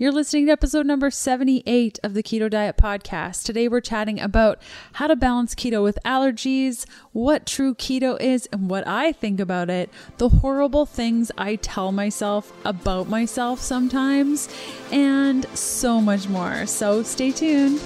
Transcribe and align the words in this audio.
You're 0.00 0.12
listening 0.12 0.46
to 0.46 0.52
episode 0.52 0.86
number 0.86 1.10
78 1.10 1.98
of 2.02 2.14
the 2.14 2.22
Keto 2.22 2.48
Diet 2.48 2.78
Podcast. 2.78 3.44
Today 3.44 3.68
we're 3.68 3.82
chatting 3.82 4.18
about 4.18 4.58
how 4.94 5.06
to 5.06 5.14
balance 5.14 5.54
keto 5.54 5.82
with 5.82 5.98
allergies, 6.06 6.86
what 7.12 7.44
true 7.44 7.74
keto 7.74 8.18
is, 8.18 8.48
and 8.50 8.70
what 8.70 8.88
I 8.88 9.12
think 9.12 9.40
about 9.40 9.68
it, 9.68 9.90
the 10.16 10.30
horrible 10.30 10.86
things 10.86 11.30
I 11.36 11.56
tell 11.56 11.92
myself 11.92 12.50
about 12.64 13.10
myself 13.10 13.60
sometimes, 13.60 14.48
and 14.90 15.44
so 15.50 16.00
much 16.00 16.30
more. 16.30 16.64
So 16.64 17.02
stay 17.02 17.30
tuned. 17.30 17.78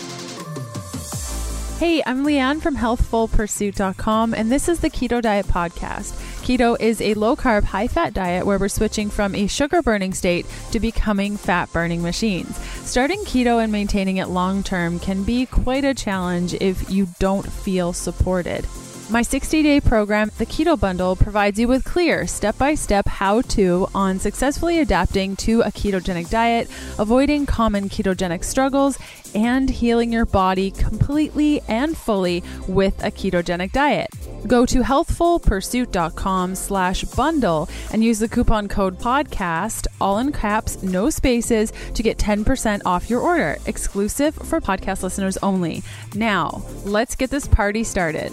Hey, 1.80 2.00
I'm 2.06 2.24
Leanne 2.24 2.62
from 2.62 2.76
healthfulpursuit.com, 2.76 4.34
and 4.34 4.52
this 4.52 4.68
is 4.68 4.78
the 4.78 4.90
Keto 4.90 5.20
Diet 5.20 5.46
Podcast. 5.46 6.33
Keto 6.44 6.78
is 6.78 7.00
a 7.00 7.14
low 7.14 7.36
carb, 7.36 7.64
high 7.64 7.88
fat 7.88 8.12
diet 8.12 8.44
where 8.44 8.58
we're 8.58 8.68
switching 8.68 9.08
from 9.08 9.34
a 9.34 9.46
sugar 9.46 9.80
burning 9.80 10.12
state 10.12 10.44
to 10.72 10.78
becoming 10.78 11.38
fat 11.38 11.72
burning 11.72 12.02
machines. 12.02 12.54
Starting 12.84 13.20
keto 13.20 13.62
and 13.62 13.72
maintaining 13.72 14.18
it 14.18 14.28
long 14.28 14.62
term 14.62 15.00
can 15.00 15.24
be 15.24 15.46
quite 15.46 15.86
a 15.86 15.94
challenge 15.94 16.52
if 16.60 16.90
you 16.90 17.08
don't 17.18 17.50
feel 17.50 17.94
supported. 17.94 18.66
My 19.14 19.22
60 19.22 19.62
day 19.62 19.80
program, 19.80 20.32
the 20.38 20.44
Keto 20.44 20.78
Bundle, 20.78 21.14
provides 21.14 21.56
you 21.56 21.68
with 21.68 21.84
clear 21.84 22.26
step 22.26 22.58
by 22.58 22.74
step 22.74 23.06
how 23.06 23.42
to 23.42 23.86
on 23.94 24.18
successfully 24.18 24.80
adapting 24.80 25.36
to 25.36 25.60
a 25.60 25.70
ketogenic 25.70 26.30
diet, 26.30 26.68
avoiding 26.98 27.46
common 27.46 27.88
ketogenic 27.88 28.42
struggles, 28.42 28.98
and 29.32 29.70
healing 29.70 30.12
your 30.12 30.26
body 30.26 30.72
completely 30.72 31.60
and 31.68 31.96
fully 31.96 32.42
with 32.66 33.04
a 33.04 33.10
ketogenic 33.12 33.70
diet. 33.70 34.10
Go 34.48 34.66
to 34.66 34.80
healthfulpursuit.com 34.80 36.56
slash 36.56 37.04
bundle 37.04 37.68
and 37.92 38.02
use 38.02 38.18
the 38.18 38.28
coupon 38.28 38.66
code 38.66 38.98
podcast, 38.98 39.86
all 40.00 40.18
in 40.18 40.32
caps, 40.32 40.82
no 40.82 41.08
spaces, 41.08 41.72
to 41.94 42.02
get 42.02 42.18
10% 42.18 42.82
off 42.84 43.08
your 43.08 43.20
order, 43.20 43.58
exclusive 43.66 44.34
for 44.34 44.60
podcast 44.60 45.04
listeners 45.04 45.36
only. 45.36 45.84
Now, 46.16 46.64
let's 46.84 47.14
get 47.14 47.30
this 47.30 47.46
party 47.46 47.84
started. 47.84 48.32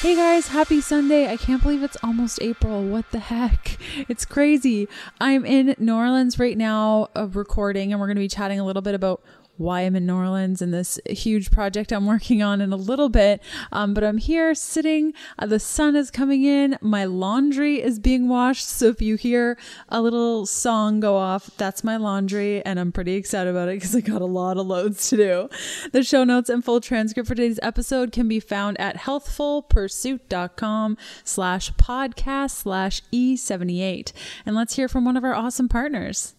Hey 0.00 0.16
guys, 0.16 0.46
happy 0.48 0.80
Sunday. 0.80 1.30
I 1.30 1.36
can't 1.36 1.62
believe 1.62 1.82
it's 1.82 1.98
almost 2.02 2.40
April. 2.40 2.82
What 2.82 3.10
the 3.10 3.18
heck? 3.18 3.76
It's 4.08 4.24
crazy. 4.24 4.88
I'm 5.20 5.44
in 5.44 5.74
New 5.78 5.94
Orleans 5.94 6.38
right 6.38 6.56
now 6.56 7.08
of 7.14 7.36
recording, 7.36 7.92
and 7.92 8.00
we're 8.00 8.06
going 8.06 8.16
to 8.16 8.20
be 8.20 8.26
chatting 8.26 8.58
a 8.58 8.64
little 8.64 8.80
bit 8.80 8.94
about 8.94 9.20
why 9.60 9.82
I'm 9.82 9.94
in 9.94 10.06
New 10.06 10.16
Orleans 10.16 10.62
and 10.62 10.72
this 10.72 10.98
huge 11.06 11.50
project 11.50 11.92
I'm 11.92 12.06
working 12.06 12.42
on 12.42 12.62
in 12.62 12.72
a 12.72 12.76
little 12.76 13.10
bit. 13.10 13.42
Um, 13.70 13.94
but 13.94 14.02
I'm 14.02 14.18
here 14.18 14.54
sitting. 14.54 15.12
Uh, 15.38 15.46
the 15.46 15.60
sun 15.60 15.94
is 15.94 16.10
coming 16.10 16.44
in. 16.44 16.78
My 16.80 17.04
laundry 17.04 17.82
is 17.82 17.98
being 17.98 18.26
washed. 18.26 18.66
So 18.66 18.86
if 18.86 19.02
you 19.02 19.16
hear 19.16 19.58
a 19.90 20.00
little 20.00 20.46
song 20.46 21.00
go 21.00 21.16
off, 21.16 21.50
that's 21.58 21.84
my 21.84 21.96
laundry. 21.96 22.64
And 22.64 22.80
I'm 22.80 22.90
pretty 22.90 23.12
excited 23.14 23.50
about 23.50 23.68
it 23.68 23.76
because 23.76 23.94
I 23.94 24.00
got 24.00 24.22
a 24.22 24.26
lot 24.26 24.56
of 24.56 24.66
loads 24.66 25.10
to 25.10 25.16
do. 25.16 25.50
The 25.92 26.02
show 26.02 26.24
notes 26.24 26.48
and 26.48 26.64
full 26.64 26.80
transcript 26.80 27.28
for 27.28 27.34
today's 27.34 27.60
episode 27.62 28.12
can 28.12 28.28
be 28.28 28.40
found 28.40 28.80
at 28.80 28.96
healthfulpursuit.com 28.96 30.96
slash 31.22 31.72
podcast 31.74 32.52
slash 32.52 33.02
E78. 33.12 34.12
And 34.46 34.56
let's 34.56 34.76
hear 34.76 34.88
from 34.88 35.04
one 35.04 35.18
of 35.18 35.24
our 35.24 35.34
awesome 35.34 35.68
partners. 35.68 36.34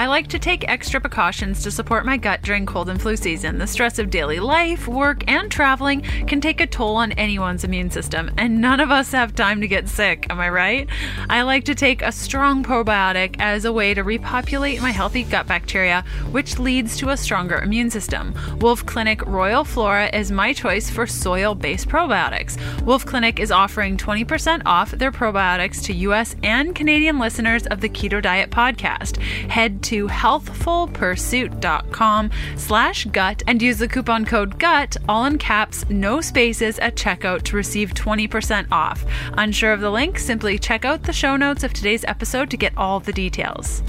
I 0.00 0.06
like 0.06 0.28
to 0.28 0.38
take 0.38 0.66
extra 0.66 0.98
precautions 0.98 1.62
to 1.62 1.70
support 1.70 2.06
my 2.06 2.16
gut 2.16 2.40
during 2.40 2.64
cold 2.64 2.88
and 2.88 2.98
flu 2.98 3.16
season. 3.16 3.58
The 3.58 3.66
stress 3.66 3.98
of 3.98 4.08
daily 4.08 4.40
life, 4.40 4.88
work, 4.88 5.30
and 5.30 5.52
traveling 5.52 6.00
can 6.26 6.40
take 6.40 6.62
a 6.62 6.66
toll 6.66 6.96
on 6.96 7.12
anyone's 7.12 7.64
immune 7.64 7.90
system, 7.90 8.30
and 8.38 8.62
none 8.62 8.80
of 8.80 8.90
us 8.90 9.12
have 9.12 9.34
time 9.34 9.60
to 9.60 9.68
get 9.68 9.90
sick, 9.90 10.26
am 10.30 10.40
I 10.40 10.48
right? 10.48 10.88
I 11.28 11.42
like 11.42 11.64
to 11.64 11.74
take 11.74 12.00
a 12.00 12.12
strong 12.12 12.64
probiotic 12.64 13.36
as 13.40 13.66
a 13.66 13.74
way 13.74 13.92
to 13.92 14.02
repopulate 14.02 14.80
my 14.80 14.90
healthy 14.90 15.22
gut 15.22 15.46
bacteria, 15.46 16.02
which 16.30 16.58
leads 16.58 16.96
to 16.96 17.10
a 17.10 17.16
stronger 17.18 17.58
immune 17.58 17.90
system. 17.90 18.34
Wolfe 18.58 18.86
Clinic 18.86 19.20
Royal 19.26 19.64
Flora 19.64 20.08
is 20.16 20.32
my 20.32 20.54
choice 20.54 20.88
for 20.88 21.06
soil 21.06 21.54
based 21.54 21.88
probiotics. 21.90 22.56
Wolfe 22.86 23.04
Clinic 23.04 23.38
is 23.38 23.52
offering 23.52 23.98
20% 23.98 24.62
off 24.64 24.92
their 24.92 25.12
probiotics 25.12 25.84
to 25.84 25.92
US 25.92 26.36
and 26.42 26.74
Canadian 26.74 27.18
listeners 27.18 27.66
of 27.66 27.82
the 27.82 27.88
Keto 27.90 28.22
Diet 28.22 28.48
podcast. 28.48 29.18
Head 29.50 29.82
to 29.82 29.89
healthfulpursuit.com 29.96 32.30
slash 32.56 33.04
gut 33.06 33.42
and 33.46 33.62
use 33.62 33.78
the 33.78 33.88
coupon 33.88 34.24
code 34.24 34.58
GUT, 34.58 34.96
all 35.08 35.24
in 35.24 35.38
caps, 35.38 35.88
no 35.88 36.20
spaces 36.20 36.78
at 36.78 36.96
checkout 36.96 37.42
to 37.42 37.56
receive 37.56 37.94
20% 37.94 38.66
off. 38.70 39.04
Unsure 39.34 39.72
of 39.72 39.80
the 39.80 39.90
link? 39.90 40.18
Simply 40.18 40.58
check 40.58 40.84
out 40.84 41.02
the 41.02 41.12
show 41.12 41.36
notes 41.36 41.64
of 41.64 41.72
today's 41.72 42.04
episode 42.04 42.50
to 42.50 42.56
get 42.56 42.76
all 42.76 43.00
the 43.00 43.12
details 43.12 43.82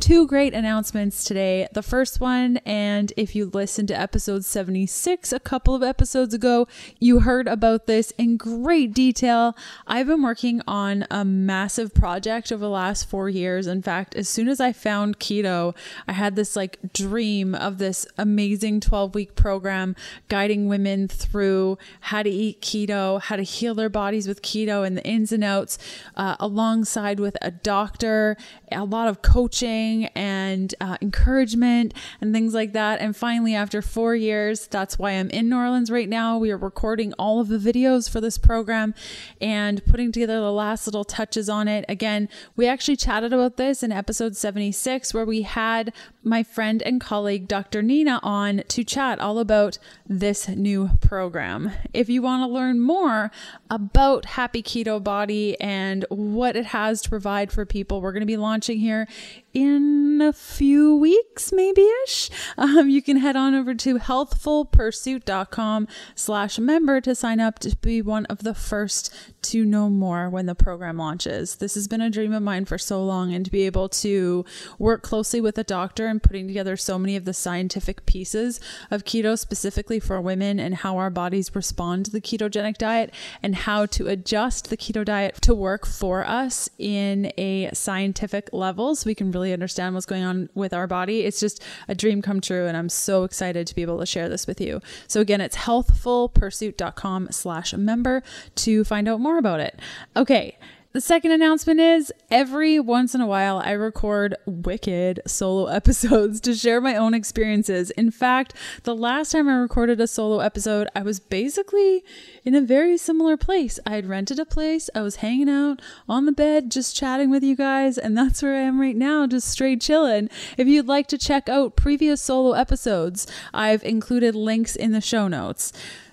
two 0.00 0.28
great 0.28 0.54
announcements 0.54 1.24
today. 1.24 1.66
The 1.72 1.82
first 1.82 2.20
one, 2.20 2.58
and 2.58 3.12
if 3.16 3.34
you 3.34 3.46
listened 3.46 3.88
to 3.88 3.98
episode 4.00 4.44
76 4.44 5.32
a 5.32 5.40
couple 5.40 5.74
of 5.74 5.82
episodes 5.82 6.32
ago, 6.32 6.68
you 7.00 7.20
heard 7.20 7.48
about 7.48 7.86
this 7.86 8.12
in 8.12 8.36
great 8.36 8.94
detail. 8.94 9.56
I've 9.88 10.06
been 10.06 10.22
working 10.22 10.62
on 10.68 11.04
a 11.10 11.24
massive 11.24 11.94
project 11.94 12.52
over 12.52 12.60
the 12.60 12.70
last 12.70 13.08
four 13.08 13.28
years. 13.28 13.66
In 13.66 13.82
fact, 13.82 14.14
as 14.14 14.28
soon 14.28 14.48
as 14.48 14.60
I 14.60 14.72
found 14.72 15.18
keto, 15.18 15.74
I 16.06 16.12
had 16.12 16.36
this 16.36 16.54
like 16.54 16.78
dream 16.92 17.54
of 17.54 17.78
this 17.78 18.06
amazing 18.16 18.80
12 18.80 19.14
week 19.14 19.34
program 19.34 19.96
guiding 20.28 20.68
women 20.68 21.08
through 21.08 21.76
how 22.00 22.22
to 22.22 22.30
eat 22.30 22.60
keto, 22.60 23.20
how 23.20 23.36
to 23.36 23.42
heal 23.42 23.74
their 23.74 23.88
bodies 23.88 24.28
with 24.28 24.42
keto, 24.42 24.86
and 24.86 24.96
the 24.96 25.04
ins 25.04 25.32
and 25.32 25.42
outs, 25.42 25.76
uh, 26.16 26.36
alongside 26.38 27.18
with 27.18 27.36
a 27.42 27.50
doctor, 27.50 28.36
a 28.70 28.84
lot 28.84 29.08
of 29.08 29.22
coaching 29.22 29.87
and 30.14 30.74
uh, 30.80 30.96
encouragement 31.00 31.94
and 32.20 32.32
things 32.32 32.54
like 32.54 32.72
that. 32.72 33.00
And 33.00 33.16
finally, 33.16 33.54
after 33.54 33.82
four 33.82 34.14
years, 34.14 34.66
that's 34.66 34.98
why 34.98 35.12
I'm 35.12 35.30
in 35.30 35.48
New 35.48 35.56
Orleans 35.56 35.90
right 35.90 36.08
now. 36.08 36.38
We 36.38 36.50
are 36.50 36.56
recording 36.56 37.12
all 37.14 37.40
of 37.40 37.48
the 37.48 37.58
videos 37.58 38.08
for 38.08 38.20
this 38.20 38.38
program 38.38 38.94
and 39.40 39.84
putting 39.86 40.12
together 40.12 40.40
the 40.40 40.52
last 40.52 40.86
little 40.86 41.04
touches 41.04 41.48
on 41.48 41.68
it. 41.68 41.84
Again, 41.88 42.28
we 42.56 42.66
actually 42.66 42.96
chatted 42.96 43.32
about 43.32 43.56
this 43.56 43.82
in 43.82 43.92
episode 43.92 44.36
76, 44.36 45.14
where 45.14 45.24
we 45.24 45.42
had 45.42 45.92
my 46.22 46.42
friend 46.42 46.82
and 46.82 47.00
colleague, 47.00 47.48
Dr. 47.48 47.82
Nina, 47.82 48.20
on 48.22 48.62
to 48.68 48.84
chat 48.84 49.18
all 49.18 49.38
about 49.38 49.78
this 50.06 50.48
new 50.48 50.90
program. 51.00 51.72
If 51.92 52.08
you 52.08 52.22
want 52.22 52.42
to 52.42 52.52
learn 52.52 52.80
more 52.80 53.30
about 53.70 54.26
Happy 54.26 54.62
Keto 54.62 55.02
Body 55.02 55.58
and 55.60 56.04
what 56.08 56.56
it 56.56 56.66
has 56.66 57.02
to 57.02 57.08
provide 57.08 57.50
for 57.50 57.64
people, 57.64 58.00
we're 58.00 58.12
going 58.12 58.20
to 58.20 58.26
be 58.26 58.36
launching 58.36 58.78
here 58.78 59.08
in 59.54 60.20
a 60.20 60.32
few 60.32 60.96
weeks, 60.96 61.52
maybe 61.52 61.86
ish. 62.04 62.30
Um, 62.56 62.90
you 62.90 63.02
can 63.02 63.18
head 63.18 63.36
on 63.36 63.54
over 63.54 63.74
to 63.74 63.98
healthfulpursuit.com 63.98 65.88
slash 66.14 66.58
member 66.58 67.00
to 67.00 67.14
sign 67.14 67.40
up 67.40 67.58
to 67.60 67.76
be 67.76 68.02
one 68.02 68.26
of 68.26 68.42
the 68.42 68.54
first 68.54 69.14
to 69.42 69.64
know 69.64 69.88
more 69.88 70.28
when 70.28 70.46
the 70.46 70.54
program 70.54 70.98
launches. 70.98 71.56
This 71.56 71.74
has 71.74 71.88
been 71.88 72.00
a 72.00 72.10
dream 72.10 72.32
of 72.32 72.42
mine 72.42 72.64
for 72.64 72.78
so 72.78 73.02
long, 73.02 73.32
and 73.32 73.44
to 73.44 73.50
be 73.50 73.62
able 73.62 73.88
to 73.88 74.44
work 74.78 75.02
closely 75.02 75.40
with 75.40 75.56
a 75.56 75.64
doctor 75.64 76.06
and 76.06 76.22
putting 76.22 76.46
together 76.46 76.76
so 76.76 76.98
many 76.98 77.16
of 77.16 77.24
the 77.24 77.32
scientific 77.32 78.04
pieces 78.06 78.60
of 78.90 79.04
keto 79.04 79.38
specifically 79.38 80.00
for 80.00 80.20
women 80.20 80.58
and 80.58 80.76
how 80.76 80.96
our 80.96 81.10
bodies 81.10 81.54
respond 81.54 82.04
to 82.06 82.10
the 82.10 82.20
ketogenic 82.20 82.76
diet 82.76 83.14
and 83.42 83.54
how 83.54 83.86
to 83.86 84.08
adjust 84.08 84.68
the 84.70 84.76
keto 84.76 85.04
diet 85.04 85.36
to 85.40 85.54
work 85.54 85.86
for 85.86 86.26
us 86.26 86.68
in 86.78 87.32
a 87.38 87.70
scientific 87.72 88.48
level 88.52 88.94
so 88.94 89.06
we 89.06 89.14
can 89.14 89.30
really 89.30 89.37
understand 89.46 89.94
what's 89.94 90.06
going 90.06 90.24
on 90.24 90.48
with 90.54 90.72
our 90.72 90.86
body. 90.86 91.20
It's 91.20 91.40
just 91.40 91.62
a 91.88 91.94
dream 91.94 92.22
come 92.22 92.40
true, 92.40 92.66
and 92.66 92.76
I'm 92.76 92.88
so 92.88 93.24
excited 93.24 93.66
to 93.66 93.74
be 93.74 93.82
able 93.82 93.98
to 94.00 94.06
share 94.06 94.28
this 94.28 94.46
with 94.46 94.60
you. 94.60 94.80
So 95.06 95.20
again, 95.20 95.40
it's 95.40 95.56
healthfulpursuit.com 95.56 97.28
slash 97.30 97.74
member 97.74 98.22
to 98.56 98.84
find 98.84 99.08
out 99.08 99.20
more 99.20 99.38
about 99.38 99.60
it. 99.60 99.78
Okay. 100.16 100.58
The 100.92 101.02
second 101.02 101.32
announcement 101.32 101.80
is 101.80 102.10
every 102.30 102.80
once 102.80 103.14
in 103.14 103.20
a 103.20 103.26
while 103.26 103.58
I 103.58 103.72
record 103.72 104.34
wicked 104.46 105.20
solo 105.26 105.66
episodes 105.78 106.40
to 106.40 106.54
share 106.54 106.80
my 106.80 106.96
own 106.96 107.12
experiences. 107.12 107.90
In 107.90 108.10
fact, 108.10 108.54
the 108.84 108.96
last 108.96 109.32
time 109.32 109.50
I 109.50 109.56
recorded 109.56 110.00
a 110.00 110.06
solo 110.06 110.38
episode, 110.38 110.88
I 110.96 111.02
was 111.02 111.20
basically 111.20 112.02
in 112.42 112.54
a 112.54 112.62
very 112.62 112.96
similar 112.96 113.36
place. 113.36 113.78
I 113.84 113.96
had 113.96 114.06
rented 114.06 114.38
a 114.38 114.46
place, 114.46 114.88
I 114.94 115.02
was 115.02 115.16
hanging 115.16 115.50
out 115.50 115.82
on 116.08 116.24
the 116.24 116.32
bed, 116.32 116.70
just 116.70 116.96
chatting 116.96 117.28
with 117.28 117.44
you 117.44 117.54
guys, 117.54 117.98
and 117.98 118.16
that's 118.16 118.42
where 118.42 118.56
I 118.56 118.60
am 118.60 118.80
right 118.80 118.96
now, 118.96 119.26
just 119.26 119.48
straight 119.48 119.82
chilling. 119.82 120.30
If 120.56 120.68
you'd 120.68 120.88
like 120.88 121.06
to 121.08 121.18
check 121.18 121.50
out 121.50 121.76
previous 121.76 122.22
solo 122.22 122.52
episodes, 122.52 123.26
I've 123.52 123.84
included 123.84 124.34
links 124.34 124.74
in 124.74 124.92
the 124.92 125.02
show 125.02 125.28
notes. 125.28 125.70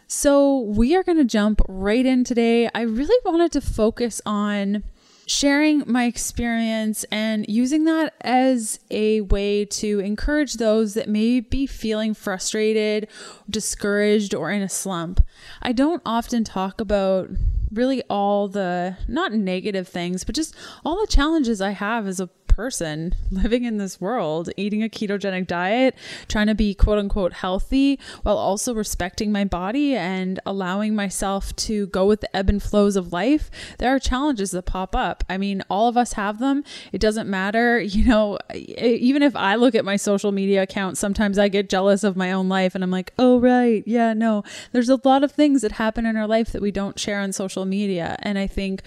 So, 0.07 0.59
we 0.59 0.95
are 0.95 1.03
going 1.03 1.17
to 1.17 1.25
jump 1.25 1.61
right 1.67 2.05
in 2.05 2.23
today. 2.23 2.69
I 2.75 2.81
really 2.81 3.17
wanted 3.25 3.51
to 3.53 3.61
focus 3.61 4.21
on 4.25 4.83
sharing 5.27 5.83
my 5.87 6.05
experience 6.05 7.03
and 7.05 7.45
using 7.47 7.85
that 7.85 8.13
as 8.21 8.79
a 8.91 9.21
way 9.21 9.65
to 9.65 9.99
encourage 9.99 10.53
those 10.55 10.93
that 10.93 11.09
may 11.09 11.39
be 11.39 11.65
feeling 11.65 12.13
frustrated, 12.13 13.07
discouraged, 13.49 14.35
or 14.35 14.51
in 14.51 14.61
a 14.61 14.69
slump. 14.69 15.21
I 15.61 15.71
don't 15.71 16.03
often 16.05 16.43
talk 16.43 16.79
about 16.79 17.29
really 17.71 18.03
all 18.09 18.47
the 18.47 18.97
not 19.07 19.33
negative 19.33 19.87
things, 19.87 20.23
but 20.23 20.35
just 20.35 20.55
all 20.85 21.01
the 21.01 21.07
challenges 21.07 21.61
I 21.61 21.71
have 21.71 22.07
as 22.07 22.19
a 22.19 22.29
person 22.55 23.13
living 23.31 23.65
in 23.65 23.77
this 23.77 23.99
world, 23.99 24.49
eating 24.55 24.81
a 24.81 24.89
ketogenic 24.89 25.45
diet, 25.45 25.95
trying 26.27 26.47
to 26.47 26.55
be 26.55 26.73
quote 26.73 26.97
unquote 26.97 27.33
healthy 27.33 27.99
while 28.23 28.37
also 28.37 28.73
respecting 28.73 29.31
my 29.31 29.43
body 29.43 29.95
and 29.95 30.39
allowing 30.45 30.95
myself 30.95 31.53
to 31.55 31.87
go 31.87 32.05
with 32.05 32.21
the 32.21 32.35
ebb 32.35 32.49
and 32.49 32.63
flows 32.63 32.95
of 32.95 33.11
life. 33.11 33.51
There 33.77 33.93
are 33.93 33.99
challenges 33.99 34.51
that 34.51 34.63
pop 34.63 34.95
up. 34.95 35.23
I 35.29 35.37
mean, 35.37 35.63
all 35.69 35.89
of 35.89 35.97
us 35.97 36.13
have 36.13 36.39
them. 36.39 36.63
It 36.91 37.01
doesn't 37.01 37.29
matter. 37.29 37.83
You 37.95 38.03
know, 38.03 38.39
even 38.53 39.23
if 39.23 39.37
I 39.37 39.55
look 39.55 39.73
at 39.73 39.85
my 39.85 39.95
social 39.95 40.33
media 40.33 40.63
account, 40.63 40.97
sometimes 40.97 41.39
I 41.39 41.47
get 41.47 41.69
jealous 41.69 42.03
of 42.03 42.17
my 42.17 42.33
own 42.33 42.49
life 42.49 42.75
and 42.75 42.83
I'm 42.83 42.91
like, 42.91 43.13
oh, 43.17 43.39
right. 43.39 43.83
Yeah, 43.87 44.13
no. 44.13 44.43
There's 44.73 44.89
a 44.89 44.99
lot 45.05 45.23
of 45.23 45.31
things 45.31 45.61
that 45.61 45.73
happen 45.73 46.05
in 46.05 46.17
our 46.17 46.27
life 46.27 46.51
that 46.51 46.61
we 46.61 46.71
don't 46.71 46.99
share 46.99 47.21
on 47.21 47.31
social 47.31 47.63
media. 47.63 48.17
And 48.19 48.37
I 48.37 48.47
think 48.47 48.81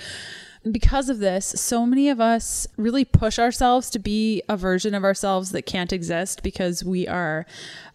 because 0.72 1.08
of 1.08 1.18
this, 1.18 1.46
so 1.46 1.86
many 1.86 2.08
of 2.08 2.20
us 2.20 2.66
really 2.76 3.04
push 3.04 3.38
ourselves 3.38 3.90
to 3.90 3.98
be 3.98 4.42
a 4.48 4.56
version 4.56 4.94
of 4.94 5.04
ourselves 5.04 5.50
that 5.52 5.66
can't 5.66 5.92
exist 5.92 6.42
because 6.42 6.84
we 6.84 7.06
are 7.06 7.46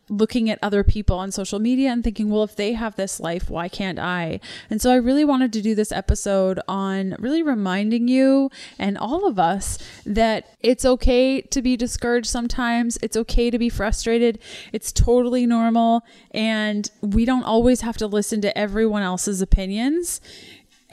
looking 0.09 0.49
at 0.49 0.59
other 0.61 0.83
people 0.83 1.17
on 1.17 1.31
social 1.31 1.59
media 1.59 1.89
and 1.89 2.03
thinking, 2.03 2.29
well, 2.29 2.43
if 2.43 2.55
they 2.55 2.73
have 2.73 2.95
this 2.95 3.19
life, 3.19 3.49
why 3.49 3.69
can't 3.69 3.99
I? 3.99 4.39
And 4.69 4.81
so 4.81 4.91
I 4.91 4.95
really 4.95 5.23
wanted 5.23 5.53
to 5.53 5.61
do 5.61 5.75
this 5.75 5.91
episode 5.91 6.59
on 6.67 7.15
really 7.19 7.41
reminding 7.41 8.07
you 8.07 8.49
and 8.77 8.97
all 8.97 9.25
of 9.25 9.39
us 9.39 9.77
that 10.05 10.49
it's 10.59 10.85
okay 10.85 11.41
to 11.41 11.61
be 11.61 11.77
discouraged 11.77 12.27
sometimes. 12.27 12.97
It's 13.01 13.17
okay 13.17 13.49
to 13.49 13.57
be 13.57 13.69
frustrated. 13.69 14.39
It's 14.71 14.91
totally 14.91 15.45
normal. 15.45 16.03
And 16.31 16.89
we 17.01 17.25
don't 17.25 17.43
always 17.43 17.81
have 17.81 17.97
to 17.97 18.07
listen 18.07 18.41
to 18.41 18.57
everyone 18.57 19.03
else's 19.03 19.41
opinions 19.41 20.19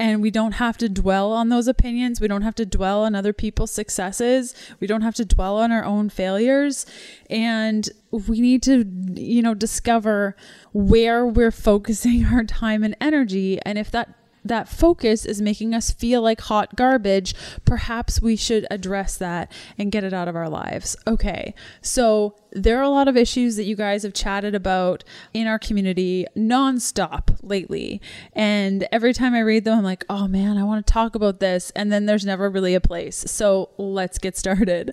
and 0.00 0.22
we 0.22 0.30
don't 0.30 0.52
have 0.52 0.78
to 0.78 0.88
dwell 0.88 1.30
on 1.30 1.50
those 1.50 1.68
opinions. 1.68 2.22
We 2.22 2.26
don't 2.26 2.40
have 2.40 2.54
to 2.54 2.64
dwell 2.64 3.04
on 3.04 3.14
other 3.14 3.34
people's 3.34 3.70
successes. 3.70 4.54
We 4.80 4.86
don't 4.86 5.02
have 5.02 5.14
to 5.16 5.26
dwell 5.26 5.58
on 5.58 5.70
our 5.70 5.84
own 5.84 6.08
failures. 6.08 6.86
And 7.28 7.86
we 8.10 8.40
need 8.40 8.62
to, 8.62 8.86
you 9.14 9.42
know, 9.42 9.52
discover 9.52 10.36
where 10.72 11.26
we're 11.26 11.50
focusing 11.50 12.24
our 12.32 12.44
time 12.44 12.82
and 12.82 12.96
energy. 12.98 13.60
And 13.66 13.76
if 13.76 13.90
that 13.90 14.14
that 14.44 14.68
focus 14.68 15.24
is 15.24 15.40
making 15.40 15.74
us 15.74 15.90
feel 15.90 16.22
like 16.22 16.40
hot 16.42 16.76
garbage, 16.76 17.34
perhaps 17.64 18.20
we 18.20 18.36
should 18.36 18.66
address 18.70 19.16
that 19.16 19.50
and 19.78 19.92
get 19.92 20.04
it 20.04 20.12
out 20.12 20.28
of 20.28 20.36
our 20.36 20.48
lives. 20.48 20.96
Okay, 21.06 21.54
so 21.80 22.36
there 22.52 22.78
are 22.78 22.82
a 22.82 22.88
lot 22.88 23.08
of 23.08 23.16
issues 23.16 23.56
that 23.56 23.64
you 23.64 23.76
guys 23.76 24.02
have 24.02 24.12
chatted 24.12 24.54
about 24.54 25.04
in 25.32 25.46
our 25.46 25.58
community 25.58 26.26
nonstop 26.36 27.36
lately. 27.42 28.00
And 28.32 28.88
every 28.90 29.12
time 29.12 29.34
I 29.34 29.40
read 29.40 29.64
them, 29.64 29.78
I'm 29.78 29.84
like, 29.84 30.04
oh 30.08 30.26
man, 30.26 30.56
I 30.56 30.64
want 30.64 30.86
to 30.86 30.92
talk 30.92 31.14
about 31.14 31.40
this. 31.40 31.70
And 31.76 31.92
then 31.92 32.06
there's 32.06 32.26
never 32.26 32.50
really 32.50 32.74
a 32.74 32.80
place. 32.80 33.16
So 33.16 33.70
let's 33.78 34.18
get 34.18 34.36
started. 34.36 34.92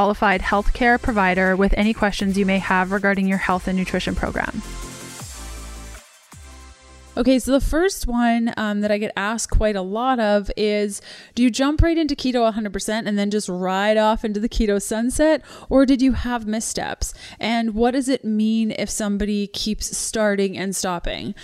qualified 0.01 0.41
healthcare 0.41 0.99
provider 0.99 1.55
with 1.55 1.75
any 1.77 1.93
questions 1.93 2.35
you 2.35 2.43
may 2.43 2.57
have 2.57 2.91
regarding 2.91 3.27
your 3.27 3.37
health 3.37 3.67
and 3.67 3.77
nutrition 3.77 4.15
program. 4.15 4.59
Okay, 7.15 7.37
so 7.37 7.51
the 7.51 7.61
first 7.61 8.07
one 8.07 8.51
um, 8.57 8.81
that 8.81 8.89
I 8.89 8.97
get 8.97 9.13
asked 9.15 9.51
quite 9.51 9.75
a 9.75 9.83
lot 9.83 10.19
of 10.19 10.49
is 10.57 11.03
Do 11.35 11.43
you 11.43 11.51
jump 11.51 11.83
right 11.83 11.95
into 11.95 12.15
keto 12.15 12.51
100% 12.51 13.03
and 13.05 13.15
then 13.15 13.29
just 13.29 13.47
ride 13.47 13.97
off 13.97 14.25
into 14.25 14.39
the 14.39 14.49
keto 14.49 14.81
sunset? 14.81 15.43
Or 15.69 15.85
did 15.85 16.01
you 16.01 16.13
have 16.13 16.47
missteps? 16.47 17.13
And 17.39 17.75
what 17.75 17.91
does 17.91 18.09
it 18.09 18.25
mean 18.25 18.71
if 18.71 18.89
somebody 18.89 19.45
keeps 19.45 19.95
starting 19.95 20.57
and 20.57 20.75
stopping? 20.75 21.35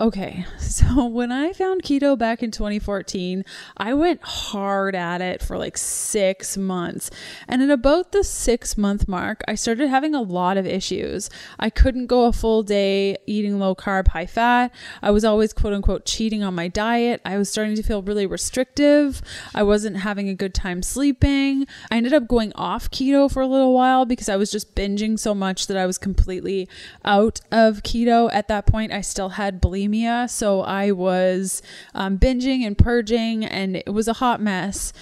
Okay, 0.00 0.46
so 0.58 1.04
when 1.08 1.30
I 1.30 1.52
found 1.52 1.82
keto 1.82 2.16
back 2.16 2.42
in 2.42 2.50
2014, 2.50 3.44
I 3.76 3.92
went 3.92 4.22
hard 4.22 4.94
at 4.94 5.20
it 5.20 5.42
for 5.42 5.58
like 5.58 5.76
six 5.76 6.56
months. 6.56 7.10
And 7.46 7.60
at 7.60 7.68
about 7.68 8.12
the 8.12 8.24
six 8.24 8.78
month 8.78 9.06
mark, 9.06 9.42
I 9.46 9.54
started 9.56 9.88
having 9.88 10.14
a 10.14 10.22
lot 10.22 10.56
of 10.56 10.64
issues. 10.64 11.28
I 11.58 11.68
couldn't 11.68 12.06
go 12.06 12.24
a 12.24 12.32
full 12.32 12.62
day 12.62 13.18
eating 13.26 13.58
low 13.58 13.74
carb, 13.74 14.08
high 14.08 14.24
fat. 14.24 14.72
I 15.02 15.10
was 15.10 15.22
always 15.22 15.52
quote 15.52 15.74
unquote 15.74 16.06
cheating 16.06 16.42
on 16.42 16.54
my 16.54 16.68
diet. 16.68 17.20
I 17.26 17.36
was 17.36 17.50
starting 17.50 17.76
to 17.76 17.82
feel 17.82 18.00
really 18.00 18.24
restrictive. 18.24 19.20
I 19.54 19.64
wasn't 19.64 19.98
having 19.98 20.30
a 20.30 20.34
good 20.34 20.54
time 20.54 20.82
sleeping. 20.82 21.66
I 21.90 21.98
ended 21.98 22.14
up 22.14 22.26
going 22.26 22.54
off 22.54 22.90
keto 22.90 23.30
for 23.30 23.42
a 23.42 23.46
little 23.46 23.74
while 23.74 24.06
because 24.06 24.30
I 24.30 24.36
was 24.36 24.50
just 24.50 24.74
binging 24.74 25.18
so 25.18 25.34
much 25.34 25.66
that 25.66 25.76
I 25.76 25.84
was 25.84 25.98
completely 25.98 26.70
out 27.04 27.42
of 27.52 27.82
keto. 27.82 28.30
At 28.32 28.48
that 28.48 28.64
point, 28.64 28.92
I 28.92 29.02
still 29.02 29.30
had 29.30 29.60
bulimia 29.60 29.89
bulimia. 29.90 30.28
So 30.28 30.62
I 30.62 30.92
was 30.92 31.62
um, 31.94 32.18
binging 32.18 32.62
and 32.66 32.76
purging, 32.76 33.44
and 33.44 33.76
it 33.76 33.92
was 33.92 34.08
a 34.08 34.14
hot 34.14 34.40
mess. 34.40 34.92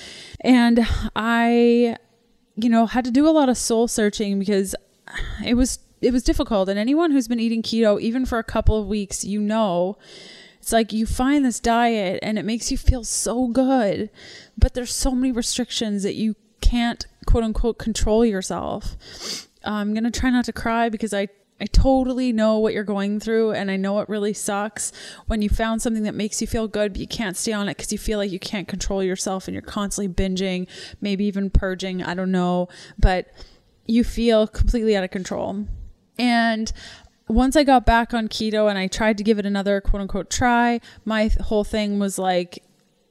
And 0.40 0.86
I, 1.14 1.96
you 2.56 2.68
know, 2.68 2.86
had 2.86 3.04
to 3.04 3.10
do 3.10 3.28
a 3.28 3.30
lot 3.30 3.48
of 3.48 3.56
soul 3.56 3.88
searching 3.88 4.38
because 4.38 4.74
it 5.44 5.54
was 5.54 5.78
it 6.00 6.12
was 6.12 6.22
difficult. 6.22 6.68
And 6.68 6.78
anyone 6.78 7.10
who's 7.10 7.28
been 7.28 7.40
eating 7.40 7.62
keto, 7.62 8.00
even 8.00 8.24
for 8.24 8.38
a 8.38 8.44
couple 8.44 8.80
of 8.80 8.86
weeks, 8.86 9.24
you 9.24 9.40
know, 9.40 9.98
it's 10.60 10.72
like 10.72 10.92
you 10.92 11.06
find 11.06 11.44
this 11.44 11.58
diet 11.58 12.20
and 12.22 12.38
it 12.38 12.44
makes 12.44 12.70
you 12.70 12.78
feel 12.78 13.02
so 13.04 13.48
good, 13.48 14.10
but 14.56 14.74
there's 14.74 14.94
so 14.94 15.12
many 15.12 15.32
restrictions 15.32 16.02
that 16.04 16.14
you 16.14 16.36
can't 16.60 17.06
quote 17.26 17.44
unquote 17.44 17.78
control 17.78 18.24
yourself. 18.24 18.96
I'm 19.64 19.92
gonna 19.92 20.10
try 20.10 20.30
not 20.30 20.44
to 20.46 20.52
cry 20.52 20.88
because 20.88 21.12
I 21.12 21.28
I 21.60 21.66
totally 21.66 22.32
know 22.32 22.58
what 22.58 22.72
you're 22.72 22.84
going 22.84 23.18
through, 23.18 23.52
and 23.52 23.70
I 23.70 23.76
know 23.76 23.98
it 24.00 24.08
really 24.08 24.32
sucks 24.32 24.92
when 25.26 25.42
you 25.42 25.48
found 25.48 25.82
something 25.82 26.04
that 26.04 26.14
makes 26.14 26.40
you 26.40 26.46
feel 26.46 26.68
good, 26.68 26.92
but 26.92 27.00
you 27.00 27.08
can't 27.08 27.36
stay 27.36 27.52
on 27.52 27.68
it 27.68 27.76
because 27.76 27.92
you 27.92 27.98
feel 27.98 28.18
like 28.18 28.30
you 28.30 28.38
can't 28.38 28.68
control 28.68 29.02
yourself 29.02 29.48
and 29.48 29.54
you're 29.54 29.62
constantly 29.62 30.12
binging, 30.12 30.68
maybe 31.00 31.24
even 31.24 31.50
purging. 31.50 32.02
I 32.02 32.14
don't 32.14 32.30
know, 32.30 32.68
but 32.98 33.26
you 33.86 34.04
feel 34.04 34.46
completely 34.46 34.96
out 34.96 35.02
of 35.02 35.10
control. 35.10 35.66
And 36.18 36.72
once 37.28 37.56
I 37.56 37.64
got 37.64 37.84
back 37.84 38.14
on 38.14 38.28
keto 38.28 38.68
and 38.68 38.78
I 38.78 38.86
tried 38.86 39.18
to 39.18 39.24
give 39.24 39.38
it 39.38 39.46
another 39.46 39.80
quote 39.80 40.02
unquote 40.02 40.30
try, 40.30 40.80
my 41.04 41.30
whole 41.40 41.64
thing 41.64 41.98
was 41.98 42.18
like, 42.18 42.62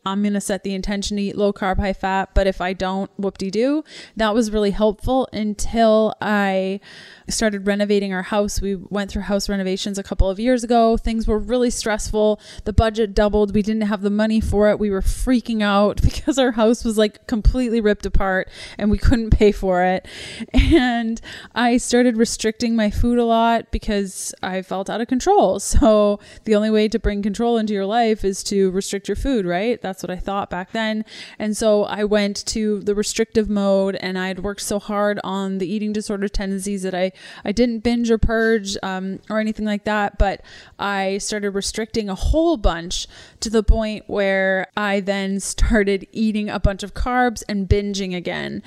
I'm 0.05 0.21
going 0.21 0.33
to 0.33 0.41
set 0.41 0.63
the 0.63 0.73
intention 0.73 1.17
to 1.17 1.23
eat 1.23 1.37
low 1.37 1.51
carb, 1.51 1.79
high 1.79 1.93
fat, 1.93 2.29
but 2.33 2.47
if 2.47 2.61
I 2.61 2.71
don't, 2.71 3.11
whoop 3.17 3.37
de 3.37 3.51
doo. 3.51 3.83
That 4.15 4.33
was 4.33 4.51
really 4.51 4.71
helpful 4.71 5.27
until 5.33 6.13
I 6.21 6.79
started 7.29 7.67
renovating 7.67 8.13
our 8.13 8.23
house. 8.23 8.61
We 8.61 8.75
went 8.75 9.11
through 9.11 9.23
house 9.23 9.49
renovations 9.49 9.97
a 9.97 10.03
couple 10.03 10.29
of 10.29 10.39
years 10.39 10.63
ago. 10.63 10.97
Things 10.97 11.27
were 11.27 11.39
really 11.39 11.69
stressful. 11.69 12.39
The 12.63 12.73
budget 12.73 13.13
doubled. 13.13 13.53
We 13.53 13.61
didn't 13.61 13.83
have 13.83 14.01
the 14.01 14.09
money 14.09 14.39
for 14.39 14.69
it. 14.69 14.79
We 14.79 14.89
were 14.89 15.01
freaking 15.01 15.61
out 15.61 16.01
because 16.07 16.37
our 16.37 16.51
house 16.51 16.83
was 16.83 16.97
like 16.97 17.27
completely 17.27 17.81
ripped 17.81 18.05
apart 18.05 18.49
and 18.77 18.89
we 18.89 18.97
couldn't 18.97 19.31
pay 19.31 19.51
for 19.51 19.83
it. 19.83 20.07
And 20.53 21.19
I 21.55 21.77
started 21.77 22.17
restricting 22.17 22.75
my 22.75 22.89
food 22.89 23.19
a 23.19 23.25
lot 23.25 23.71
because 23.71 24.33
I 24.41 24.61
felt 24.61 24.89
out 24.89 25.01
of 25.01 25.07
control. 25.07 25.59
So 25.77 26.19
the 26.45 26.55
only 26.55 26.71
way 26.71 26.87
to 26.87 26.97
bring 26.97 27.21
control 27.21 27.57
into 27.57 27.73
your 27.73 27.85
life 27.85 28.25
is 28.25 28.41
to 28.45 28.71
restrict 28.71 29.07
your 29.07 29.15
food, 29.15 29.45
right? 29.45 29.79
That's 29.79 30.01
what 30.01 30.09
I 30.09 30.15
thought 30.15 30.49
back 30.49 30.71
then. 30.71 31.05
And 31.37 31.55
so 31.55 31.83
I 31.83 32.03
went 32.03 32.45
to 32.47 32.81
the 32.81 32.95
restrictive 32.95 33.49
mode 33.49 33.95
and 33.97 34.17
I 34.17 34.29
had 34.29 34.39
worked 34.39 34.61
so 34.61 34.79
hard 34.79 35.19
on 35.23 35.59
the 35.59 35.71
eating 35.71 35.93
disorder 35.93 36.27
tendencies 36.27 36.83
that 36.83 36.95
I 36.95 37.11
I 37.45 37.51
didn't 37.51 37.79
binge 37.79 38.09
or 38.11 38.17
purge 38.17 38.77
um, 38.83 39.19
or 39.29 39.39
anything 39.39 39.65
like 39.65 39.85
that, 39.85 40.17
but 40.17 40.41
I 40.79 41.17
started 41.19 41.51
restricting 41.51 42.09
a 42.09 42.15
whole 42.15 42.57
bunch 42.57 43.07
to 43.39 43.49
the 43.49 43.63
point 43.63 44.03
where 44.07 44.67
I 44.75 44.99
then 44.99 45.39
started 45.39 46.07
eating 46.11 46.49
a 46.49 46.59
bunch 46.59 46.83
of 46.83 46.93
carbs 46.93 47.43
and 47.47 47.67
binging 47.67 48.15
again. 48.15 48.63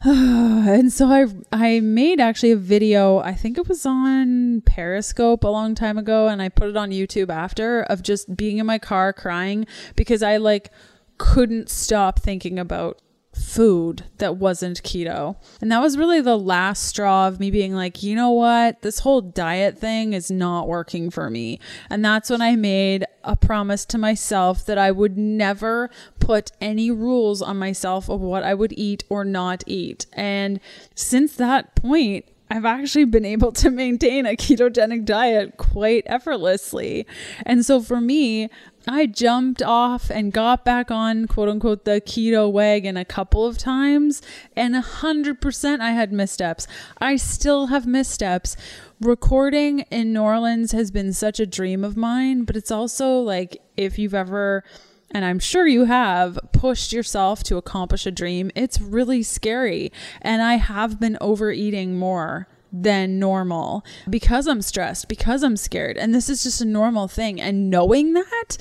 and 0.04 0.92
so 0.92 1.08
I 1.08 1.26
I 1.50 1.80
made 1.80 2.20
actually 2.20 2.52
a 2.52 2.56
video. 2.56 3.18
I 3.18 3.34
think 3.34 3.58
it 3.58 3.66
was 3.66 3.84
on 3.84 4.60
Periscope 4.60 5.42
a 5.42 5.48
long 5.48 5.74
time 5.74 5.98
ago, 5.98 6.28
and 6.28 6.40
I 6.40 6.50
put 6.50 6.68
it 6.68 6.76
on 6.76 6.90
YouTube 6.90 7.30
after 7.30 7.82
of 7.82 8.02
just 8.02 8.36
being 8.36 8.58
in 8.58 8.66
my 8.66 8.78
car 8.78 9.12
crying 9.12 9.66
because 9.96 10.22
I 10.22 10.36
like 10.36 10.70
couldn't 11.18 11.68
stop 11.68 12.20
thinking 12.20 12.60
about 12.60 13.00
food 13.38 14.04
that 14.18 14.36
wasn't 14.36 14.82
keto. 14.82 15.36
And 15.60 15.70
that 15.72 15.80
was 15.80 15.96
really 15.96 16.20
the 16.20 16.38
last 16.38 16.84
straw 16.84 17.28
of 17.28 17.40
me 17.40 17.50
being 17.50 17.74
like, 17.74 18.02
you 18.02 18.14
know 18.14 18.30
what? 18.30 18.82
This 18.82 19.00
whole 19.00 19.20
diet 19.20 19.78
thing 19.78 20.12
is 20.12 20.30
not 20.30 20.68
working 20.68 21.10
for 21.10 21.30
me. 21.30 21.60
And 21.88 22.04
that's 22.04 22.30
when 22.30 22.42
I 22.42 22.56
made 22.56 23.04
a 23.24 23.36
promise 23.36 23.84
to 23.86 23.98
myself 23.98 24.64
that 24.66 24.78
I 24.78 24.90
would 24.90 25.16
never 25.16 25.90
put 26.20 26.52
any 26.60 26.90
rules 26.90 27.40
on 27.42 27.58
myself 27.58 28.08
of 28.08 28.20
what 28.20 28.42
I 28.42 28.54
would 28.54 28.72
eat 28.76 29.04
or 29.08 29.24
not 29.24 29.64
eat. 29.66 30.06
And 30.12 30.60
since 30.94 31.34
that 31.36 31.74
point, 31.74 32.24
I've 32.50 32.64
actually 32.64 33.04
been 33.04 33.26
able 33.26 33.52
to 33.52 33.70
maintain 33.70 34.24
a 34.24 34.36
ketogenic 34.36 35.04
diet 35.04 35.56
quite 35.58 36.04
effortlessly. 36.06 37.06
And 37.44 37.64
so 37.64 37.80
for 37.80 38.00
me, 38.00 38.48
I 38.86 39.06
jumped 39.06 39.62
off 39.62 40.10
and 40.10 40.32
got 40.32 40.64
back 40.64 40.90
on 40.90 41.26
quote 41.26 41.48
unquote 41.48 41.84
the 41.84 42.00
keto 42.00 42.50
wagon 42.50 42.96
a 42.96 43.04
couple 43.04 43.44
of 43.44 43.58
times, 43.58 44.22
and 44.56 44.74
100% 44.74 45.80
I 45.80 45.90
had 45.90 46.12
missteps. 46.12 46.66
I 46.98 47.16
still 47.16 47.66
have 47.66 47.86
missteps. 47.86 48.56
Recording 49.00 49.80
in 49.90 50.12
New 50.12 50.22
Orleans 50.22 50.72
has 50.72 50.90
been 50.90 51.12
such 51.12 51.40
a 51.40 51.46
dream 51.46 51.84
of 51.84 51.96
mine, 51.96 52.44
but 52.44 52.56
it's 52.56 52.70
also 52.70 53.18
like 53.18 53.60
if 53.76 53.98
you've 53.98 54.14
ever 54.14 54.64
and 55.10 55.24
I'm 55.24 55.38
sure 55.38 55.66
you 55.66 55.84
have 55.84 56.38
pushed 56.52 56.92
yourself 56.92 57.42
to 57.44 57.56
accomplish 57.56 58.04
a 58.06 58.10
dream, 58.10 58.50
it's 58.54 58.80
really 58.80 59.22
scary. 59.22 59.90
And 60.20 60.42
I 60.42 60.56
have 60.56 61.00
been 61.00 61.16
overeating 61.20 61.96
more 61.98 62.46
than 62.72 63.18
normal 63.18 63.84
because 64.08 64.46
I'm 64.46 64.62
stressed, 64.62 65.08
because 65.08 65.42
I'm 65.42 65.56
scared. 65.56 65.96
And 65.96 66.14
this 66.14 66.28
is 66.28 66.42
just 66.42 66.60
a 66.60 66.64
normal 66.64 67.08
thing. 67.08 67.40
And 67.40 67.70
knowing 67.70 68.12
that, 68.14 68.58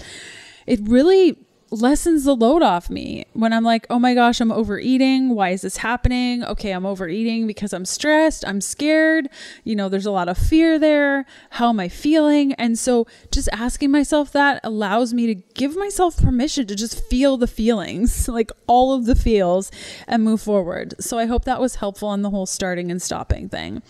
it 0.65 0.79
really 0.83 1.37
lessens 1.69 2.23
the 2.23 2.35
load 2.35 2.61
off 2.61 2.89
me 2.89 3.25
when 3.33 3.53
I'm 3.53 3.63
like, 3.63 3.85
oh 3.89 3.99
my 3.99 4.13
gosh, 4.13 4.39
I'm 4.39 4.51
overeating. 4.51 5.35
Why 5.35 5.49
is 5.49 5.61
this 5.61 5.77
happening? 5.77 6.43
Okay, 6.43 6.71
I'm 6.71 6.85
overeating 6.85 7.47
because 7.47 7.73
I'm 7.73 7.85
stressed. 7.85 8.45
I'm 8.47 8.61
scared. 8.61 9.29
You 9.63 9.75
know, 9.75 9.89
there's 9.89 10.05
a 10.05 10.11
lot 10.11 10.29
of 10.29 10.37
fear 10.37 10.79
there. 10.79 11.25
How 11.51 11.69
am 11.69 11.79
I 11.79 11.89
feeling? 11.89 12.53
And 12.53 12.77
so 12.79 13.07
just 13.31 13.49
asking 13.51 13.91
myself 13.91 14.31
that 14.31 14.61
allows 14.63 15.13
me 15.13 15.27
to 15.27 15.35
give 15.35 15.75
myself 15.75 16.17
permission 16.17 16.67
to 16.67 16.75
just 16.75 17.03
feel 17.09 17.37
the 17.37 17.47
feelings, 17.47 18.27
like 18.29 18.51
all 18.67 18.93
of 18.93 19.05
the 19.05 19.15
feels, 19.15 19.71
and 20.07 20.23
move 20.23 20.41
forward. 20.41 20.93
So 20.99 21.17
I 21.17 21.25
hope 21.25 21.45
that 21.45 21.59
was 21.59 21.75
helpful 21.75 22.09
on 22.09 22.21
the 22.21 22.29
whole 22.29 22.45
starting 22.45 22.91
and 22.91 23.01
stopping 23.01 23.49
thing. 23.49 23.81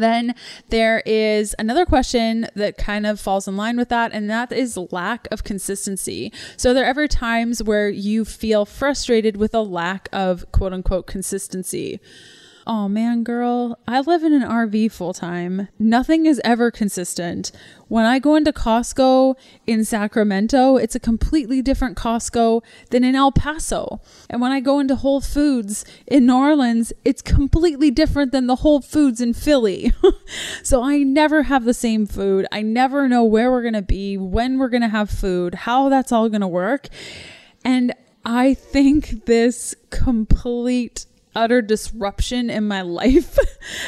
Then 0.00 0.34
there 0.68 1.02
is 1.06 1.54
another 1.58 1.86
question 1.86 2.48
that 2.54 2.76
kind 2.76 3.06
of 3.06 3.20
falls 3.20 3.48
in 3.48 3.56
line 3.56 3.76
with 3.76 3.88
that, 3.88 4.12
and 4.12 4.28
that 4.30 4.52
is 4.52 4.76
lack 4.90 5.28
of 5.30 5.44
consistency. 5.44 6.32
So, 6.56 6.72
there 6.72 6.84
ever 6.84 7.08
times 7.08 7.62
where 7.62 7.88
you 7.88 8.24
feel 8.24 8.64
frustrated 8.64 9.36
with 9.36 9.54
a 9.54 9.60
lack 9.60 10.08
of 10.12 10.50
quote 10.52 10.72
unquote 10.72 11.06
consistency? 11.06 12.00
Oh 12.68 12.88
man, 12.88 13.22
girl, 13.22 13.78
I 13.86 14.00
live 14.00 14.24
in 14.24 14.32
an 14.32 14.42
RV 14.42 14.90
full 14.90 15.14
time. 15.14 15.68
Nothing 15.78 16.26
is 16.26 16.40
ever 16.42 16.72
consistent. 16.72 17.52
When 17.86 18.04
I 18.04 18.18
go 18.18 18.34
into 18.34 18.52
Costco 18.52 19.36
in 19.68 19.84
Sacramento, 19.84 20.76
it's 20.76 20.96
a 20.96 21.00
completely 21.00 21.62
different 21.62 21.96
Costco 21.96 22.64
than 22.90 23.04
in 23.04 23.14
El 23.14 23.30
Paso. 23.30 24.00
And 24.28 24.40
when 24.40 24.50
I 24.50 24.58
go 24.58 24.80
into 24.80 24.96
Whole 24.96 25.20
Foods 25.20 25.84
in 26.08 26.26
New 26.26 26.34
Orleans, 26.34 26.92
it's 27.04 27.22
completely 27.22 27.92
different 27.92 28.32
than 28.32 28.48
the 28.48 28.56
Whole 28.56 28.80
Foods 28.80 29.20
in 29.20 29.32
Philly. 29.32 29.92
so 30.64 30.82
I 30.82 31.04
never 31.04 31.44
have 31.44 31.64
the 31.64 31.74
same 31.74 32.04
food. 32.04 32.48
I 32.50 32.62
never 32.62 33.08
know 33.08 33.22
where 33.22 33.48
we're 33.52 33.62
going 33.62 33.74
to 33.74 33.82
be, 33.82 34.18
when 34.18 34.58
we're 34.58 34.70
going 34.70 34.82
to 34.82 34.88
have 34.88 35.08
food, 35.08 35.54
how 35.54 35.88
that's 35.88 36.10
all 36.10 36.28
going 36.28 36.40
to 36.40 36.48
work. 36.48 36.88
And 37.64 37.94
I 38.24 38.54
think 38.54 39.26
this 39.26 39.76
complete 39.90 41.06
utter 41.36 41.62
disruption 41.62 42.50
in 42.50 42.66
my 42.66 42.80
life 43.00 43.38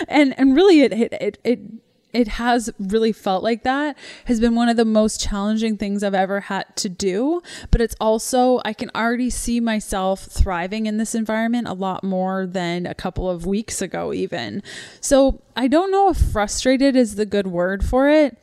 and 0.06 0.38
and 0.38 0.54
really 0.54 0.82
it 0.82 0.92
it 0.92 1.12
it, 1.14 1.38
it 1.42 1.60
it 2.12 2.28
has 2.28 2.70
really 2.78 3.12
felt 3.12 3.42
like 3.42 3.64
that 3.64 3.96
has 4.24 4.40
been 4.40 4.54
one 4.54 4.68
of 4.68 4.76
the 4.76 4.84
most 4.84 5.20
challenging 5.20 5.76
things 5.76 6.02
I've 6.02 6.14
ever 6.14 6.40
had 6.40 6.74
to 6.76 6.88
do. 6.88 7.42
But 7.70 7.80
it's 7.80 7.94
also, 8.00 8.60
I 8.64 8.72
can 8.72 8.90
already 8.94 9.30
see 9.30 9.60
myself 9.60 10.22
thriving 10.22 10.86
in 10.86 10.96
this 10.96 11.14
environment 11.14 11.68
a 11.68 11.74
lot 11.74 12.02
more 12.02 12.46
than 12.46 12.86
a 12.86 12.94
couple 12.94 13.28
of 13.28 13.44
weeks 13.46 13.82
ago, 13.82 14.12
even. 14.12 14.62
So 15.00 15.42
I 15.54 15.68
don't 15.68 15.90
know 15.90 16.08
if 16.08 16.16
frustrated 16.16 16.96
is 16.96 17.16
the 17.16 17.26
good 17.26 17.46
word 17.46 17.84
for 17.84 18.08
it. 18.08 18.38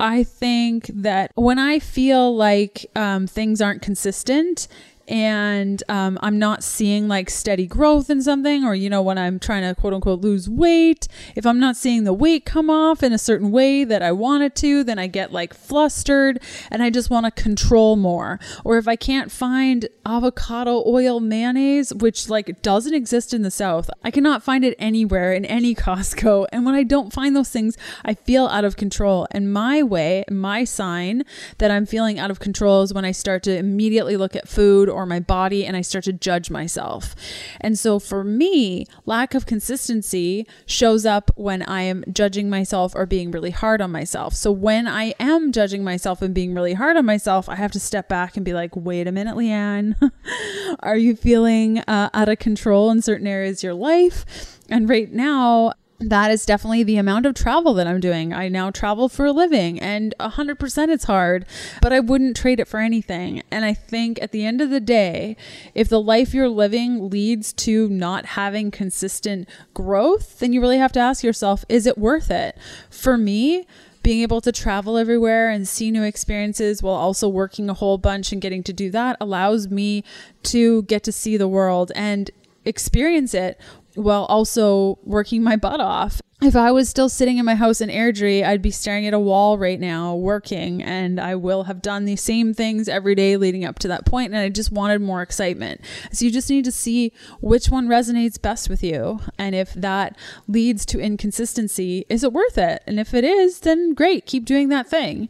I 0.00 0.24
think 0.24 0.86
that 0.92 1.30
when 1.36 1.60
I 1.60 1.78
feel 1.78 2.34
like 2.34 2.84
um, 2.96 3.28
things 3.28 3.60
aren't 3.60 3.80
consistent, 3.80 4.66
and 5.08 5.82
um, 5.88 6.18
I'm 6.22 6.38
not 6.38 6.62
seeing 6.62 7.08
like 7.08 7.28
steady 7.30 7.66
growth 7.66 8.10
in 8.10 8.22
something, 8.22 8.64
or 8.64 8.74
you 8.74 8.88
know, 8.88 9.02
when 9.02 9.18
I'm 9.18 9.38
trying 9.38 9.62
to 9.62 9.78
quote 9.78 9.92
unquote 9.92 10.20
lose 10.20 10.48
weight, 10.48 11.08
if 11.36 11.44
I'm 11.46 11.60
not 11.60 11.76
seeing 11.76 12.04
the 12.04 12.12
weight 12.12 12.44
come 12.44 12.70
off 12.70 13.02
in 13.02 13.12
a 13.12 13.18
certain 13.18 13.50
way 13.50 13.84
that 13.84 14.02
I 14.02 14.12
want 14.12 14.42
it 14.44 14.54
to, 14.56 14.84
then 14.84 14.98
I 14.98 15.06
get 15.06 15.32
like 15.32 15.54
flustered 15.54 16.40
and 16.70 16.82
I 16.82 16.90
just 16.90 17.10
want 17.10 17.26
to 17.26 17.42
control 17.42 17.96
more. 17.96 18.40
Or 18.64 18.78
if 18.78 18.88
I 18.88 18.96
can't 18.96 19.30
find 19.30 19.88
avocado 20.06 20.82
oil 20.86 21.20
mayonnaise, 21.20 21.92
which 21.92 22.28
like 22.28 22.62
doesn't 22.62 22.94
exist 22.94 23.34
in 23.34 23.42
the 23.42 23.50
South, 23.50 23.90
I 24.02 24.10
cannot 24.10 24.42
find 24.42 24.64
it 24.64 24.74
anywhere 24.78 25.32
in 25.32 25.44
any 25.44 25.74
Costco. 25.84 26.46
And 26.52 26.64
when 26.64 26.74
I 26.74 26.82
don't 26.82 27.12
find 27.12 27.36
those 27.36 27.50
things, 27.50 27.76
I 28.04 28.14
feel 28.14 28.46
out 28.46 28.64
of 28.64 28.76
control. 28.76 29.26
And 29.30 29.52
my 29.52 29.82
way, 29.82 30.24
my 30.30 30.64
sign 30.64 31.24
that 31.58 31.70
I'm 31.70 31.86
feeling 31.86 32.18
out 32.18 32.30
of 32.30 32.40
control 32.40 32.82
is 32.82 32.94
when 32.94 33.04
I 33.04 33.12
start 33.12 33.42
to 33.44 33.56
immediately 33.56 34.16
look 34.16 34.34
at 34.34 34.48
food 34.48 34.88
or 34.94 35.06
my 35.06 35.20
body 35.20 35.66
and 35.66 35.76
I 35.76 35.80
start 35.80 36.04
to 36.04 36.12
judge 36.12 36.50
myself. 36.50 37.14
And 37.60 37.78
so 37.78 37.98
for 37.98 38.24
me, 38.24 38.86
lack 39.04 39.34
of 39.34 39.46
consistency 39.46 40.46
shows 40.66 41.04
up 41.04 41.30
when 41.36 41.62
I 41.62 41.82
am 41.82 42.04
judging 42.12 42.48
myself 42.48 42.94
or 42.94 43.06
being 43.06 43.30
really 43.30 43.50
hard 43.50 43.80
on 43.80 43.90
myself. 43.90 44.34
So 44.34 44.52
when 44.52 44.86
I 44.86 45.14
am 45.18 45.52
judging 45.52 45.84
myself 45.84 46.22
and 46.22 46.34
being 46.34 46.54
really 46.54 46.74
hard 46.74 46.96
on 46.96 47.04
myself, 47.04 47.48
I 47.48 47.56
have 47.56 47.72
to 47.72 47.80
step 47.80 48.08
back 48.08 48.36
and 48.36 48.44
be 48.44 48.54
like, 48.54 48.74
wait 48.74 49.06
a 49.06 49.12
minute, 49.12 49.36
Leanne, 49.36 49.96
are 50.80 50.96
you 50.96 51.16
feeling 51.16 51.80
uh, 51.80 52.10
out 52.14 52.28
of 52.28 52.38
control 52.38 52.90
in 52.90 53.02
certain 53.02 53.26
areas 53.26 53.58
of 53.58 53.64
your 53.64 53.74
life? 53.74 54.58
And 54.70 54.88
right 54.88 55.12
now, 55.12 55.74
that 56.00 56.30
is 56.30 56.44
definitely 56.44 56.82
the 56.82 56.96
amount 56.96 57.24
of 57.26 57.34
travel 57.34 57.72
that 57.74 57.86
I'm 57.86 58.00
doing. 58.00 58.32
I 58.32 58.48
now 58.48 58.70
travel 58.70 59.08
for 59.08 59.26
a 59.26 59.32
living 59.32 59.80
and 59.80 60.14
100% 60.18 60.88
it's 60.88 61.04
hard, 61.04 61.46
but 61.80 61.92
I 61.92 62.00
wouldn't 62.00 62.36
trade 62.36 62.60
it 62.60 62.68
for 62.68 62.80
anything. 62.80 63.42
And 63.50 63.64
I 63.64 63.74
think 63.74 64.20
at 64.20 64.32
the 64.32 64.44
end 64.44 64.60
of 64.60 64.70
the 64.70 64.80
day, 64.80 65.36
if 65.74 65.88
the 65.88 66.00
life 66.00 66.34
you're 66.34 66.48
living 66.48 67.10
leads 67.10 67.52
to 67.54 67.88
not 67.88 68.26
having 68.26 68.70
consistent 68.70 69.48
growth, 69.72 70.40
then 70.40 70.52
you 70.52 70.60
really 70.60 70.78
have 70.78 70.92
to 70.92 71.00
ask 71.00 71.22
yourself, 71.22 71.64
is 71.68 71.86
it 71.86 71.96
worth 71.96 72.30
it? 72.30 72.58
For 72.90 73.16
me, 73.16 73.66
being 74.02 74.20
able 74.20 74.40
to 74.42 74.52
travel 74.52 74.98
everywhere 74.98 75.48
and 75.48 75.66
see 75.66 75.90
new 75.90 76.02
experiences 76.02 76.82
while 76.82 76.94
also 76.94 77.26
working 77.26 77.70
a 77.70 77.74
whole 77.74 77.96
bunch 77.96 78.32
and 78.32 78.42
getting 78.42 78.62
to 78.62 78.72
do 78.72 78.90
that 78.90 79.16
allows 79.18 79.68
me 79.68 80.04
to 80.42 80.82
get 80.82 81.02
to 81.04 81.12
see 81.12 81.38
the 81.38 81.48
world 81.48 81.90
and 81.94 82.30
experience 82.66 83.32
it 83.32 83.58
while 83.94 84.24
also 84.24 84.98
working 85.04 85.42
my 85.42 85.56
butt 85.56 85.80
off 85.80 86.20
if 86.44 86.56
I 86.56 86.72
was 86.72 86.88
still 86.88 87.08
sitting 87.08 87.38
in 87.38 87.44
my 87.44 87.54
house 87.54 87.80
in 87.80 87.88
Airdrie, 87.88 88.44
I'd 88.44 88.62
be 88.62 88.70
staring 88.70 89.06
at 89.06 89.14
a 89.14 89.18
wall 89.18 89.58
right 89.58 89.78
now 89.78 90.14
working, 90.14 90.82
and 90.82 91.20
I 91.20 91.34
will 91.34 91.64
have 91.64 91.82
done 91.82 92.04
the 92.04 92.16
same 92.16 92.52
things 92.54 92.88
every 92.88 93.14
day 93.14 93.36
leading 93.36 93.64
up 93.64 93.78
to 93.80 93.88
that 93.88 94.04
point, 94.04 94.32
and 94.32 94.40
I 94.40 94.48
just 94.48 94.72
wanted 94.72 95.00
more 95.00 95.22
excitement. 95.22 95.80
So 96.12 96.24
you 96.24 96.30
just 96.30 96.50
need 96.50 96.64
to 96.64 96.72
see 96.72 97.12
which 97.40 97.68
one 97.68 97.88
resonates 97.88 98.40
best 98.40 98.68
with 98.68 98.82
you, 98.82 99.20
and 99.38 99.54
if 99.54 99.74
that 99.74 100.16
leads 100.48 100.84
to 100.86 100.98
inconsistency, 100.98 102.04
is 102.08 102.24
it 102.24 102.32
worth 102.32 102.58
it? 102.58 102.82
And 102.86 102.98
if 102.98 103.14
it 103.14 103.24
is, 103.24 103.60
then 103.60 103.94
great, 103.94 104.26
keep 104.26 104.44
doing 104.44 104.68
that 104.70 104.88
thing. 104.88 105.28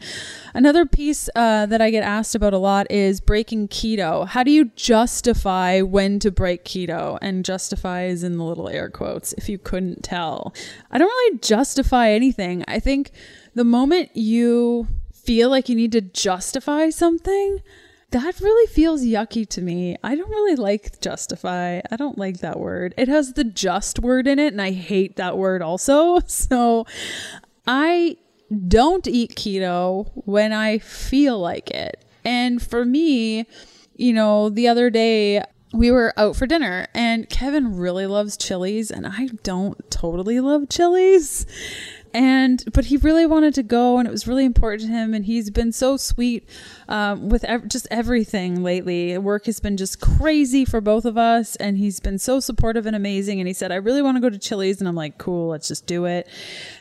Another 0.55 0.87
piece 0.87 1.29
uh, 1.35 1.67
that 1.67 1.81
I 1.83 1.91
get 1.91 2.05
asked 2.05 2.35
about 2.35 2.55
a 2.55 2.59
lot 2.59 2.91
is 2.91 3.21
breaking 3.21 3.69
keto. 3.69 4.27
How 4.27 4.43
do 4.43 4.51
you 4.51 4.67
justify 4.77 5.81
when 5.81 6.19
to 6.21 6.31
break 6.31 6.65
keto? 6.65 7.19
And 7.21 7.45
justify 7.45 8.05
is 8.05 8.23
in 8.23 8.39
the 8.39 8.45
little 8.45 8.69
air 8.69 8.89
quotes, 8.89 9.33
if 9.35 9.49
you 9.49 9.59
couldn't 9.59 10.03
tell. 10.03 10.55
I 10.91 10.99
don't 10.99 11.04
really 11.05 11.39
justify 11.39 12.11
anything. 12.11 12.65
I 12.69 12.81
think 12.81 13.11
the 13.55 13.65
moment 13.65 14.11
you 14.15 14.89
feel 15.13 15.49
like 15.49 15.69
you 15.69 15.77
need 15.77 15.93
to 15.93 16.01
justify 16.01 16.91
something, 16.91 17.61
that 18.11 18.41
really 18.41 18.67
feels 18.69 19.03
yucky 19.03 19.49
to 19.49 19.61
me. 19.61 19.97
I 20.05 20.15
don't 20.15 20.31
really 20.31 20.55
like 20.55 21.01
justify. 21.01 21.81
I 21.91 21.97
don't 21.97 22.17
like 22.17 22.39
that 22.39 22.61
word. 22.61 22.95
It 22.97 23.09
has 23.09 23.33
the 23.33 23.43
just 23.43 23.99
word 23.99 24.29
in 24.29 24.39
it, 24.39 24.53
and 24.53 24.63
I 24.63 24.71
hate 24.71 25.17
that 25.17 25.37
word 25.37 25.63
also. 25.63 26.21
So 26.27 26.87
I 27.67 28.17
don't 28.69 29.07
eat 29.07 29.35
keto 29.35 30.11
when 30.27 30.53
I 30.53 30.79
feel 30.79 31.39
like 31.39 31.71
it. 31.71 32.05
And 32.25 32.63
for 32.63 32.85
me, 32.85 33.47
you 33.97 34.13
know, 34.13 34.49
the 34.49 34.69
other 34.69 34.91
day 34.91 35.43
we 35.75 35.91
were 35.91 36.15
out 36.17 36.37
for 36.37 36.47
dinner 36.47 36.87
and 36.95 37.29
Kevin 37.29 37.77
really 37.77 38.07
loves 38.07 38.37
Chili's 38.37 38.91
and 38.93 39.07
I 39.07 39.29
don't 39.43 39.91
totally 39.91 40.39
love 40.41 40.69
Chili's. 40.69 41.47
And 42.15 42.63
but 42.73 42.87
he 42.87 42.97
really 42.97 43.27
wanted 43.27 43.53
to 43.55 43.63
go 43.65 43.99
and 43.99 44.07
it 44.07 44.11
was 44.13 44.29
really 44.29 44.45
important 44.45 44.83
to 44.83 44.89
him 44.89 45.13
and 45.13 45.27
he's 45.27 45.51
been 45.51 45.73
so 45.73 45.97
sweet 45.97 46.49
um, 46.89 47.29
with 47.29 47.43
ev- 47.45 47.69
just 47.69 47.89
everything 47.91 48.63
lately. 48.63 49.19
Work 49.19 49.47
has 49.47 49.59
been 49.59 49.77
just 49.77 50.01
crazy 50.01 50.65
for 50.65 50.81
both 50.81 51.05
of 51.05 51.19
us 51.19 51.57
and 51.57 51.77
he's 51.77 51.99
been 51.99 52.19
so 52.19 52.39
supportive 52.39 52.87
and 52.87 52.95
amazing 52.95 53.41
and 53.41 53.49
he 53.49 53.53
said 53.53 53.73
i 53.73 53.75
really 53.75 54.01
want 54.01 54.17
to 54.17 54.21
go 54.21 54.31
to 54.31 54.39
chili's 54.39 54.79
and 54.79 54.87
i'm 54.89 54.95
like 54.95 55.19
cool 55.19 55.49
let's 55.49 55.67
just 55.67 55.87
do 55.87 56.05
it. 56.05 56.29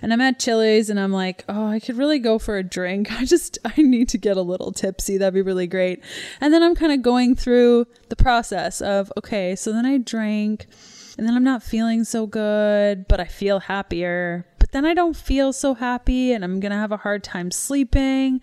And 0.03 0.13
i'm 0.13 0.21
at 0.21 0.39
chili's 0.39 0.91
and 0.91 0.99
i'm 0.99 1.11
like 1.11 1.43
oh 1.49 1.65
i 1.65 1.79
could 1.79 1.97
really 1.97 2.19
go 2.19 2.37
for 2.37 2.57
a 2.57 2.63
drink. 2.63 3.11
I 3.19 3.25
just 3.25 3.57
i 3.65 3.81
need 3.81 4.09
to 4.09 4.19
get 4.19 4.37
a 4.37 4.41
little 4.41 4.71
tipsy. 4.71 5.17
That'd 5.17 5.33
be 5.33 5.41
really 5.41 5.67
great. 5.67 6.03
And 6.39 6.53
then 6.53 6.61
i'm 6.61 6.75
kind 6.75 6.91
of 6.91 7.01
going 7.01 7.35
through 7.35 7.87
the 8.09 8.15
process 8.15 8.81
of 8.81 9.11
okay 9.17 9.55
so 9.55 9.73
then 9.73 9.85
i 9.85 9.97
drank 9.97 10.67
and 11.17 11.27
then 11.27 11.35
I'm 11.35 11.43
not 11.43 11.61
feeling 11.61 12.03
so 12.03 12.25
good, 12.25 13.07
but 13.07 13.19
I 13.19 13.25
feel 13.25 13.59
happier. 13.59 14.45
Then 14.73 14.85
I 14.85 14.95
don't 14.95 15.15
feel 15.15 15.53
so 15.53 15.75
happy 15.75 16.33
and 16.33 16.43
I'm 16.43 16.59
going 16.59 16.71
to 16.71 16.77
have 16.77 16.91
a 16.91 16.97
hard 16.97 17.23
time 17.23 17.51
sleeping. 17.51 18.41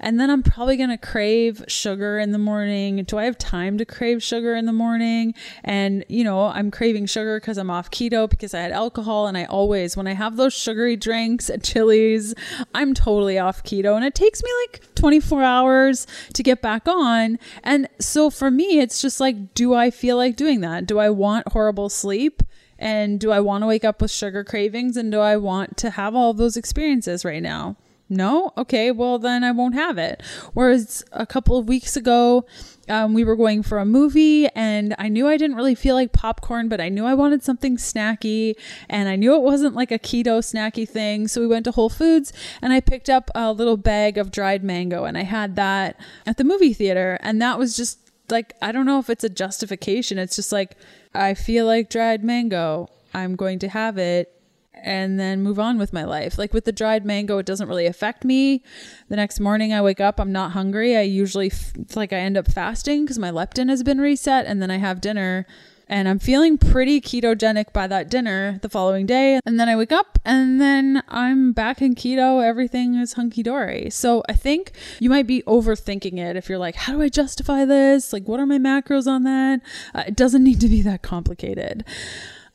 And 0.00 0.18
then 0.18 0.30
I'm 0.30 0.42
probably 0.42 0.78
going 0.78 0.88
to 0.88 0.96
crave 0.96 1.62
sugar 1.68 2.18
in 2.18 2.32
the 2.32 2.38
morning. 2.38 3.04
Do 3.04 3.18
I 3.18 3.24
have 3.24 3.36
time 3.36 3.76
to 3.78 3.84
crave 3.84 4.22
sugar 4.22 4.56
in 4.56 4.64
the 4.64 4.72
morning? 4.72 5.34
And, 5.62 6.06
you 6.08 6.24
know, 6.24 6.46
I'm 6.46 6.70
craving 6.70 7.04
sugar 7.04 7.38
because 7.38 7.58
I'm 7.58 7.70
off 7.70 7.90
keto 7.90 8.28
because 8.28 8.54
I 8.54 8.60
had 8.60 8.72
alcohol. 8.72 9.26
And 9.26 9.36
I 9.36 9.44
always, 9.44 9.94
when 9.94 10.06
I 10.06 10.14
have 10.14 10.36
those 10.36 10.54
sugary 10.54 10.96
drinks 10.96 11.50
at 11.50 11.62
Chili's, 11.62 12.34
I'm 12.74 12.94
totally 12.94 13.38
off 13.38 13.62
keto. 13.62 13.94
And 13.94 14.06
it 14.06 14.14
takes 14.14 14.42
me 14.42 14.50
like 14.62 14.82
24 14.94 15.42
hours 15.42 16.06
to 16.32 16.42
get 16.42 16.62
back 16.62 16.88
on. 16.88 17.38
And 17.62 17.88
so 18.00 18.30
for 18.30 18.50
me, 18.50 18.80
it's 18.80 19.02
just 19.02 19.20
like, 19.20 19.52
do 19.52 19.74
I 19.74 19.90
feel 19.90 20.16
like 20.16 20.34
doing 20.34 20.62
that? 20.62 20.86
Do 20.86 20.98
I 20.98 21.10
want 21.10 21.52
horrible 21.52 21.90
sleep? 21.90 22.42
And 22.82 23.20
do 23.20 23.30
I 23.30 23.38
want 23.38 23.62
to 23.62 23.68
wake 23.68 23.84
up 23.84 24.02
with 24.02 24.10
sugar 24.10 24.42
cravings? 24.42 24.96
And 24.96 25.12
do 25.12 25.20
I 25.20 25.36
want 25.36 25.76
to 25.78 25.90
have 25.90 26.16
all 26.16 26.34
those 26.34 26.56
experiences 26.56 27.24
right 27.24 27.42
now? 27.42 27.76
No? 28.08 28.52
Okay, 28.58 28.90
well, 28.90 29.20
then 29.20 29.44
I 29.44 29.52
won't 29.52 29.74
have 29.74 29.98
it. 29.98 30.20
Whereas 30.52 31.04
a 31.12 31.24
couple 31.24 31.56
of 31.56 31.68
weeks 31.68 31.96
ago, 31.96 32.44
um, 32.88 33.14
we 33.14 33.22
were 33.22 33.36
going 33.36 33.62
for 33.62 33.78
a 33.78 33.86
movie 33.86 34.48
and 34.48 34.96
I 34.98 35.08
knew 35.08 35.28
I 35.28 35.36
didn't 35.36 35.56
really 35.56 35.76
feel 35.76 35.94
like 35.94 36.12
popcorn, 36.12 36.68
but 36.68 36.80
I 36.80 36.88
knew 36.88 37.06
I 37.06 37.14
wanted 37.14 37.44
something 37.44 37.76
snacky 37.76 38.56
and 38.88 39.08
I 39.08 39.14
knew 39.14 39.34
it 39.36 39.42
wasn't 39.42 39.76
like 39.76 39.92
a 39.92 39.98
keto 39.98 40.40
snacky 40.40 40.86
thing. 40.86 41.28
So 41.28 41.40
we 41.40 41.46
went 41.46 41.64
to 41.66 41.70
Whole 41.70 41.88
Foods 41.88 42.32
and 42.60 42.72
I 42.72 42.80
picked 42.80 43.08
up 43.08 43.30
a 43.34 43.52
little 43.52 43.76
bag 43.76 44.18
of 44.18 44.32
dried 44.32 44.64
mango 44.64 45.04
and 45.04 45.16
I 45.16 45.22
had 45.22 45.54
that 45.54 45.98
at 46.26 46.36
the 46.36 46.44
movie 46.44 46.74
theater. 46.74 47.18
And 47.22 47.40
that 47.40 47.58
was 47.58 47.76
just 47.76 48.01
like, 48.32 48.54
I 48.60 48.72
don't 48.72 48.86
know 48.86 48.98
if 48.98 49.08
it's 49.08 49.22
a 49.22 49.28
justification. 49.28 50.18
It's 50.18 50.34
just 50.34 50.50
like, 50.50 50.76
I 51.14 51.34
feel 51.34 51.66
like 51.66 51.90
dried 51.90 52.24
mango. 52.24 52.88
I'm 53.14 53.36
going 53.36 53.60
to 53.60 53.68
have 53.68 53.98
it 53.98 54.36
and 54.74 55.20
then 55.20 55.42
move 55.42 55.60
on 55.60 55.78
with 55.78 55.92
my 55.92 56.04
life. 56.04 56.38
Like 56.38 56.52
with 56.52 56.64
the 56.64 56.72
dried 56.72 57.04
mango, 57.04 57.38
it 57.38 57.46
doesn't 57.46 57.68
really 57.68 57.86
affect 57.86 58.24
me. 58.24 58.64
The 59.08 59.16
next 59.16 59.38
morning 59.38 59.72
I 59.72 59.82
wake 59.82 60.00
up, 60.00 60.18
I'm 60.18 60.32
not 60.32 60.52
hungry. 60.52 60.96
I 60.96 61.02
usually 61.02 61.52
f- 61.52 61.72
like 61.94 62.12
I 62.12 62.16
end 62.16 62.36
up 62.36 62.50
fasting 62.50 63.04
because 63.04 63.18
my 63.18 63.30
leptin 63.30 63.68
has 63.68 63.82
been 63.82 64.00
reset 64.00 64.46
and 64.46 64.60
then 64.60 64.70
I 64.70 64.78
have 64.78 65.00
dinner 65.00 65.46
and 65.92 66.08
I'm 66.08 66.18
feeling 66.18 66.56
pretty 66.56 67.02
ketogenic 67.02 67.74
by 67.74 67.86
that 67.86 68.08
dinner 68.08 68.58
the 68.62 68.70
following 68.70 69.04
day. 69.04 69.38
And 69.44 69.60
then 69.60 69.68
I 69.68 69.76
wake 69.76 69.92
up 69.92 70.18
and 70.24 70.58
then 70.58 71.02
I'm 71.06 71.52
back 71.52 71.82
in 71.82 71.94
keto. 71.94 72.42
Everything 72.42 72.94
is 72.94 73.12
hunky 73.12 73.42
dory. 73.42 73.90
So 73.90 74.22
I 74.26 74.32
think 74.32 74.72
you 75.00 75.10
might 75.10 75.26
be 75.26 75.42
overthinking 75.42 76.16
it 76.16 76.34
if 76.34 76.48
you're 76.48 76.56
like, 76.56 76.76
how 76.76 76.94
do 76.94 77.02
I 77.02 77.10
justify 77.10 77.66
this? 77.66 78.10
Like, 78.10 78.26
what 78.26 78.40
are 78.40 78.46
my 78.46 78.56
macros 78.56 79.06
on 79.06 79.24
that? 79.24 79.60
Uh, 79.94 80.04
it 80.06 80.16
doesn't 80.16 80.42
need 80.42 80.62
to 80.62 80.68
be 80.68 80.80
that 80.80 81.02
complicated. 81.02 81.84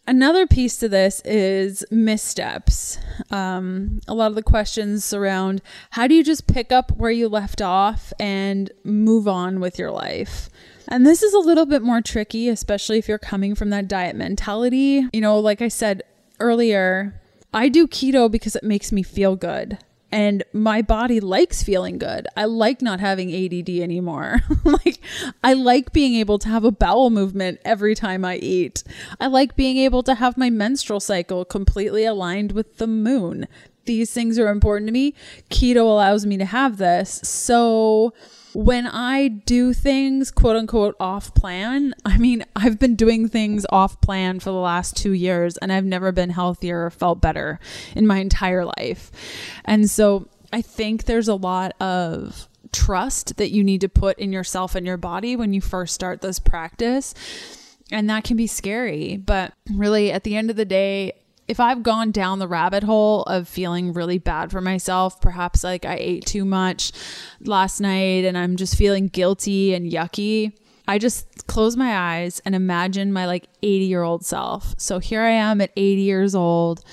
Another 0.08 0.48
piece 0.48 0.78
to 0.78 0.88
this 0.88 1.20
is 1.26 1.84
missteps. 1.92 2.98
Um, 3.30 4.00
a 4.08 4.14
lot 4.14 4.28
of 4.28 4.36
the 4.36 4.44
questions 4.44 5.14
around 5.14 5.62
how 5.92 6.08
do 6.08 6.16
you 6.16 6.24
just 6.24 6.48
pick 6.48 6.72
up 6.72 6.96
where 6.96 7.12
you 7.12 7.28
left 7.28 7.62
off 7.62 8.14
and 8.18 8.72
move 8.86 9.28
on 9.28 9.60
with 9.60 9.78
your 9.78 9.92
life? 9.92 10.50
And 10.88 11.06
this 11.06 11.22
is 11.22 11.34
a 11.34 11.40
little 11.40 11.66
bit 11.66 11.82
more 11.82 12.02
tricky, 12.02 12.48
especially 12.48 12.98
if 12.98 13.10
you're 13.10 13.18
coming 13.18 13.54
from 13.54 13.70
that 13.72 13.90
diet 13.90 14.16
mentality. 14.16 15.06
You 15.12 15.20
know, 15.20 15.38
like 15.40 15.62
I 15.62 15.68
said 15.68 16.04
earlier, 16.40 17.20
I 17.54 17.68
do 17.68 17.86
keto 17.86 18.32
because 18.32 18.56
it 18.56 18.64
makes 18.64 18.94
me 18.94 19.04
feel 19.04 19.36
good 19.36 19.78
and 20.12 20.44
my 20.54 20.82
body 20.82 21.20
likes 21.20 21.64
feeling 21.64 21.98
good. 21.98 22.28
I 22.38 22.46
like 22.46 22.82
not 22.82 23.00
having 23.00 23.34
ADD 23.34 23.70
anymore. 23.70 24.42
like 24.64 25.00
I 25.44 25.54
like 25.54 25.92
being 25.92 26.16
able 26.16 26.40
to 26.40 26.50
have 26.50 26.64
a 26.64 26.72
bowel 26.72 27.10
movement 27.10 27.60
every 27.66 27.94
time 27.94 28.24
I 28.24 28.38
eat. 28.38 28.84
I 29.20 29.28
like 29.28 29.56
being 29.56 29.78
able 29.78 30.04
to 30.04 30.16
have 30.16 30.38
my 30.38 30.50
menstrual 30.50 31.00
cycle 31.00 31.44
completely 31.44 32.06
aligned 32.06 32.54
with 32.54 32.78
the 32.78 32.88
moon. 32.88 33.48
These 33.86 34.12
things 34.12 34.40
are 34.40 34.50
important 34.50 34.88
to 34.88 34.94
me. 34.94 35.14
Keto 35.50 35.82
allows 35.82 36.26
me 36.26 36.38
to 36.38 36.46
have 36.46 36.78
this. 36.78 37.22
So 37.24 38.14
when 38.58 38.88
I 38.88 39.28
do 39.28 39.72
things 39.72 40.32
quote 40.32 40.56
unquote 40.56 40.96
off 41.00 41.32
plan, 41.36 41.94
I 42.04 42.18
mean, 42.18 42.44
I've 42.56 42.80
been 42.80 42.96
doing 42.96 43.30
things 43.30 43.68
off 43.70 44.02
plan 44.02 44.40
for 44.40 44.50
the 44.50 44.56
last 44.56 44.98
two 44.98 45.12
years 45.12 45.58
and 45.58 45.72
I've 45.72 45.86
never 45.86 46.12
been 46.12 46.32
healthier 46.32 46.88
or 46.88 46.90
felt 46.90 47.22
better 47.22 47.60
in 47.96 48.08
my 48.08 48.18
entire 48.18 48.66
life. 48.66 49.12
And 49.64 49.88
so 49.88 50.28
I 50.52 50.64
think 50.64 51.04
there's 51.04 51.28
a 51.28 51.36
lot 51.36 51.80
of 51.80 52.48
trust 52.72 53.38
that 53.38 53.52
you 53.52 53.64
need 53.64 53.82
to 53.82 53.90
put 53.90 54.18
in 54.18 54.34
yourself 54.34 54.74
and 54.74 54.88
your 54.88 54.98
body 54.98 55.36
when 55.36 55.54
you 55.54 55.62
first 55.62 55.94
start 55.94 56.22
this 56.22 56.40
practice. 56.40 57.14
And 57.92 58.10
that 58.10 58.24
can 58.24 58.38
be 58.38 58.48
scary. 58.48 59.18
But 59.18 59.54
really, 59.72 60.12
at 60.12 60.24
the 60.24 60.36
end 60.36 60.50
of 60.50 60.56
the 60.56 60.66
day, 60.66 61.14
if 61.48 61.60
I've 61.60 61.82
gone 61.82 62.12
down 62.12 62.40
the 62.40 62.48
rabbit 62.48 62.84
hole 62.84 63.24
of 63.24 63.48
feeling 63.48 63.94
really 63.94 64.18
bad 64.18 64.52
for 64.52 64.60
myself, 64.60 65.22
perhaps 65.22 65.64
like 65.64 65.86
I 65.86 65.96
ate 65.96 66.26
too 66.26 66.44
much 66.44 66.92
last 67.40 67.80
night 67.80 68.26
and 68.26 68.38
I'm 68.38 68.58
just 68.58 68.76
feeling 68.76 69.08
guilty 69.08 69.74
and 69.74 69.90
yucky, 69.90 70.52
I 70.90 70.98
just 70.98 71.48
close 71.48 71.78
my 71.78 71.98
eyes 71.98 72.42
and 72.44 72.54
imagine 72.54 73.14
my 73.14 73.26
like 73.26 73.48
80 73.64 73.86
year 73.86 74.04
old 74.04 74.26
self. 74.26 74.76
So 74.78 75.00
here 75.00 75.22
I 75.22 75.32
am 75.32 75.62
at 75.62 75.72
80 75.78 76.02
years 76.02 76.36
old. 76.36 76.84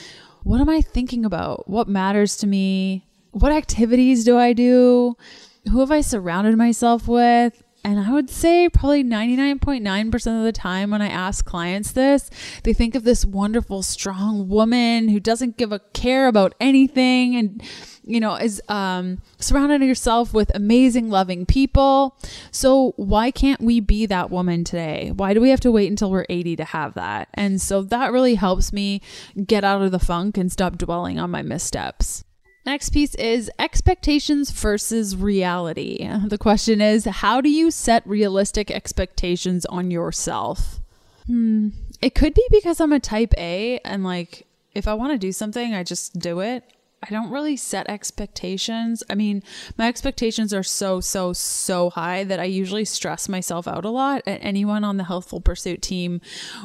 What 0.45 0.61
am 0.61 0.69
I 0.69 0.81
thinking 0.83 1.25
about? 1.25 1.69
What 1.69 1.89
matters 1.89 2.37
to 2.39 2.47
me? 2.47 3.07
What 3.33 3.51
activities 3.51 4.25
do 4.25 4.39
I 4.39 4.53
do? 4.53 5.17
Who 5.71 5.81
have 5.81 5.91
I 5.91 6.01
surrounded 6.03 6.57
myself 6.57 7.09
with? 7.09 7.64
And 7.85 8.01
I 8.01 8.11
would 8.13 8.31
say 8.31 8.71
probably 8.71 9.05
99.9% 9.05 10.39
of 10.39 10.45
the 10.45 10.53
time 10.53 10.91
when 10.91 11.03
I 11.03 11.09
ask 11.09 11.45
clients 11.45 11.93
this, 11.93 12.31
they 12.63 12.73
think 12.73 12.95
of 12.95 13.05
this 13.05 13.27
wonderful, 13.27 13.83
strong 13.83 14.49
woman 14.49 15.11
who 15.11 15.21
doesn't 15.21 15.59
give 15.59 15.71
a 15.71 15.81
care 15.93 16.27
about 16.27 16.55
anything 16.61 17.37
and, 17.37 17.63
you 18.03 18.21
know, 18.21 18.37
is 18.37 18.63
um, 18.71 19.21
surrounding 19.39 19.87
herself 19.87 20.33
with 20.33 20.51
amazing, 20.55 21.11
loving 21.11 21.45
people. 21.45 22.17
So 22.51 22.95
why 22.97 23.31
can't 23.31 23.61
we 23.61 23.81
be 23.81 24.07
that 24.07 24.31
woman 24.31 24.65
today? 24.65 25.13
Why 25.15 25.35
do 25.35 25.43
we 25.43 25.51
have 25.51 25.61
to 25.61 25.71
wait 25.71 25.91
until 25.91 26.11
we're 26.11 26.25
80 26.31 26.57
to 26.57 26.65
have 26.65 26.95
that? 26.95 27.29
And 27.35 27.61
so 27.61 27.83
that 27.83 28.13
really 28.13 28.37
helps 28.37 28.73
me 28.73 29.03
get 29.47 29.63
out 29.63 29.83
of 29.83 29.93
the 29.93 29.99
funk 29.99 30.39
and 30.39 30.51
stop 30.51 30.79
dwelling 30.79 31.19
on 31.19 31.31
my 31.31 31.43
missteps. 31.43 32.25
Next 32.67 32.91
piece 32.91 33.15
is 33.17 33.51
expectations 33.59 34.51
versus 34.51 35.17
reality. 35.17 36.09
The 36.27 36.39
question 36.39 36.81
is 36.81 37.05
how 37.05 37.41
do 37.41 37.51
you 37.51 37.71
set 37.71 38.07
realistic 38.07 38.71
expectations 38.71 39.67
on 39.67 39.91
yourself? 39.91 40.81
Hmm. 41.27 41.71
It 42.01 42.15
could 42.15 42.35
be 42.35 42.47
because 42.51 42.81
I'm 42.81 42.93
a 42.93 43.01
type 43.01 43.35
A 43.37 43.79
and 43.85 44.05
like 44.05 44.47
if 44.75 44.89
I 44.89 44.95
want 44.95 45.13
to 45.13 45.19
do 45.19 45.33
something, 45.33 45.75
I 45.75 45.85
just 45.85 46.19
do 46.19 46.41
it. 46.41 46.65
I 47.07 47.13
don't 47.13 47.31
really 47.31 47.57
set 47.57 47.89
expectations. 47.89 49.03
I 49.11 49.15
mean, 49.15 49.43
my 49.77 49.89
expectations 49.89 50.55
are 50.55 50.63
so, 50.63 51.01
so, 51.01 51.35
so 51.35 51.91
high 51.91 52.25
that 52.25 52.41
I 52.41 52.45
usually 52.45 52.87
stress 52.87 53.29
myself 53.29 53.69
out 53.69 53.85
a 53.85 53.91
lot. 53.91 54.23
And 54.27 54.41
anyone 54.43 54.85
on 54.85 54.97
the 54.97 55.05
Healthful 55.05 55.41
Pursuit 55.41 55.83
team 55.83 56.23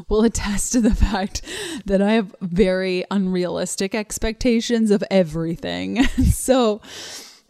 will 0.07 0.23
attest 0.23 0.71
to 0.73 0.81
the 0.81 0.95
fact 0.95 1.41
that 1.85 2.01
I 2.01 2.13
have 2.13 2.33
very 2.41 3.03
unrealistic 3.11 3.93
expectations 3.93 4.91
of 4.91 5.03
everything. 5.11 6.03
so, 6.31 6.79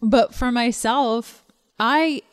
but 0.02 0.34
for 0.34 0.52
myself, 0.52 1.46
I 1.80 2.24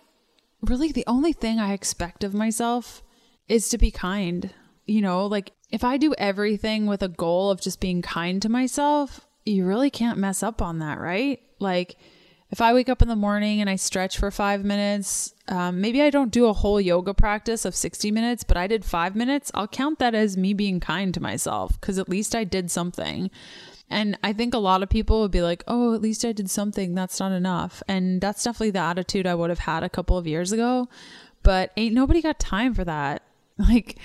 really, 0.62 0.90
the 0.90 1.04
only 1.06 1.34
thing 1.34 1.58
I 1.58 1.74
expect 1.74 2.24
of 2.24 2.32
myself 2.32 3.02
is 3.46 3.68
to 3.68 3.78
be 3.78 3.90
kind. 3.90 4.50
You 4.86 5.02
know, 5.02 5.26
like 5.26 5.52
if 5.70 5.84
I 5.84 5.96
do 5.96 6.14
everything 6.16 6.86
with 6.86 7.02
a 7.02 7.08
goal 7.08 7.50
of 7.50 7.60
just 7.60 7.80
being 7.80 8.00
kind 8.00 8.40
to 8.40 8.48
myself, 8.48 9.25
you 9.46 9.64
really 9.64 9.90
can't 9.90 10.18
mess 10.18 10.42
up 10.42 10.60
on 10.60 10.80
that, 10.80 10.98
right? 11.00 11.40
Like, 11.58 11.96
if 12.50 12.60
I 12.60 12.74
wake 12.74 12.88
up 12.88 13.02
in 13.02 13.08
the 13.08 13.16
morning 13.16 13.60
and 13.60 13.68
I 13.68 13.76
stretch 13.76 14.18
for 14.18 14.30
five 14.30 14.64
minutes, 14.64 15.34
um, 15.48 15.80
maybe 15.80 16.02
I 16.02 16.10
don't 16.10 16.30
do 16.30 16.46
a 16.46 16.52
whole 16.52 16.80
yoga 16.80 17.12
practice 17.14 17.64
of 17.64 17.74
60 17.74 18.10
minutes, 18.10 18.44
but 18.44 18.56
I 18.56 18.66
did 18.66 18.84
five 18.84 19.16
minutes, 19.16 19.50
I'll 19.54 19.66
count 19.66 19.98
that 19.98 20.14
as 20.14 20.36
me 20.36 20.54
being 20.54 20.78
kind 20.78 21.12
to 21.14 21.20
myself 21.20 21.80
because 21.80 21.98
at 21.98 22.08
least 22.08 22.34
I 22.34 22.44
did 22.44 22.70
something. 22.70 23.30
And 23.88 24.18
I 24.22 24.32
think 24.32 24.52
a 24.52 24.58
lot 24.58 24.82
of 24.82 24.88
people 24.88 25.20
would 25.20 25.30
be 25.30 25.42
like, 25.42 25.62
oh, 25.68 25.94
at 25.94 26.02
least 26.02 26.24
I 26.24 26.32
did 26.32 26.50
something. 26.50 26.94
That's 26.94 27.20
not 27.20 27.32
enough. 27.32 27.82
And 27.86 28.20
that's 28.20 28.42
definitely 28.42 28.72
the 28.72 28.80
attitude 28.80 29.26
I 29.26 29.34
would 29.34 29.50
have 29.50 29.60
had 29.60 29.84
a 29.84 29.88
couple 29.88 30.18
of 30.18 30.26
years 30.26 30.50
ago. 30.50 30.88
But 31.44 31.72
ain't 31.76 31.94
nobody 31.94 32.20
got 32.20 32.38
time 32.38 32.74
for 32.74 32.84
that. 32.84 33.22
Like, 33.58 33.98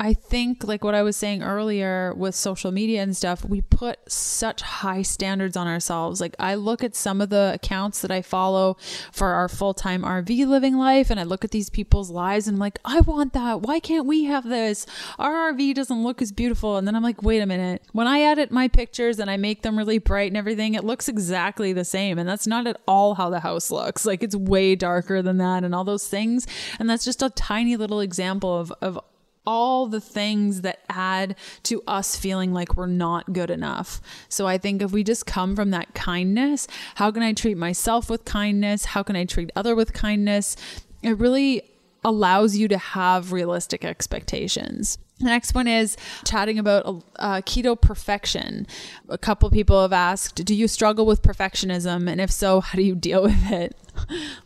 I 0.00 0.14
think, 0.14 0.62
like 0.62 0.84
what 0.84 0.94
I 0.94 1.02
was 1.02 1.16
saying 1.16 1.42
earlier 1.42 2.14
with 2.14 2.36
social 2.36 2.70
media 2.70 3.02
and 3.02 3.16
stuff, 3.16 3.44
we 3.44 3.62
put 3.62 3.98
such 4.10 4.62
high 4.62 5.02
standards 5.02 5.56
on 5.56 5.66
ourselves. 5.66 6.20
Like, 6.20 6.36
I 6.38 6.54
look 6.54 6.84
at 6.84 6.94
some 6.94 7.20
of 7.20 7.30
the 7.30 7.52
accounts 7.54 8.02
that 8.02 8.10
I 8.12 8.22
follow 8.22 8.76
for 9.10 9.28
our 9.28 9.48
full 9.48 9.74
time 9.74 10.02
RV 10.02 10.46
living 10.46 10.76
life, 10.76 11.10
and 11.10 11.18
I 11.18 11.24
look 11.24 11.44
at 11.44 11.50
these 11.50 11.68
people's 11.68 12.10
lives 12.10 12.46
and 12.46 12.56
I'm 12.56 12.60
like, 12.60 12.78
I 12.84 13.00
want 13.00 13.32
that. 13.32 13.62
Why 13.62 13.80
can't 13.80 14.06
we 14.06 14.24
have 14.24 14.48
this? 14.48 14.86
Our 15.18 15.52
RV 15.52 15.74
doesn't 15.74 16.04
look 16.04 16.22
as 16.22 16.30
beautiful. 16.30 16.76
And 16.76 16.86
then 16.86 16.94
I'm 16.94 17.02
like, 17.02 17.22
wait 17.24 17.40
a 17.40 17.46
minute. 17.46 17.82
When 17.92 18.06
I 18.06 18.20
edit 18.20 18.52
my 18.52 18.68
pictures 18.68 19.18
and 19.18 19.28
I 19.28 19.36
make 19.36 19.62
them 19.62 19.76
really 19.76 19.98
bright 19.98 20.28
and 20.28 20.36
everything, 20.36 20.74
it 20.74 20.84
looks 20.84 21.08
exactly 21.08 21.72
the 21.72 21.84
same. 21.84 22.18
And 22.18 22.28
that's 22.28 22.46
not 22.46 22.68
at 22.68 22.80
all 22.86 23.16
how 23.16 23.30
the 23.30 23.40
house 23.40 23.72
looks. 23.72 24.06
Like, 24.06 24.22
it's 24.22 24.36
way 24.36 24.76
darker 24.76 25.22
than 25.22 25.38
that 25.38 25.64
and 25.64 25.74
all 25.74 25.84
those 25.84 26.06
things. 26.06 26.46
And 26.78 26.88
that's 26.88 27.04
just 27.04 27.20
a 27.20 27.30
tiny 27.30 27.76
little 27.76 27.98
example 27.98 28.56
of, 28.56 28.72
of 28.80 29.00
all 29.48 29.86
the 29.86 30.00
things 30.00 30.60
that 30.60 30.80
add 30.90 31.34
to 31.62 31.82
us 31.86 32.14
feeling 32.14 32.52
like 32.52 32.76
we're 32.76 32.86
not 32.86 33.32
good 33.32 33.50
enough. 33.50 33.98
So 34.28 34.46
I 34.46 34.58
think 34.58 34.82
if 34.82 34.92
we 34.92 35.02
just 35.02 35.24
come 35.24 35.56
from 35.56 35.70
that 35.70 35.94
kindness, 35.94 36.68
how 36.96 37.10
can 37.10 37.22
I 37.22 37.32
treat 37.32 37.56
myself 37.56 38.10
with 38.10 38.26
kindness? 38.26 38.84
How 38.84 39.02
can 39.02 39.16
I 39.16 39.24
treat 39.24 39.50
other 39.56 39.74
with 39.74 39.94
kindness? 39.94 40.54
It 41.02 41.16
really 41.16 41.62
allows 42.04 42.58
you 42.58 42.68
to 42.68 42.76
have 42.76 43.32
realistic 43.32 43.86
expectations. 43.86 44.98
The 45.18 45.24
next 45.24 45.54
one 45.54 45.66
is 45.66 45.96
chatting 46.26 46.58
about 46.58 47.02
uh, 47.16 47.40
keto 47.40 47.80
perfection. 47.80 48.66
A 49.08 49.16
couple 49.18 49.50
people 49.50 49.80
have 49.80 49.94
asked, 49.94 50.44
Do 50.44 50.54
you 50.54 50.68
struggle 50.68 51.06
with 51.06 51.22
perfectionism? 51.22 52.08
And 52.08 52.20
if 52.20 52.30
so, 52.30 52.60
how 52.60 52.76
do 52.76 52.82
you 52.82 52.94
deal 52.94 53.22
with 53.32 53.50
it? 53.50 53.74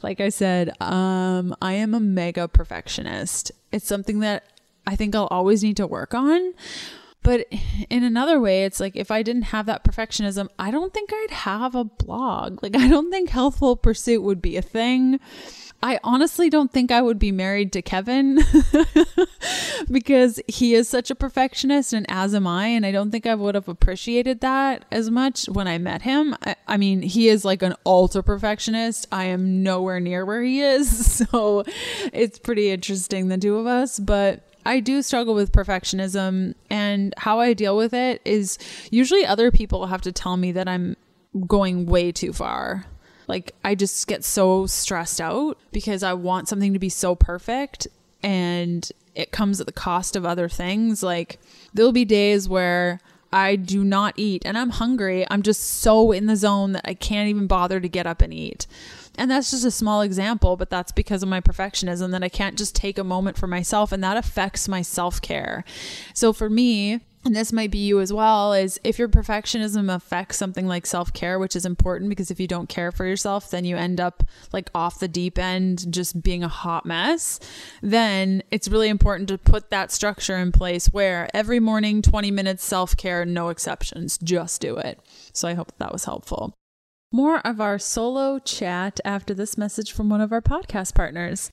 like 0.01 0.21
I 0.21 0.29
said, 0.29 0.71
um, 0.81 1.57
I 1.61 1.73
am 1.73 1.93
a 1.93 2.01
mega 2.01 2.47
perfectionist. 2.47 3.51
It's 3.73 3.87
something 3.87 4.21
that 4.21 4.45
I 4.87 4.97
think 4.97 5.15
I'll 5.15 5.27
always 5.27 5.63
need 5.63 5.77
to 5.79 5.87
work 5.87 6.15
on. 6.15 6.55
But 7.23 7.47
in 7.89 8.03
another 8.03 8.41
way, 8.41 8.65
it's 8.65 8.81
like 8.81 8.97
if 8.97 9.11
I 9.11 9.23
didn't 9.23 9.43
have 9.43 9.67
that 9.67 9.85
perfectionism, 9.85 10.49
I 10.59 10.71
don't 10.71 10.93
think 10.93 11.11
I'd 11.13 11.31
have 11.31 11.75
a 11.75 11.85
blog. 11.85 12.63
Like, 12.63 12.77
I 12.77 12.89
don't 12.89 13.11
think 13.11 13.31
Healthful 13.31 13.77
Pursuit 13.77 14.23
would 14.23 14.43
be 14.43 14.57
a 14.57 14.63
thing. 14.63 15.21
I 15.85 15.99
honestly 16.05 16.49
don't 16.49 16.73
think 16.73 16.93
I 16.93 17.03
would 17.03 17.19
be 17.19 17.33
married 17.33 17.73
to 17.73 17.83
Kevin 17.83 18.39
because 19.91 20.41
he 20.47 20.75
is 20.75 20.89
such 20.89 21.11
a 21.11 21.17
perfectionist 21.17 21.93
and 21.93 22.07
as 22.09 22.37
am 22.37 22.47
I. 22.47 22.69
And 22.69 22.87
I 22.87 22.93
don't 22.93 23.11
think 23.11 23.27
I 23.27 23.35
would 23.35 23.57
have 23.57 23.69
appreciated 23.69 24.41
that 24.41 24.85
as 24.93 25.11
much 25.11 25.47
when 25.47 25.67
I 25.67 25.79
met 25.79 26.03
him. 26.03 26.37
I, 26.45 26.55
I 26.69 26.77
mean, 26.77 27.03
he 27.03 27.29
is 27.29 27.45
like 27.45 27.63
an 27.63 27.75
ultra 27.85 28.23
perfectionist. 28.23 29.09
I 29.11 29.25
am 29.25 29.65
nowhere 29.65 29.99
near 29.99 30.25
where 30.25 30.43
he 30.43 30.61
is. 30.61 31.23
So 31.33 31.65
it's 32.13 32.39
pretty 32.39 32.71
interesting, 32.71 33.29
the 33.29 33.39
two 33.39 33.57
of 33.57 33.67
us. 33.67 33.99
But 33.99 34.43
I 34.65 34.81
do 34.81 35.03
struggle 35.03 35.35
with 35.35 35.53
perfectionism, 35.53 36.55
and 36.71 37.15
how 37.17 37.41
I 37.41 37.53
deal 37.53 37.77
with 37.77 37.95
it 37.95 38.23
is 38.25 38.59
usually 38.91 39.27
other 39.27 39.51
people 39.51 39.87
have 39.87 40.03
to 40.03 40.13
tell 40.13 40.37
me 40.37 40.53
that 40.53 40.69
I'm 40.69 40.97
going 41.47 41.87
way 41.87 42.13
too 42.13 42.33
far. 42.33 42.87
Like, 43.29 43.55
I 43.65 43.75
just 43.75 44.07
get 44.07 44.25
so 44.25 44.67
stressed 44.67 45.21
out 45.21 45.59
because 45.73 46.03
I 46.03 46.13
want 46.13 46.49
something 46.49 46.73
to 46.73 46.79
be 46.79 46.89
so 46.89 47.15
perfect, 47.15 47.89
and 48.23 48.89
it 49.15 49.31
comes 49.33 49.61
at 49.61 49.67
the 49.67 49.73
cost 49.73 50.17
of 50.17 50.25
other 50.25 50.49
things. 50.49 51.03
Like, 51.03 51.39
there'll 51.75 51.93
be 51.93 52.05
days 52.05 52.49
where 52.49 53.01
I 53.33 53.57
do 53.57 53.83
not 53.83 54.15
eat 54.17 54.43
and 54.45 54.59
I'm 54.59 54.71
hungry. 54.71 55.27
I'm 55.31 55.43
just 55.43 55.63
so 55.63 56.13
in 56.13 56.27
the 56.27 56.37
zone 56.37 56.73
that 56.73 56.85
I 56.87 56.95
can't 56.95 57.29
even 57.29 57.47
bother 57.47 57.81
to 57.81 57.89
get 57.89 58.07
up 58.07 58.21
and 58.21 58.33
eat. 58.33 58.67
And 59.17 59.31
that's 59.31 59.51
just 59.51 59.65
a 59.65 59.71
small 59.71 60.01
example, 60.01 60.57
but 60.57 60.71
that's 60.71 60.93
because 60.93 61.23
of 61.23 61.29
my 61.29 61.41
perfectionism 61.41 62.11
that 62.13 62.25
I 62.25 62.29
can't 62.29 62.57
just 62.57 62.75
take 62.75 62.99
a 62.99 63.05
moment 63.05 63.37
for 63.37 63.47
myself 63.47 63.93
and 63.93 64.03
that 64.03 64.17
affects 64.17 64.69
my 64.69 64.83
self 64.83 65.21
care. 65.21 65.65
So 66.15 66.33
for 66.33 66.49
me, 66.49 67.01
and 67.25 67.37
this 67.37 67.53
might 67.53 67.71
be 67.71 67.79
you 67.79 68.01
as 68.01 68.13
well 68.13 68.53
is 68.53 68.81
if 68.83 68.99
your 68.99 69.09
perfectionism 69.09 69.95
affects 69.95 70.37
something 70.37 70.67
like 70.67 70.87
self-care 70.87 71.39
which 71.39 71.55
is 71.55 71.65
important 71.65 72.09
because 72.09 72.31
if 72.31 72.41
you 72.41 72.49
don't 72.49 72.69
care 72.69 72.91
for 72.91 73.07
yourself 73.07 73.51
then 73.51 73.65
you 73.65 73.77
end 73.77 74.01
up 74.01 74.25
like 74.53 74.71
off 74.75 74.99
the 74.99 75.09
deep 75.09 75.39
end 75.39 75.93
just 75.93 76.23
being 76.23 76.43
a 76.43 76.49
hot 76.49 76.85
mess 76.85 77.39
then 77.81 78.43
it's 78.51 78.69
really 78.69 78.89
important 78.89 79.29
to 79.29 79.39
put 79.39 79.71
that 79.71 79.93
structure 79.93 80.37
in 80.37 80.51
place 80.51 80.87
where 80.87 81.29
every 81.35 81.61
morning 81.61 82.03
20 82.03 82.31
minutes 82.31 82.65
self-care 82.65 83.25
no 83.25 83.49
exceptions. 83.49 84.19
Just 84.19 84.61
do 84.61 84.77
it. 84.77 84.99
So 85.33 85.49
i 85.49 85.55
hope 85.55 85.73
that 85.79 85.93
was 85.93 86.05
helpful 86.05 86.55
more 87.13 87.39
of 87.47 87.61
our 87.61 87.79
solo 87.79 88.39
chat 88.39 88.99
after 89.05 89.35
this 89.35 89.59
message 89.59 89.93
from 89.93 90.09
one 90.09 90.21
of 90.21 90.33
our 90.33 90.43
podcast 90.43 90.95
partners. 90.95 91.51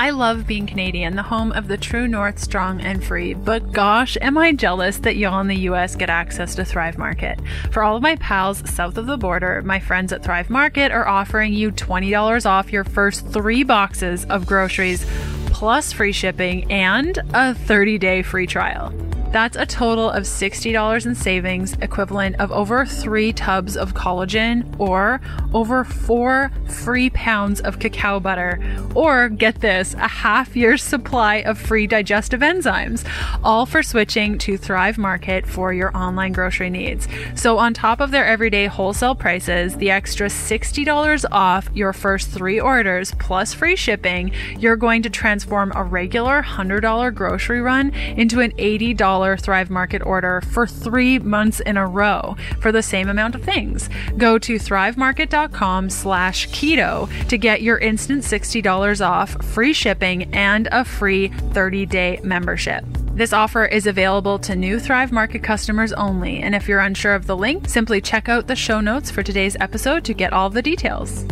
I 0.00 0.08
love 0.08 0.46
being 0.46 0.66
Canadian, 0.66 1.14
the 1.14 1.22
home 1.22 1.52
of 1.52 1.68
the 1.68 1.76
true 1.76 2.08
North, 2.08 2.38
strong 2.38 2.80
and 2.80 3.04
free. 3.04 3.34
But 3.34 3.70
gosh, 3.70 4.16
am 4.22 4.38
I 4.38 4.52
jealous 4.52 4.96
that 5.00 5.16
y'all 5.16 5.40
in 5.40 5.46
the 5.46 5.68
US 5.68 5.94
get 5.94 6.08
access 6.08 6.54
to 6.54 6.64
Thrive 6.64 6.96
Market. 6.96 7.38
For 7.70 7.82
all 7.82 7.96
of 7.96 8.02
my 8.02 8.16
pals 8.16 8.62
south 8.68 8.96
of 8.96 9.06
the 9.06 9.18
border, 9.18 9.60
my 9.60 9.78
friends 9.78 10.10
at 10.14 10.24
Thrive 10.24 10.48
Market 10.48 10.90
are 10.90 11.06
offering 11.06 11.52
you 11.52 11.70
$20 11.70 12.46
off 12.46 12.72
your 12.72 12.84
first 12.84 13.28
three 13.28 13.62
boxes 13.62 14.24
of 14.24 14.46
groceries, 14.46 15.04
plus 15.48 15.92
free 15.92 16.12
shipping 16.12 16.72
and 16.72 17.18
a 17.34 17.54
30 17.54 17.98
day 17.98 18.22
free 18.22 18.46
trial. 18.46 18.94
That's 19.32 19.56
a 19.56 19.64
total 19.64 20.10
of 20.10 20.24
$60 20.24 21.06
in 21.06 21.14
savings, 21.14 21.74
equivalent 21.74 22.34
of 22.40 22.50
over 22.50 22.84
three 22.84 23.32
tubs 23.32 23.76
of 23.76 23.94
collagen 23.94 24.74
or 24.80 25.20
over 25.54 25.84
four 25.84 26.50
free 26.66 27.10
pounds 27.10 27.60
of 27.60 27.78
cacao 27.78 28.18
butter. 28.18 28.58
Or 28.92 29.28
get 29.28 29.60
this, 29.60 29.94
a 29.94 30.08
half 30.08 30.56
year's 30.56 30.82
supply 30.82 31.36
of 31.36 31.58
free 31.58 31.86
digestive 31.86 32.40
enzymes, 32.40 33.08
all 33.44 33.66
for 33.66 33.84
switching 33.84 34.36
to 34.38 34.56
Thrive 34.56 34.98
Market 34.98 35.46
for 35.46 35.72
your 35.72 35.96
online 35.96 36.32
grocery 36.32 36.70
needs. 36.70 37.06
So, 37.36 37.56
on 37.58 37.72
top 37.72 38.00
of 38.00 38.10
their 38.10 38.26
everyday 38.26 38.66
wholesale 38.66 39.14
prices, 39.14 39.76
the 39.76 39.92
extra 39.92 40.26
$60 40.26 41.24
off 41.30 41.68
your 41.72 41.92
first 41.92 42.30
three 42.30 42.58
orders 42.58 43.14
plus 43.20 43.54
free 43.54 43.76
shipping, 43.76 44.32
you're 44.58 44.76
going 44.76 45.02
to 45.02 45.10
transform 45.10 45.70
a 45.76 45.84
regular 45.84 46.42
$100 46.42 47.14
grocery 47.14 47.60
run 47.60 47.90
into 47.90 48.40
an 48.40 48.50
$80 48.52 49.19
Thrive 49.36 49.70
Market 49.70 50.02
order 50.04 50.40
for 50.40 50.66
three 50.66 51.18
months 51.18 51.60
in 51.60 51.76
a 51.76 51.86
row 51.86 52.36
for 52.60 52.72
the 52.72 52.82
same 52.82 53.08
amount 53.08 53.34
of 53.34 53.42
things. 53.42 53.88
Go 54.16 54.38
to 54.38 54.56
thrivemarket.com 54.56 55.90
slash 55.90 56.48
keto 56.48 57.08
to 57.28 57.38
get 57.38 57.62
your 57.62 57.78
instant 57.78 58.22
$60 58.22 59.06
off, 59.06 59.30
free 59.44 59.72
shipping, 59.72 60.34
and 60.34 60.68
a 60.72 60.84
free 60.84 61.28
30-day 61.28 62.20
membership. 62.22 62.84
This 63.12 63.32
offer 63.32 63.66
is 63.66 63.86
available 63.86 64.38
to 64.40 64.56
new 64.56 64.80
Thrive 64.80 65.12
Market 65.12 65.42
customers 65.42 65.92
only, 65.92 66.38
and 66.38 66.54
if 66.54 66.66
you're 66.68 66.80
unsure 66.80 67.14
of 67.14 67.26
the 67.26 67.36
link, 67.36 67.68
simply 67.68 68.00
check 68.00 68.28
out 68.28 68.46
the 68.46 68.56
show 68.56 68.80
notes 68.80 69.10
for 69.10 69.22
today's 69.22 69.56
episode 69.60 70.04
to 70.04 70.14
get 70.14 70.32
all 70.32 70.48
the 70.48 70.62
details. 70.62 71.26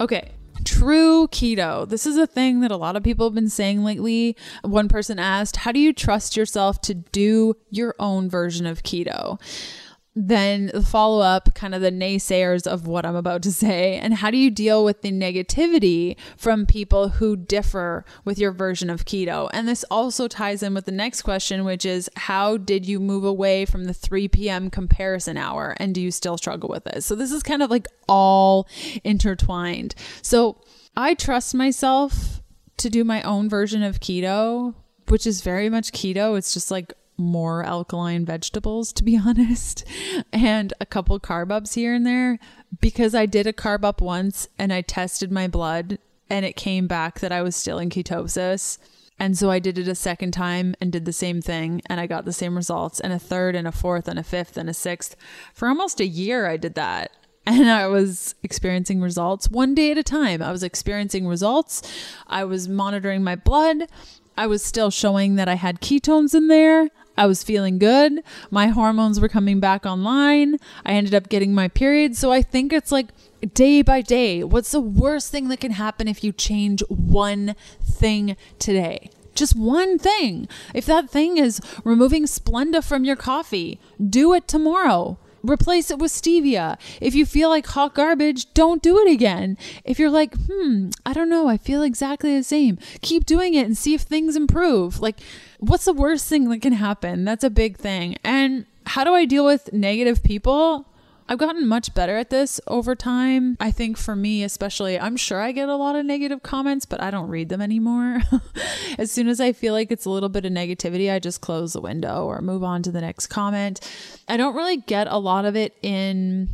Okay, 0.00 0.32
True 0.82 1.28
keto. 1.28 1.88
This 1.88 2.06
is 2.06 2.16
a 2.16 2.26
thing 2.26 2.58
that 2.58 2.72
a 2.72 2.76
lot 2.76 2.96
of 2.96 3.04
people 3.04 3.24
have 3.24 3.36
been 3.36 3.48
saying 3.48 3.84
lately. 3.84 4.36
One 4.62 4.88
person 4.88 5.16
asked, 5.16 5.58
How 5.58 5.70
do 5.70 5.78
you 5.78 5.92
trust 5.92 6.36
yourself 6.36 6.80
to 6.80 6.92
do 6.92 7.54
your 7.70 7.94
own 8.00 8.28
version 8.28 8.66
of 8.66 8.82
keto? 8.82 9.40
Then 10.14 10.70
the 10.74 10.82
follow 10.82 11.22
up 11.22 11.54
kind 11.54 11.74
of 11.74 11.80
the 11.80 11.90
naysayers 11.90 12.66
of 12.66 12.86
what 12.86 13.06
I'm 13.06 13.16
about 13.16 13.42
to 13.42 13.52
say. 13.52 13.96
And 13.96 14.14
how 14.14 14.30
do 14.30 14.36
you 14.36 14.50
deal 14.50 14.84
with 14.84 15.02
the 15.02 15.10
negativity 15.10 16.16
from 16.36 16.66
people 16.66 17.08
who 17.08 17.36
differ 17.36 18.04
with 18.24 18.38
your 18.38 18.52
version 18.52 18.90
of 18.90 19.06
keto? 19.06 19.48
And 19.52 19.66
this 19.66 19.84
also 19.90 20.28
ties 20.28 20.62
in 20.62 20.74
with 20.74 20.84
the 20.84 20.92
next 20.92 21.22
question 21.22 21.64
which 21.64 21.86
is 21.86 22.10
how 22.16 22.56
did 22.56 22.86
you 22.86 23.00
move 23.00 23.24
away 23.24 23.64
from 23.64 23.84
the 23.84 23.94
3 23.94 24.28
p.m. 24.28 24.70
comparison 24.70 25.36
hour? 25.36 25.74
And 25.78 25.94
do 25.94 26.00
you 26.00 26.10
still 26.10 26.36
struggle 26.36 26.68
with 26.68 26.86
it? 26.86 27.02
So 27.04 27.14
this 27.14 27.32
is 27.32 27.42
kind 27.42 27.62
of 27.62 27.70
like 27.70 27.86
all 28.08 28.68
intertwined. 29.04 29.94
So 30.20 30.60
I 30.94 31.14
trust 31.14 31.54
myself 31.54 32.42
to 32.78 32.90
do 32.90 33.04
my 33.04 33.22
own 33.22 33.48
version 33.48 33.82
of 33.82 34.00
keto 34.00 34.74
which 35.08 35.26
is 35.26 35.42
very 35.42 35.68
much 35.68 35.92
keto. 35.92 36.38
It's 36.38 36.54
just 36.54 36.70
like 36.70 36.92
more 37.22 37.64
alkaline 37.64 38.24
vegetables, 38.24 38.92
to 38.94 39.04
be 39.04 39.18
honest, 39.26 39.84
and 40.32 40.72
a 40.80 40.86
couple 40.86 41.18
carb 41.20 41.50
ups 41.50 41.74
here 41.74 41.94
and 41.94 42.06
there 42.06 42.38
because 42.80 43.14
I 43.14 43.26
did 43.26 43.46
a 43.46 43.52
carb 43.52 43.84
up 43.84 44.00
once 44.00 44.48
and 44.58 44.72
I 44.72 44.82
tested 44.82 45.30
my 45.30 45.48
blood 45.48 45.98
and 46.28 46.44
it 46.44 46.56
came 46.56 46.86
back 46.86 47.20
that 47.20 47.32
I 47.32 47.42
was 47.42 47.56
still 47.56 47.78
in 47.78 47.90
ketosis. 47.90 48.78
And 49.18 49.38
so 49.38 49.50
I 49.50 49.58
did 49.58 49.78
it 49.78 49.86
a 49.86 49.94
second 49.94 50.32
time 50.32 50.74
and 50.80 50.90
did 50.90 51.04
the 51.04 51.12
same 51.12 51.42
thing 51.42 51.82
and 51.86 52.00
I 52.00 52.06
got 52.06 52.24
the 52.24 52.32
same 52.32 52.56
results 52.56 52.98
and 52.98 53.12
a 53.12 53.18
third 53.18 53.54
and 53.54 53.68
a 53.68 53.72
fourth 53.72 54.08
and 54.08 54.18
a 54.18 54.22
fifth 54.22 54.56
and 54.56 54.68
a 54.68 54.74
sixth. 54.74 55.14
For 55.54 55.68
almost 55.68 56.00
a 56.00 56.06
year 56.06 56.46
I 56.46 56.56
did 56.56 56.74
that. 56.74 57.12
And 57.44 57.68
I 57.68 57.88
was 57.88 58.36
experiencing 58.44 59.00
results 59.00 59.50
one 59.50 59.74
day 59.74 59.90
at 59.90 59.98
a 59.98 60.04
time. 60.04 60.40
I 60.40 60.52
was 60.52 60.62
experiencing 60.62 61.26
results. 61.26 61.82
I 62.28 62.44
was 62.44 62.68
monitoring 62.68 63.24
my 63.24 63.34
blood 63.34 63.88
I 64.36 64.46
was 64.46 64.64
still 64.64 64.90
showing 64.90 65.34
that 65.36 65.48
I 65.48 65.54
had 65.54 65.80
ketones 65.80 66.34
in 66.34 66.48
there. 66.48 66.88
I 67.16 67.26
was 67.26 67.42
feeling 67.42 67.78
good. 67.78 68.22
My 68.50 68.68
hormones 68.68 69.20
were 69.20 69.28
coming 69.28 69.60
back 69.60 69.84
online. 69.84 70.56
I 70.84 70.92
ended 70.92 71.14
up 71.14 71.28
getting 71.28 71.54
my 71.54 71.68
period. 71.68 72.16
So 72.16 72.32
I 72.32 72.42
think 72.42 72.72
it's 72.72 72.92
like 72.92 73.08
day 73.54 73.82
by 73.82 74.00
day. 74.00 74.42
What's 74.44 74.72
the 74.72 74.80
worst 74.80 75.30
thing 75.30 75.48
that 75.48 75.60
can 75.60 75.72
happen 75.72 76.08
if 76.08 76.24
you 76.24 76.32
change 76.32 76.82
one 76.88 77.54
thing 77.82 78.36
today? 78.58 79.10
Just 79.34 79.56
one 79.56 79.98
thing. 79.98 80.48
If 80.74 80.86
that 80.86 81.10
thing 81.10 81.38
is 81.38 81.60
removing 81.84 82.24
Splenda 82.24 82.84
from 82.84 83.04
your 83.04 83.16
coffee, 83.16 83.80
do 84.04 84.34
it 84.34 84.46
tomorrow. 84.46 85.18
Replace 85.42 85.90
it 85.90 85.98
with 85.98 86.12
stevia. 86.12 86.78
If 87.00 87.14
you 87.14 87.26
feel 87.26 87.48
like 87.48 87.66
hot 87.66 87.94
garbage, 87.94 88.52
don't 88.54 88.82
do 88.82 88.98
it 88.98 89.10
again. 89.10 89.58
If 89.84 89.98
you're 89.98 90.10
like, 90.10 90.34
hmm, 90.46 90.90
I 91.04 91.12
don't 91.12 91.28
know, 91.28 91.48
I 91.48 91.56
feel 91.56 91.82
exactly 91.82 92.36
the 92.36 92.44
same, 92.44 92.78
keep 93.00 93.26
doing 93.26 93.54
it 93.54 93.66
and 93.66 93.76
see 93.76 93.94
if 93.94 94.02
things 94.02 94.36
improve. 94.36 95.00
Like, 95.00 95.18
what's 95.58 95.84
the 95.84 95.92
worst 95.92 96.28
thing 96.28 96.48
that 96.50 96.62
can 96.62 96.74
happen? 96.74 97.24
That's 97.24 97.44
a 97.44 97.50
big 97.50 97.76
thing. 97.76 98.16
And 98.24 98.66
how 98.86 99.04
do 99.04 99.14
I 99.14 99.24
deal 99.24 99.44
with 99.44 99.72
negative 99.72 100.22
people? 100.22 100.86
I've 101.32 101.38
gotten 101.38 101.66
much 101.66 101.94
better 101.94 102.18
at 102.18 102.28
this 102.28 102.60
over 102.66 102.94
time. 102.94 103.56
I 103.58 103.70
think 103.70 103.96
for 103.96 104.14
me, 104.14 104.44
especially, 104.44 105.00
I'm 105.00 105.16
sure 105.16 105.40
I 105.40 105.52
get 105.52 105.70
a 105.70 105.76
lot 105.76 105.96
of 105.96 106.04
negative 106.04 106.42
comments, 106.42 106.84
but 106.84 107.02
I 107.02 107.10
don't 107.10 107.30
read 107.30 107.48
them 107.48 107.62
anymore. 107.62 108.20
as 108.98 109.10
soon 109.10 109.28
as 109.28 109.40
I 109.40 109.54
feel 109.54 109.72
like 109.72 109.90
it's 109.90 110.04
a 110.04 110.10
little 110.10 110.28
bit 110.28 110.44
of 110.44 110.52
negativity, 110.52 111.10
I 111.10 111.18
just 111.20 111.40
close 111.40 111.72
the 111.72 111.80
window 111.80 112.26
or 112.26 112.42
move 112.42 112.62
on 112.62 112.82
to 112.82 112.92
the 112.92 113.00
next 113.00 113.28
comment. 113.28 113.80
I 114.28 114.36
don't 114.36 114.54
really 114.54 114.76
get 114.76 115.06
a 115.06 115.16
lot 115.16 115.46
of 115.46 115.56
it 115.56 115.74
in 115.80 116.50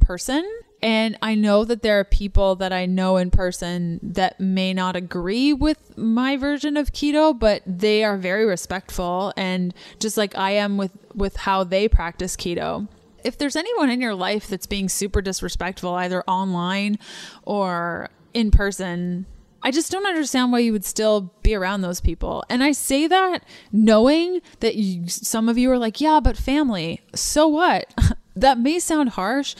person. 0.00 0.44
And 0.82 1.16
I 1.22 1.36
know 1.36 1.64
that 1.64 1.82
there 1.82 2.00
are 2.00 2.04
people 2.04 2.56
that 2.56 2.72
I 2.72 2.86
know 2.86 3.16
in 3.16 3.30
person 3.30 4.00
that 4.02 4.40
may 4.40 4.74
not 4.74 4.96
agree 4.96 5.52
with 5.52 5.96
my 5.96 6.36
version 6.36 6.76
of 6.76 6.90
keto, 6.90 7.38
but 7.38 7.62
they 7.64 8.02
are 8.02 8.16
very 8.16 8.44
respectful 8.44 9.32
and 9.36 9.72
just 10.00 10.16
like 10.16 10.36
I 10.36 10.50
am 10.50 10.78
with 10.78 10.90
with 11.14 11.36
how 11.36 11.62
they 11.62 11.86
practice 11.86 12.34
keto 12.34 12.88
if 13.24 13.38
there's 13.38 13.56
anyone 13.56 13.90
in 13.90 14.00
your 14.00 14.14
life 14.14 14.48
that's 14.48 14.66
being 14.66 14.88
super 14.88 15.20
disrespectful, 15.20 15.94
either 15.94 16.22
online 16.24 16.98
or 17.42 18.10
in 18.34 18.50
person, 18.50 19.26
I 19.62 19.70
just 19.70 19.90
don't 19.90 20.06
understand 20.06 20.52
why 20.52 20.60
you 20.60 20.72
would 20.72 20.84
still 20.84 21.32
be 21.42 21.54
around 21.54 21.82
those 21.82 22.00
people. 22.00 22.44
And 22.48 22.62
I 22.62 22.72
say 22.72 23.06
that 23.06 23.44
knowing 23.72 24.40
that 24.60 24.76
you, 24.76 25.08
some 25.08 25.48
of 25.48 25.58
you 25.58 25.70
are 25.70 25.78
like, 25.78 26.00
yeah, 26.00 26.20
but 26.20 26.36
family. 26.36 27.00
So 27.14 27.46
what? 27.46 27.94
that 28.36 28.58
may 28.58 28.78
sound 28.78 29.10
harsh, 29.10 29.54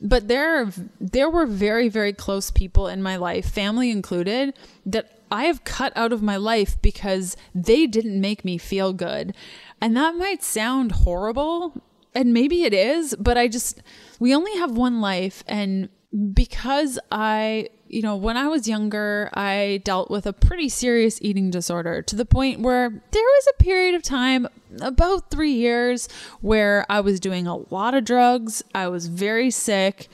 but 0.00 0.28
there 0.28 0.70
there 1.00 1.30
were 1.30 1.46
very 1.46 1.88
very 1.88 2.12
close 2.12 2.50
people 2.50 2.86
in 2.86 3.02
my 3.02 3.16
life, 3.16 3.48
family 3.48 3.90
included, 3.90 4.54
that 4.86 5.18
I 5.30 5.44
have 5.44 5.64
cut 5.64 5.92
out 5.96 6.12
of 6.12 6.22
my 6.22 6.36
life 6.36 6.80
because 6.80 7.36
they 7.54 7.86
didn't 7.86 8.20
make 8.20 8.44
me 8.44 8.58
feel 8.58 8.92
good. 8.92 9.34
And 9.80 9.96
that 9.96 10.14
might 10.14 10.42
sound 10.42 10.92
horrible, 10.92 11.82
and 12.18 12.32
maybe 12.32 12.64
it 12.64 12.74
is, 12.74 13.14
but 13.16 13.38
I 13.38 13.46
just, 13.46 13.80
we 14.18 14.34
only 14.34 14.52
have 14.56 14.72
one 14.72 15.00
life. 15.00 15.44
And 15.46 15.88
because 16.34 16.98
I, 17.12 17.68
you 17.86 18.02
know, 18.02 18.16
when 18.16 18.36
I 18.36 18.48
was 18.48 18.66
younger, 18.66 19.30
I 19.34 19.82
dealt 19.84 20.10
with 20.10 20.26
a 20.26 20.32
pretty 20.32 20.68
serious 20.68 21.22
eating 21.22 21.48
disorder 21.48 22.02
to 22.02 22.16
the 22.16 22.24
point 22.24 22.58
where 22.58 22.90
there 22.90 23.22
was 23.22 23.48
a 23.54 23.62
period 23.62 23.94
of 23.94 24.02
time, 24.02 24.48
about 24.80 25.30
three 25.30 25.52
years, 25.52 26.08
where 26.40 26.84
I 26.88 26.98
was 26.98 27.20
doing 27.20 27.46
a 27.46 27.54
lot 27.54 27.94
of 27.94 28.04
drugs. 28.04 28.64
I 28.74 28.88
was 28.88 29.06
very 29.06 29.52
sick. 29.52 30.08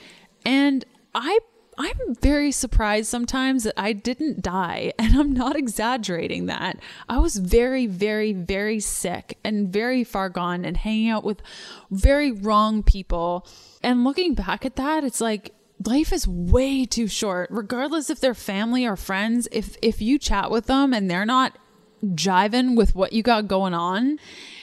And 0.45 0.85
I 1.15 1.39
I'm 1.77 2.15
very 2.21 2.51
surprised 2.51 3.07
sometimes 3.07 3.63
that 3.63 3.73
I 3.77 3.93
didn't 3.93 4.41
die, 4.41 4.93
and 4.99 5.15
I'm 5.15 5.33
not 5.33 5.55
exaggerating 5.55 6.45
that. 6.47 6.77
I 7.09 7.19
was 7.19 7.37
very, 7.37 7.87
very, 7.87 8.33
very 8.33 8.79
sick 8.79 9.37
and 9.43 9.71
very 9.71 10.03
far 10.03 10.29
gone 10.29 10.65
and 10.65 10.77
hanging 10.77 11.09
out 11.09 11.23
with 11.23 11.41
very 11.91 12.31
wrong 12.31 12.83
people. 12.83 13.47
And 13.83 14.03
looking 14.03 14.33
back 14.33 14.65
at 14.65 14.75
that, 14.77 15.03
it's 15.03 15.21
like 15.21 15.53
life 15.85 16.13
is 16.13 16.27
way 16.27 16.85
too 16.85 17.07
short, 17.07 17.49
regardless 17.51 18.09
if 18.09 18.19
they're 18.19 18.33
family 18.33 18.85
or 18.85 18.95
friends. 18.95 19.47
If 19.51 19.77
if 19.81 20.01
you 20.01 20.17
chat 20.17 20.51
with 20.51 20.67
them 20.67 20.93
and 20.93 21.09
they're 21.09 21.25
not 21.25 21.57
jiving 22.03 22.75
with 22.75 22.95
what 22.95 23.13
you 23.13 23.23
got 23.23 23.47
going 23.47 23.73
on, 23.73 24.19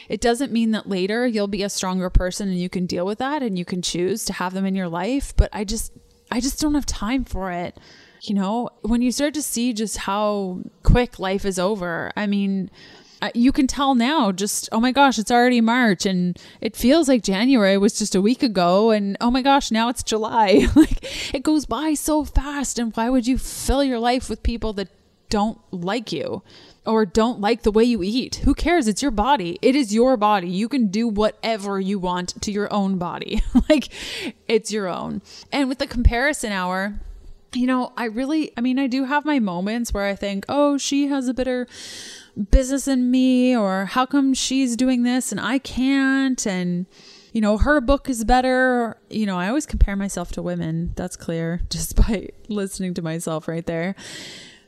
it 0.09 0.21
doesn't 0.21 0.53
mean 0.53 0.71
that 0.73 0.89
later 0.89 1.27
you'll 1.27 1.49
be 1.49 1.63
a 1.63 1.69
stronger 1.69 2.11
person 2.11 2.49
and 2.49 2.59
you 2.59 2.69
can 2.69 2.87
deal 2.87 3.07
with 3.07 3.19
that 3.19 3.43
and 3.43 3.59
you 3.59 3.65
can 3.65 3.83
choose 3.83 4.25
to 4.27 4.33
have 4.33 4.55
them 4.55 4.65
in 4.65 4.75
your 4.75 4.89
life. 4.89 5.35
But 5.37 5.51
I 5.53 5.65
just 5.65 5.93
I 6.33 6.41
just 6.41 6.59
don't 6.59 6.75
have 6.75 6.87
time 6.87 7.25
for 7.25 7.53
it. 7.53 7.77
You 8.23 8.35
know, 8.35 8.71
when 8.81 9.03
you 9.03 9.13
start 9.13 9.35
to 9.35 9.43
see 9.43 9.73
just 9.73 9.99
how 9.99 10.61
quick 10.83 11.19
life 11.19 11.45
is 11.45 11.59
over, 11.59 12.11
I 12.17 12.27
mean, 12.27 12.71
uh, 13.21 13.31
you 13.35 13.53
can 13.53 13.67
tell 13.67 13.95
now 13.95 14.33
just 14.33 14.69
oh 14.73 14.81
my 14.81 14.91
gosh 14.91 15.17
it's 15.17 15.31
already 15.31 15.61
march 15.61 16.05
and 16.05 16.37
it 16.61 16.75
feels 16.75 17.07
like 17.07 17.23
january 17.23 17.79
was 17.79 17.97
just 17.97 18.17
a 18.17 18.21
week 18.21 18.43
ago 18.43 18.91
and 18.91 19.17
oh 19.21 19.31
my 19.31 19.41
gosh 19.41 19.71
now 19.71 19.89
it's 19.89 20.03
july 20.03 20.67
like 20.75 21.33
it 21.33 21.45
goes 21.45 21.65
by 21.65 21.95
so 21.95 22.25
fast 22.25 22.81
and 22.81 22.93
why 22.97 23.09
would 23.09 23.25
you 23.25 23.39
fill 23.39 23.85
your 23.85 24.01
life 24.01 24.29
with 24.29 24.43
people 24.43 24.73
that 24.73 24.89
don't 25.31 25.61
like 25.71 26.11
you 26.11 26.43
or 26.85 27.07
don't 27.07 27.41
like 27.41 27.63
the 27.63 27.71
way 27.71 27.85
you 27.85 28.03
eat. 28.03 28.37
Who 28.45 28.55
cares? 28.55 28.89
It's 28.89 29.03
your 29.03 29.11
body. 29.11 29.59
It 29.63 29.77
is 29.77 29.95
your 29.95 30.17
body. 30.17 30.49
You 30.49 30.69
can 30.69 30.89
do 30.89 31.07
whatever 31.07 31.79
you 31.79 31.99
want 31.99 32.41
to 32.43 32.51
your 32.51 32.73
own 32.73 32.99
body. 32.99 33.43
like 33.69 33.89
it's 34.49 34.73
your 34.73 34.89
own. 34.89 35.23
And 35.53 35.69
with 35.69 35.79
the 35.79 35.87
comparison 35.87 36.51
hour, 36.51 37.01
you 37.55 37.67
know, 37.67 37.93
I 37.97 38.07
really, 38.07 38.53
I 38.57 38.61
mean, 38.63 38.79
I 38.79 38.89
do 38.89 39.05
have 39.05 39.25
my 39.25 39.39
moments 39.39 39.95
where 39.95 40.07
I 40.07 40.17
think, 40.17 40.45
oh, 40.49 40.77
she 40.77 41.07
has 41.09 41.29
a 41.29 41.35
better 41.35 41.69
business 42.51 42.87
than 42.87 43.11
me, 43.11 43.55
or 43.55 43.85
how 43.85 44.07
come 44.07 44.33
she's 44.35 44.75
doing 44.75 45.03
this 45.03 45.31
and 45.31 45.41
I 45.41 45.59
can't? 45.59 46.45
And, 46.47 46.87
you 47.33 47.43
know, 47.43 47.59
her 47.59 47.81
book 47.81 48.09
is 48.09 48.25
better. 48.25 48.97
You 49.11 49.27
know, 49.27 49.39
I 49.39 49.49
always 49.49 49.67
compare 49.67 49.97
myself 49.97 50.33
to 50.33 50.43
women. 50.43 50.95
That's 50.97 51.15
clear 51.15 51.61
just 51.71 51.95
by 51.95 52.31
listening 52.49 52.95
to 52.95 53.03
myself 53.03 53.47
right 53.47 53.67
there 53.67 53.95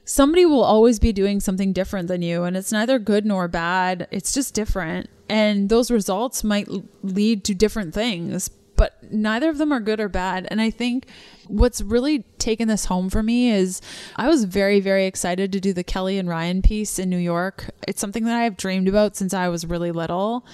somebody 0.04 0.44
will 0.44 0.62
always 0.62 0.98
be 0.98 1.12
doing 1.12 1.40
something 1.40 1.72
different 1.72 2.08
than 2.08 2.22
you 2.22 2.44
and 2.44 2.56
it's 2.56 2.72
neither 2.72 2.98
good 2.98 3.24
nor 3.24 3.48
bad. 3.48 4.06
It's 4.10 4.32
just 4.32 4.54
different. 4.54 5.08
And 5.28 5.68
those 5.68 5.90
results 5.90 6.44
might 6.44 6.68
lead 7.02 7.44
to 7.44 7.54
different 7.54 7.94
things 7.94 8.50
but 8.76 8.98
neither 9.12 9.48
of 9.48 9.58
them 9.58 9.72
are 9.72 9.80
good 9.80 10.00
or 10.00 10.08
bad. 10.08 10.46
And 10.50 10.60
i 10.60 10.70
think 10.70 11.06
what's 11.46 11.80
really 11.80 12.20
taken 12.38 12.68
this 12.68 12.86
home 12.86 13.10
for 13.10 13.22
me 13.22 13.50
is 13.50 13.80
i 14.16 14.28
was 14.28 14.44
very 14.44 14.80
very 14.80 15.06
excited 15.06 15.52
to 15.52 15.60
do 15.60 15.72
the 15.72 15.84
kelly 15.84 16.18
and 16.18 16.28
ryan 16.28 16.62
piece 16.62 16.98
in 16.98 17.10
new 17.10 17.18
york. 17.18 17.70
It's 17.86 18.00
something 18.00 18.24
that 18.24 18.36
i've 18.36 18.56
dreamed 18.56 18.88
about 18.88 19.16
since 19.16 19.34
i 19.34 19.48
was 19.48 19.66
really 19.66 19.92
little 19.92 20.44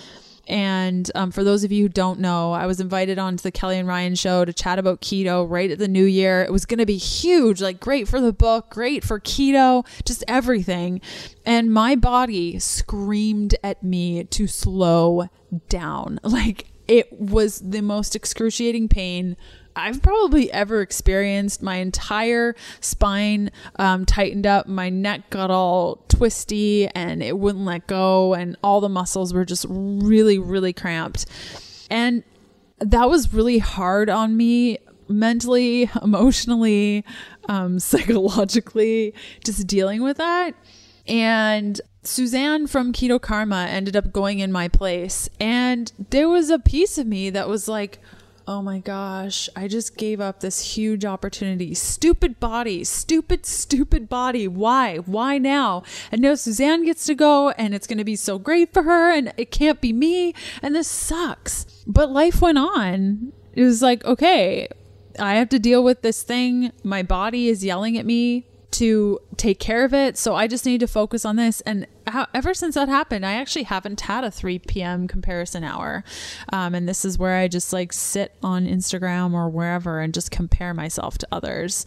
and 0.51 1.09
um, 1.15 1.31
for 1.31 1.45
those 1.45 1.63
of 1.63 1.71
you 1.71 1.85
who 1.85 1.89
don't 1.89 2.19
know, 2.19 2.51
I 2.51 2.67
was 2.67 2.81
invited 2.81 3.21
onto 3.21 3.41
the 3.41 3.53
Kelly 3.53 3.79
and 3.79 3.87
Ryan 3.87 4.17
show 4.17 4.45
to 4.45 4.53
chat 4.53 4.81
about 4.81 5.01
keto 5.01 5.49
right 5.49 5.71
at 5.71 5.79
the 5.79 5.87
new 5.87 6.05
year. 6.05 6.43
It 6.43 6.51
was 6.51 6.67
going 6.67 6.79
to 6.79 6.87
be 6.87 6.97
huge, 6.97 7.63
like 7.63 7.79
great 7.79 8.09
for 8.09 8.21
the 8.21 8.33
book, 8.33 8.69
great 8.69 9.05
for 9.05 9.21
keto, 9.21 9.87
just 10.05 10.25
everything. 10.27 11.01
And 11.47 11.73
my 11.73 11.95
body 11.95 12.59
screamed 12.59 13.55
at 13.63 13.85
me 13.85 14.25
to 14.25 14.49
slow 14.49 15.29
down. 15.69 16.19
Like 16.31 16.71
it 16.89 17.13
was 17.13 17.61
the 17.61 17.83
most 17.83 18.17
excruciating 18.17 18.89
pain 18.89 19.37
I've 19.81 20.03
probably 20.03 20.53
ever 20.53 20.81
experienced. 20.81 21.63
My 21.63 21.77
entire 21.77 22.55
spine 22.81 23.51
um, 23.77 24.07
tightened 24.07 24.47
up, 24.47 24.67
my 24.67 24.91
neck 24.91 25.31
got 25.31 25.51
all 25.51 26.05
twisty, 26.09 26.89
and 26.89 27.23
it 27.23 27.39
wouldn't 27.39 27.65
let 27.65 27.87
go, 27.87 28.35
and 28.35 28.57
all 28.63 28.81
the 28.81 28.89
muscles 28.89 29.33
were 29.33 29.45
just 29.45 29.67
really, 29.69 30.39
really 30.39 30.73
cramped. 30.73 31.27
And 31.91 32.23
that 32.79 33.11
was 33.11 33.33
really 33.33 33.59
hard 33.59 34.09
on 34.09 34.37
me 34.37 34.79
mentally, 35.09 35.91
emotionally, 36.03 37.05
um, 37.49 37.79
psychologically, 37.81 39.15
just 39.45 39.67
dealing 39.67 40.03
with 40.03 40.17
that. 40.19 40.55
And 41.07 41.81
Suzanne 42.03 42.67
from 42.67 42.93
Keto 42.93 43.21
Karma 43.21 43.67
ended 43.69 43.97
up 43.97 44.13
going 44.13 44.39
in 44.39 44.53
my 44.53 44.69
place. 44.69 45.29
And 45.39 45.93
there 46.11 46.29
was 46.29 46.51
a 46.51 46.59
piece 46.59 46.99
of 46.99 47.07
me 47.07 47.31
that 47.31 47.49
was 47.49 47.69
like, 47.69 47.99
oh 48.51 48.61
my 48.61 48.81
gosh, 48.81 49.49
I 49.55 49.69
just 49.69 49.97
gave 49.97 50.21
up 50.21 50.41
this 50.41 50.75
huge 50.75 51.05
opportunity. 51.05 51.73
Stupid 51.73 52.41
body, 52.41 52.83
stupid, 52.83 53.47
stupid 53.47 54.09
body. 54.09 54.49
Why? 54.49 54.97
Why 54.97 55.39
now? 55.39 55.85
And 56.11 56.21
now 56.21 56.35
Suzanne 56.35 56.85
gets 56.85 57.07
to 57.07 57.15
go 57.15 57.51
and 57.51 57.77
it's 57.77 57.87
going 57.87 57.99
to 57.99 58.05
be 58.05 58.17
so 58.17 58.41
great 58.41 58.73
for 58.73 58.83
her 58.83 59.13
and 59.13 59.33
it 59.37 59.53
can't 59.53 59.81
be 59.81 59.93
me. 59.93 60.35
And 60.63 60.75
this 60.75 60.89
sucks. 60.89 61.65
But 61.87 62.11
life 62.11 62.43
went 62.43 62.59
on. 62.59 63.33
It 63.53 63.63
was 63.63 63.83
like, 63.83 64.05
okay, 64.05 64.67
I 65.17 65.35
have 65.35 65.49
to 65.51 65.61
deal 65.61 65.85
with 65.85 66.03
this 66.03 66.25
thing. 66.25 66.73
My 66.83 67.05
body 67.05 67.47
is 67.47 67.65
yelling 67.65 67.97
at 67.97 68.05
me 68.05 68.50
to 68.73 69.19
take 69.37 69.59
care 69.59 69.85
of 69.85 69.93
it. 69.93 70.17
So 70.17 70.35
I 70.35 70.47
just 70.47 70.65
need 70.65 70.81
to 70.81 70.87
focus 70.87 71.25
on 71.25 71.37
this. 71.37 71.61
And 71.63 71.87
how, 72.07 72.27
ever 72.35 72.55
since 72.55 72.75
that 72.75 72.89
happened, 72.89 73.27
I 73.27 73.35
actually 73.35 73.65
haven't 73.65 74.03
had 74.03 74.25
a 74.25 74.31
3 74.31 74.59
p.m. 74.61 75.09
comparison 75.09 75.65
hour. 75.65 76.05
Um, 76.53 76.75
and 76.75 76.89
this 76.89 77.05
is 77.05 77.19
where 77.19 77.37
I 77.37 77.49
just 77.49 77.73
like 77.73 77.93
sit 77.93 78.35
on 78.43 78.67
Instagram 78.67 79.33
or 79.33 79.49
wherever 79.49 80.01
and 80.01 80.15
just 80.15 80.31
compare 80.31 80.75
myself 80.75 81.19
to 81.19 81.29
others. 81.33 81.85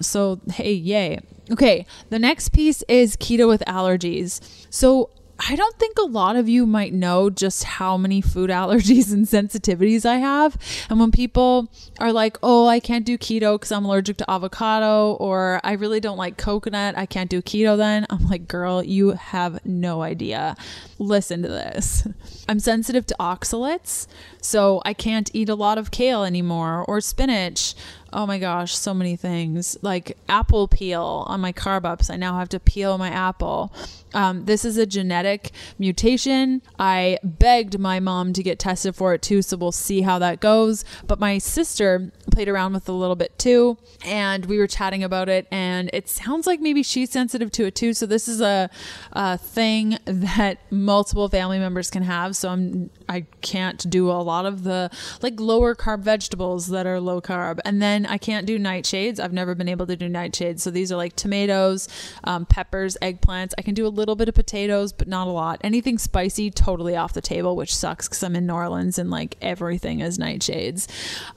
So, 0.00 0.40
hey, 0.52 0.72
yay. 0.72 1.20
Okay, 1.50 1.86
the 2.08 2.18
next 2.18 2.50
piece 2.50 2.82
is 2.82 3.16
keto 3.16 3.48
with 3.48 3.62
allergies. 3.66 4.40
So, 4.70 5.10
I 5.48 5.56
don't 5.56 5.76
think 5.76 5.98
a 5.98 6.04
lot 6.04 6.36
of 6.36 6.48
you 6.48 6.66
might 6.66 6.92
know 6.92 7.28
just 7.28 7.64
how 7.64 7.96
many 7.96 8.20
food 8.20 8.50
allergies 8.62 9.12
and 9.12 9.26
sensitivities 9.26 10.06
I 10.06 10.16
have. 10.16 10.56
And 10.88 11.00
when 11.00 11.10
people 11.10 11.68
are 11.98 12.12
like, 12.12 12.38
oh, 12.42 12.66
I 12.66 12.80
can't 12.80 13.04
do 13.04 13.18
keto 13.18 13.54
because 13.54 13.72
I'm 13.72 13.84
allergic 13.84 14.18
to 14.18 14.30
avocado, 14.30 15.14
or 15.14 15.60
I 15.64 15.72
really 15.72 16.00
don't 16.00 16.16
like 16.16 16.36
coconut, 16.36 16.96
I 16.96 17.06
can't 17.06 17.30
do 17.30 17.42
keto 17.42 17.76
then, 17.76 18.06
I'm 18.10 18.28
like, 18.28 18.46
girl, 18.46 18.82
you 18.82 19.10
have 19.10 19.64
no 19.66 20.02
idea. 20.02 20.56
Listen 20.98 21.42
to 21.42 21.48
this. 21.48 22.06
I'm 22.48 22.60
sensitive 22.60 23.06
to 23.06 23.16
oxalates, 23.18 24.06
so 24.40 24.82
I 24.84 24.94
can't 24.94 25.30
eat 25.32 25.48
a 25.48 25.54
lot 25.54 25.78
of 25.78 25.90
kale 25.90 26.24
anymore 26.24 26.84
or 26.86 27.00
spinach 27.00 27.74
oh 28.12 28.26
my 28.26 28.38
gosh, 28.38 28.76
so 28.76 28.92
many 28.92 29.16
things 29.16 29.76
like 29.82 30.16
apple 30.28 30.68
peel 30.68 31.24
on 31.28 31.40
my 31.40 31.52
carb 31.52 31.84
ups. 31.84 32.10
I 32.10 32.16
now 32.16 32.38
have 32.38 32.48
to 32.50 32.60
peel 32.60 32.98
my 32.98 33.08
apple. 33.08 33.72
Um, 34.14 34.44
this 34.44 34.64
is 34.64 34.76
a 34.76 34.86
genetic 34.86 35.50
mutation. 35.78 36.62
I 36.78 37.18
begged 37.22 37.78
my 37.78 38.00
mom 38.00 38.32
to 38.34 38.42
get 38.42 38.58
tested 38.58 38.94
for 38.94 39.14
it 39.14 39.22
too, 39.22 39.42
so 39.42 39.56
we'll 39.56 39.72
see 39.72 40.02
how 40.02 40.18
that 40.18 40.40
goes. 40.40 40.84
But 41.06 41.18
my 41.18 41.38
sister 41.38 42.12
played 42.30 42.48
around 42.48 42.74
with 42.74 42.88
a 42.88 42.92
little 42.92 43.16
bit 43.16 43.38
too, 43.38 43.78
and 44.04 44.46
we 44.46 44.58
were 44.58 44.66
chatting 44.66 45.02
about 45.02 45.28
it, 45.28 45.46
and 45.50 45.90
it 45.92 46.08
sounds 46.08 46.46
like 46.46 46.60
maybe 46.60 46.82
she's 46.82 47.10
sensitive 47.10 47.50
to 47.52 47.66
it 47.66 47.74
too. 47.74 47.94
So 47.94 48.06
this 48.06 48.28
is 48.28 48.40
a, 48.40 48.70
a 49.12 49.38
thing 49.38 49.98
that 50.04 50.58
multiple 50.70 51.28
family 51.28 51.58
members 51.58 51.90
can 51.90 52.02
have. 52.02 52.36
So 52.36 52.48
I'm 52.48 52.90
I 53.08 53.26
can't 53.40 53.88
do 53.90 54.10
a 54.10 54.22
lot 54.22 54.46
of 54.46 54.64
the 54.64 54.90
like 55.20 55.38
lower 55.38 55.74
carb 55.74 56.00
vegetables 56.00 56.68
that 56.68 56.86
are 56.86 57.00
low 57.00 57.20
carb, 57.20 57.60
and 57.64 57.80
then 57.80 58.06
I 58.06 58.18
can't 58.18 58.46
do 58.46 58.58
nightshades. 58.58 59.20
I've 59.20 59.32
never 59.32 59.54
been 59.54 59.68
able 59.68 59.86
to 59.86 59.96
do 59.96 60.08
nightshades. 60.08 60.60
So 60.60 60.70
these 60.70 60.90
are 60.90 60.96
like 60.96 61.14
tomatoes, 61.16 61.88
um, 62.24 62.46
peppers, 62.46 62.96
eggplants. 63.02 63.52
I 63.58 63.62
can 63.62 63.74
do 63.74 63.86
a 63.86 63.88
little 63.88 64.01
bit 64.16 64.28
of 64.28 64.34
potatoes, 64.34 64.92
but 64.92 65.08
not 65.08 65.26
a 65.26 65.30
lot. 65.30 65.60
Anything 65.62 65.98
spicy, 65.98 66.50
totally 66.50 66.96
off 66.96 67.12
the 67.12 67.20
table, 67.20 67.56
which 67.56 67.74
sucks 67.74 68.08
because 68.08 68.22
I'm 68.22 68.36
in 68.36 68.46
New 68.46 68.54
Orleans 68.54 68.98
and 68.98 69.10
like 69.10 69.36
everything 69.40 70.00
is 70.00 70.18
nightshades. 70.18 70.88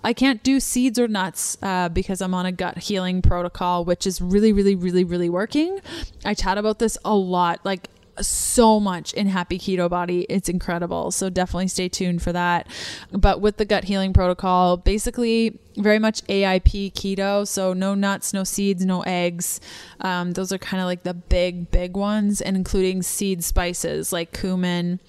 I 0.03 0.13
can't 0.13 0.43
do 0.43 0.59
seeds 0.59 0.99
or 0.99 1.07
nuts 1.07 1.57
uh, 1.61 1.89
because 1.89 2.21
I'm 2.21 2.33
on 2.33 2.45
a 2.45 2.51
gut 2.51 2.77
healing 2.77 3.21
protocol, 3.21 3.85
which 3.85 4.05
is 4.05 4.21
really, 4.21 4.53
really, 4.53 4.75
really, 4.75 5.03
really 5.03 5.29
working. 5.29 5.79
I 6.23 6.33
chat 6.33 6.57
about 6.57 6.79
this 6.79 6.97
a 7.05 7.15
lot. 7.15 7.59
Like 7.63 7.89
so 8.21 8.79
much 8.79 9.13
in 9.13 9.27
Happy 9.27 9.57
Keto 9.57 9.89
Body. 9.89 10.25
It's 10.29 10.49
incredible. 10.49 11.11
So 11.11 11.29
definitely 11.29 11.67
stay 11.67 11.89
tuned 11.89 12.21
for 12.21 12.31
that. 12.33 12.67
But 13.11 13.41
with 13.41 13.57
the 13.57 13.65
gut 13.65 13.85
healing 13.85 14.13
protocol, 14.13 14.77
basically 14.77 15.59
very 15.77 15.99
much 15.99 16.23
AIP 16.27 16.93
keto. 16.93 17.47
So 17.47 17.73
no 17.73 17.95
nuts, 17.95 18.33
no 18.33 18.43
seeds, 18.43 18.85
no 18.85 19.01
eggs. 19.01 19.59
Um, 20.01 20.33
those 20.33 20.51
are 20.51 20.57
kind 20.57 20.81
of 20.81 20.87
like 20.87 21.03
the 21.03 21.13
big, 21.13 21.71
big 21.71 21.95
ones, 21.95 22.41
and 22.41 22.55
including 22.55 23.01
seed 23.01 23.43
spices 23.43 24.13
like 24.13 24.33
cumin. 24.37 24.99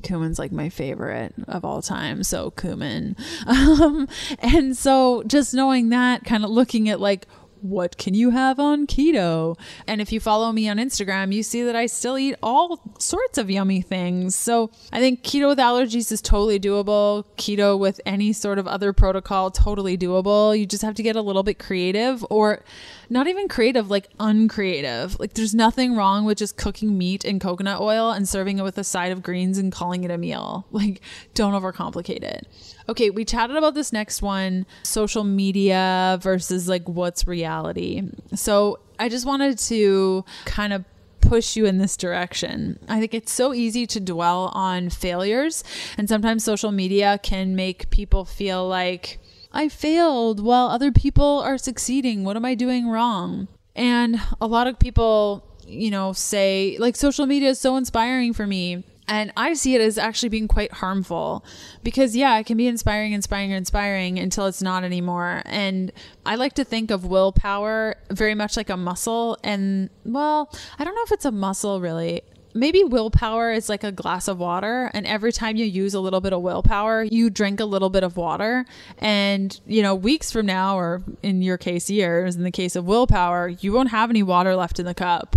Cumin's 0.00 0.38
like 0.38 0.50
my 0.50 0.70
favorite 0.70 1.34
of 1.46 1.64
all 1.64 1.82
time. 1.82 2.22
So 2.22 2.50
cumin. 2.50 3.16
Um, 3.46 4.08
and 4.38 4.76
so 4.76 5.22
just 5.24 5.52
knowing 5.52 5.88
that, 5.90 6.24
kind 6.24 6.44
of 6.44 6.50
looking 6.50 6.88
at 6.88 7.00
like, 7.00 7.26
what 7.64 7.96
can 7.96 8.12
you 8.12 8.28
have 8.28 8.60
on 8.60 8.86
keto? 8.86 9.58
And 9.86 10.02
if 10.02 10.12
you 10.12 10.20
follow 10.20 10.52
me 10.52 10.68
on 10.68 10.76
Instagram, 10.76 11.32
you 11.32 11.42
see 11.42 11.62
that 11.62 11.74
I 11.74 11.86
still 11.86 12.18
eat 12.18 12.36
all 12.42 12.78
sorts 12.98 13.38
of 13.38 13.50
yummy 13.50 13.80
things. 13.80 14.34
So 14.34 14.70
I 14.92 15.00
think 15.00 15.22
keto 15.22 15.48
with 15.48 15.58
allergies 15.58 16.12
is 16.12 16.20
totally 16.20 16.60
doable. 16.60 17.24
Keto 17.38 17.78
with 17.78 18.02
any 18.04 18.34
sort 18.34 18.58
of 18.58 18.68
other 18.68 18.92
protocol, 18.92 19.50
totally 19.50 19.96
doable. 19.96 20.56
You 20.58 20.66
just 20.66 20.82
have 20.82 20.94
to 20.96 21.02
get 21.02 21.16
a 21.16 21.22
little 21.22 21.42
bit 21.42 21.58
creative 21.58 22.22
or 22.28 22.62
not 23.10 23.26
even 23.26 23.48
creative, 23.48 23.90
like 23.90 24.08
uncreative. 24.18 25.18
Like 25.18 25.34
there's 25.34 25.54
nothing 25.54 25.96
wrong 25.96 26.24
with 26.24 26.38
just 26.38 26.56
cooking 26.56 26.96
meat 26.96 27.24
in 27.24 27.38
coconut 27.38 27.80
oil 27.80 28.10
and 28.10 28.28
serving 28.28 28.58
it 28.58 28.62
with 28.62 28.78
a 28.78 28.84
side 28.84 29.12
of 29.12 29.22
greens 29.22 29.58
and 29.58 29.72
calling 29.72 30.04
it 30.04 30.10
a 30.10 30.18
meal. 30.18 30.66
Like 30.74 31.00
don't 31.34 31.54
overcomplicate 31.54 32.22
it. 32.22 32.48
Okay, 32.88 33.08
we 33.08 33.24
chatted 33.24 33.56
about 33.56 33.74
this 33.74 33.92
next 33.92 34.22
one 34.22 34.66
social 34.82 35.24
media 35.24 36.18
versus 36.20 36.68
like 36.68 36.86
what's 36.88 37.26
reality. 37.28 38.02
So 38.34 38.80
I 38.98 39.08
just 39.08 39.24
wanted 39.24 39.58
to 39.58 40.24
kind 40.46 40.72
of 40.72 40.84
push 41.20 41.56
you 41.56 41.66
in 41.66 41.78
this 41.78 41.96
direction. 41.96 42.78
I 42.88 43.00
think 43.00 43.14
it's 43.14 43.32
so 43.32 43.54
easy 43.54 43.86
to 43.86 44.00
dwell 44.00 44.50
on 44.54 44.90
failures, 44.90 45.64
and 45.96 46.08
sometimes 46.08 46.44
social 46.44 46.70
media 46.70 47.18
can 47.22 47.56
make 47.56 47.90
people 47.90 48.24
feel 48.24 48.66
like 48.68 49.18
I 49.54 49.68
failed 49.68 50.40
while 50.40 50.66
other 50.66 50.90
people 50.90 51.40
are 51.40 51.56
succeeding. 51.56 52.24
What 52.24 52.36
am 52.36 52.44
I 52.44 52.56
doing 52.56 52.88
wrong? 52.88 53.46
And 53.76 54.20
a 54.40 54.46
lot 54.48 54.66
of 54.66 54.80
people, 54.80 55.46
you 55.66 55.90
know, 55.90 56.12
say, 56.12 56.76
like, 56.80 56.96
social 56.96 57.24
media 57.24 57.50
is 57.50 57.60
so 57.60 57.76
inspiring 57.76 58.32
for 58.32 58.46
me. 58.46 58.84
And 59.06 59.32
I 59.36 59.54
see 59.54 59.74
it 59.74 59.80
as 59.80 59.98
actually 59.98 60.30
being 60.30 60.48
quite 60.48 60.72
harmful 60.72 61.44
because, 61.82 62.16
yeah, 62.16 62.38
it 62.38 62.46
can 62.46 62.56
be 62.56 62.66
inspiring, 62.66 63.12
inspiring, 63.12 63.50
inspiring 63.50 64.18
until 64.18 64.46
it's 64.46 64.62
not 64.62 64.82
anymore. 64.82 65.42
And 65.44 65.92
I 66.24 66.36
like 66.36 66.54
to 66.54 66.64
think 66.64 66.90
of 66.90 67.04
willpower 67.04 67.96
very 68.10 68.34
much 68.34 68.56
like 68.56 68.70
a 68.70 68.76
muscle. 68.76 69.38
And, 69.44 69.90
well, 70.04 70.50
I 70.78 70.84
don't 70.84 70.94
know 70.94 71.02
if 71.04 71.12
it's 71.12 71.26
a 71.26 71.32
muscle 71.32 71.80
really 71.80 72.22
maybe 72.54 72.84
willpower 72.84 73.52
is 73.52 73.68
like 73.68 73.84
a 73.84 73.92
glass 73.92 74.28
of 74.28 74.38
water 74.38 74.90
and 74.94 75.06
every 75.06 75.32
time 75.32 75.56
you 75.56 75.64
use 75.64 75.92
a 75.92 76.00
little 76.00 76.20
bit 76.20 76.32
of 76.32 76.40
willpower 76.40 77.02
you 77.02 77.28
drink 77.28 77.60
a 77.60 77.64
little 77.64 77.90
bit 77.90 78.02
of 78.02 78.16
water. 78.16 78.64
And 78.98 79.58
you 79.66 79.82
know 79.82 79.94
weeks 79.94 80.30
from 80.30 80.46
now 80.46 80.78
or 80.78 81.02
in 81.22 81.42
your 81.42 81.58
case 81.58 81.90
years 81.90 82.36
in 82.36 82.44
the 82.44 82.50
case 82.50 82.76
of 82.76 82.84
willpower 82.84 83.48
you 83.48 83.72
won't 83.72 83.90
have 83.90 84.10
any 84.10 84.22
water 84.22 84.56
left 84.56 84.78
in 84.78 84.86
the 84.86 84.94
cup. 84.94 85.36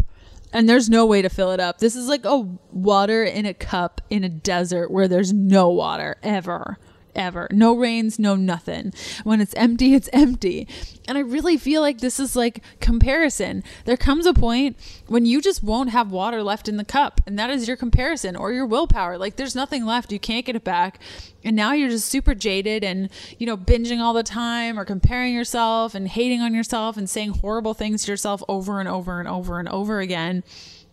And 0.53 0.69
there's 0.69 0.89
no 0.89 1.05
way 1.05 1.21
to 1.21 1.29
fill 1.29 1.51
it 1.51 1.59
up. 1.59 1.79
This 1.79 1.95
is 1.95 2.07
like 2.07 2.23
a 2.23 2.47
water 2.71 3.23
in 3.23 3.45
a 3.45 3.53
cup 3.53 3.99
in 4.09 4.23
a 4.23 4.29
desert 4.29 4.89
where 4.89 5.07
there's 5.09 5.33
no 5.33 5.69
water 5.69 6.15
ever 6.23 6.77
ever. 7.17 7.47
No 7.51 7.75
rains, 7.75 8.19
no 8.19 8.35
nothing. 8.35 8.93
When 9.23 9.41
it's 9.41 9.53
empty, 9.55 9.93
it's 9.93 10.09
empty. 10.13 10.67
And 11.07 11.17
I 11.17 11.21
really 11.21 11.57
feel 11.57 11.81
like 11.81 11.99
this 11.99 12.19
is 12.19 12.35
like 12.35 12.63
comparison. 12.79 13.63
There 13.85 13.97
comes 13.97 14.25
a 14.25 14.33
point 14.33 14.77
when 15.07 15.25
you 15.25 15.41
just 15.41 15.63
won't 15.63 15.89
have 15.89 16.11
water 16.11 16.43
left 16.43 16.67
in 16.67 16.77
the 16.77 16.85
cup, 16.85 17.21
and 17.25 17.37
that 17.39 17.49
is 17.49 17.67
your 17.67 17.77
comparison 17.77 18.35
or 18.35 18.51
your 18.51 18.65
willpower. 18.65 19.17
Like 19.17 19.35
there's 19.35 19.55
nothing 19.55 19.85
left. 19.85 20.11
You 20.11 20.19
can't 20.19 20.45
get 20.45 20.55
it 20.55 20.63
back. 20.63 20.99
And 21.43 21.55
now 21.55 21.71
you're 21.71 21.89
just 21.89 22.09
super 22.09 22.35
jaded 22.35 22.83
and, 22.83 23.09
you 23.37 23.47
know, 23.47 23.55
binging 23.55 23.99
all 23.99 24.13
the 24.13 24.23
time 24.23 24.77
or 24.77 24.83
comparing 24.83 25.33
yourself 25.33 25.95
and 25.95 26.07
hating 26.07 26.41
on 26.41 26.53
yourself 26.53 26.97
and 26.97 27.09
saying 27.09 27.35
horrible 27.39 27.73
things 27.73 28.03
to 28.03 28.11
yourself 28.11 28.43
over 28.49 28.79
and 28.79 28.89
over 28.89 29.19
and 29.19 29.29
over 29.29 29.59
and 29.59 29.69
over 29.69 29.99
again 29.99 30.43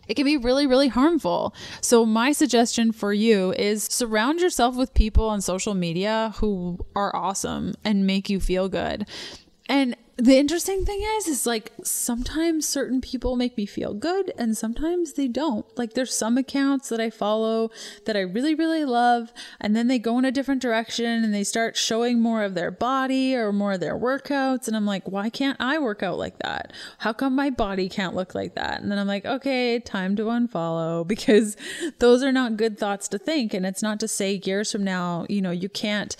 it 0.07 0.15
can 0.15 0.25
be 0.25 0.37
really, 0.37 0.67
really 0.67 0.87
harmful. 0.87 1.53
So, 1.81 2.05
my 2.05 2.31
suggestion 2.31 2.91
for 2.91 3.13
you 3.13 3.53
is 3.53 3.83
surround 3.83 4.39
yourself 4.39 4.75
with 4.75 4.93
people 4.93 5.29
on 5.29 5.41
social 5.41 5.73
media 5.73 6.33
who 6.37 6.79
are 6.95 7.15
awesome 7.15 7.75
and 7.83 8.05
make 8.05 8.29
you 8.29 8.39
feel 8.39 8.69
good. 8.69 9.07
And 9.67 9.95
the 10.17 10.37
interesting 10.37 10.85
thing 10.85 11.01
is 11.17 11.27
is 11.27 11.45
like 11.45 11.73
sometimes 11.83 12.65
certain 12.65 13.01
people 13.01 13.35
make 13.35 13.57
me 13.57 13.65
feel 13.65 13.93
good 13.93 14.31
and 14.37 14.57
sometimes 14.57 15.13
they 15.13 15.27
don't. 15.27 15.65
Like 15.77 15.93
there's 15.93 16.15
some 16.15 16.37
accounts 16.37 16.87
that 16.89 17.01
i 17.01 17.09
follow 17.09 17.69
that 18.05 18.15
i 18.15 18.21
really 18.21 18.55
really 18.55 18.85
love 18.85 19.33
and 19.59 19.75
then 19.75 19.87
they 19.87 19.99
go 19.99 20.17
in 20.17 20.23
a 20.23 20.31
different 20.31 20.61
direction 20.61 21.23
and 21.23 21.33
they 21.33 21.43
start 21.43 21.75
showing 21.75 22.21
more 22.21 22.43
of 22.43 22.53
their 22.53 22.71
body 22.71 23.35
or 23.35 23.51
more 23.51 23.73
of 23.73 23.81
their 23.81 23.97
workouts 23.97 24.67
and 24.67 24.77
i'm 24.77 24.85
like 24.85 25.05
why 25.07 25.29
can't 25.29 25.57
i 25.59 25.77
work 25.77 26.01
out 26.01 26.17
like 26.17 26.39
that? 26.39 26.71
How 26.99 27.11
come 27.11 27.35
my 27.35 27.49
body 27.49 27.89
can't 27.89 28.15
look 28.15 28.33
like 28.33 28.55
that? 28.55 28.81
And 28.81 28.89
then 28.89 28.97
i'm 28.97 29.07
like 29.07 29.25
okay 29.25 29.79
time 29.79 30.15
to 30.15 30.23
unfollow 30.23 31.05
because 31.15 31.57
those 31.99 32.23
are 32.23 32.31
not 32.31 32.55
good 32.55 32.77
thoughts 32.77 33.09
to 33.09 33.17
think 33.17 33.53
and 33.53 33.65
it's 33.65 33.83
not 33.83 33.99
to 33.99 34.07
say 34.07 34.41
years 34.45 34.71
from 34.71 34.83
now 34.85 35.25
you 35.27 35.41
know 35.41 35.51
you 35.51 35.67
can't 35.67 36.15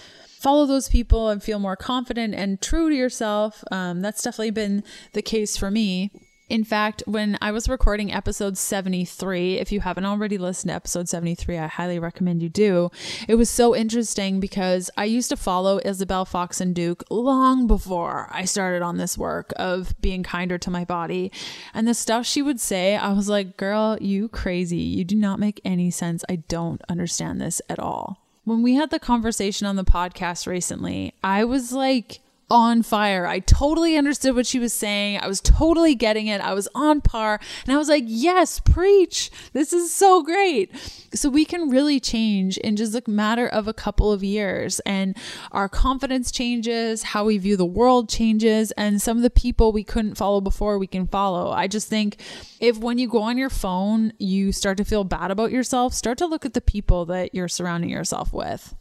follow 0.46 0.68
those 0.68 0.90
people 0.90 1.30
and 1.30 1.42
feel 1.42 1.58
more 1.58 1.76
confident 1.76 2.36
and 2.36 2.62
true 2.62 2.88
to 2.88 2.96
yourself. 2.96 3.64
Um, 3.72 4.02
that's 4.02 4.22
definitely 4.22 4.52
been 4.52 4.84
the 5.14 5.24
case 5.24 5.58
for 5.58 5.72
me. 5.72 6.12
In 6.50 6.64
fact, 6.64 7.02
when 7.08 7.36
I 7.42 7.52
was 7.52 7.68
recording 7.68 8.14
episode 8.14 8.56
73, 8.56 9.56
if 9.58 9.72
you 9.72 9.80
haven't 9.80 10.06
already 10.06 10.38
listened 10.38 10.70
to 10.70 10.76
episode 10.76 11.10
73, 11.10 11.58
I 11.58 11.66
highly 11.66 11.98
recommend 11.98 12.44
you 12.44 12.50
do. 12.50 12.92
It 13.28 13.34
was 13.34 13.50
so 13.50 13.76
interesting 13.76 14.40
because 14.40 14.92
I 14.96 15.06
used 15.06 15.30
to 15.30 15.36
follow 15.36 15.80
Isabel 15.84 16.26
Foxen 16.26 16.74
Duke 16.74 17.04
long 17.10 17.66
before 17.66 18.30
I 18.30 18.46
started 18.46 18.84
on 18.84 18.98
this 18.98 19.18
work 19.18 19.52
of 19.56 20.00
being 20.00 20.22
kinder 20.22 20.60
to 20.60 20.70
my 20.70 20.86
body. 20.86 21.32
And 21.74 21.88
the 21.88 21.96
stuff 21.96 22.28
she 22.28 22.44
would 22.44 22.60
say, 22.60 22.96
I 22.96 23.14
was 23.14 23.28
like, 23.28 23.58
girl, 23.58 23.98
you 24.00 24.30
crazy. 24.30 24.78
You 24.78 25.06
do 25.06 25.16
not 25.16 25.40
make 25.40 25.60
any 25.66 25.90
sense. 25.90 26.24
I 26.30 26.36
don't 26.36 26.84
understand 26.88 27.42
this 27.42 27.64
at 27.68 27.80
all 27.80 28.25
when 28.46 28.62
we 28.62 28.76
had 28.76 28.92
the 28.92 29.00
conversation 29.00 29.68
on 29.68 29.76
the 29.76 29.84
podcast 29.84 30.48
recently, 30.48 31.14
I 31.24 31.44
was 31.44 31.74
like 31.74 32.22
on 32.50 32.84
fire. 32.84 33.26
I 33.26 33.40
totally 33.40 33.98
understood 33.98 34.36
what 34.36 34.46
she 34.46 34.60
was 34.60 34.74
saying. 34.74 35.20
I 35.20 35.28
was 35.28 35.42
totally 35.42 35.96
getting 35.96 36.28
it. 36.28 36.42
I 36.42 36.54
was 36.54 36.68
on 36.76 37.02
par. 37.02 37.40
And 37.66 37.74
I 37.74 37.78
was 37.78 37.90
like, 37.90 38.04
yes, 38.06 38.60
preach. 38.60 39.32
This 39.54 39.74
is 39.74 39.94
so 39.94 40.22
great. 40.22 40.72
So 41.14 41.30
we 41.30 41.46
can 41.46 41.70
really 41.70 42.00
change 42.00 42.58
in 42.58 42.76
just 42.76 42.96
a 42.96 43.04
matter 43.10 43.48
of 43.48 43.68
a 43.68 43.74
couple 43.74 44.12
of 44.12 44.24
years. 44.24 44.80
And 44.82 45.18
our 45.52 45.68
confidence 45.68 46.32
changes, 46.32 47.02
how 47.02 47.26
we 47.26 47.38
view 47.38 47.58
the 47.58 47.66
world 47.66 48.10
changes, 48.10 48.72
and 48.72 49.02
some 49.02 49.18
of 49.18 49.24
the 49.24 49.30
people 49.30 49.72
we 49.72 49.84
couldn't 49.84 50.16
follow 50.16 50.42
before 50.42 50.78
we 50.78 50.88
can 50.88 51.08
follow. 51.08 51.52
I 51.52 51.68
just 51.68 51.88
think 51.88 52.22
if 52.60 52.78
when 52.78 52.98
you 52.98 53.08
go 53.08 53.22
on 53.24 53.38
your 53.38 53.50
phone, 53.50 54.14
you 54.20 54.52
start 54.52 54.78
to 54.78 54.86
feel 54.86 55.04
bad 55.04 55.32
about 55.32 55.52
yourself, 55.52 55.94
start 55.94 56.18
to 56.20 56.28
look 56.28 56.46
at 56.46 56.54
the 56.54 56.62
people 56.62 57.06
that 57.06 57.34
you're 57.34 57.48
surrounding 57.48 57.90
yourself 57.90 58.32
with. 58.32 58.76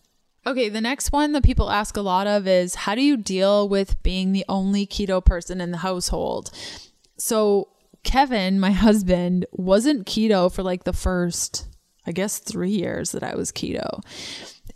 Okay, 0.47 0.69
the 0.69 0.81
next 0.81 1.11
one 1.11 1.33
that 1.33 1.43
people 1.43 1.71
ask 1.71 1.97
a 1.97 2.03
lot 2.03 2.27
of 2.27 2.47
is 2.47 2.75
how 2.75 2.95
do 2.95 3.03
you 3.03 3.17
deal 3.17 3.69
with 3.69 4.03
being 4.03 4.33
the 4.33 4.45
only 4.49 4.87
keto 4.87 5.25
person 5.25 5.61
in 5.61 5.71
the 5.71 5.79
household? 5.79 6.51
So, 7.17 7.69
Kevin, 8.03 8.61
my 8.61 8.71
husband, 8.87 9.47
wasn't 9.53 10.07
keto 10.07 10.53
for 10.53 10.63
like 10.63 10.85
the 10.85 10.93
first, 10.93 11.67
I 12.07 12.13
guess, 12.13 12.39
three 12.39 12.71
years 12.71 13.13
that 13.13 13.23
I 13.23 13.35
was 13.35 13.53
keto. 13.53 14.03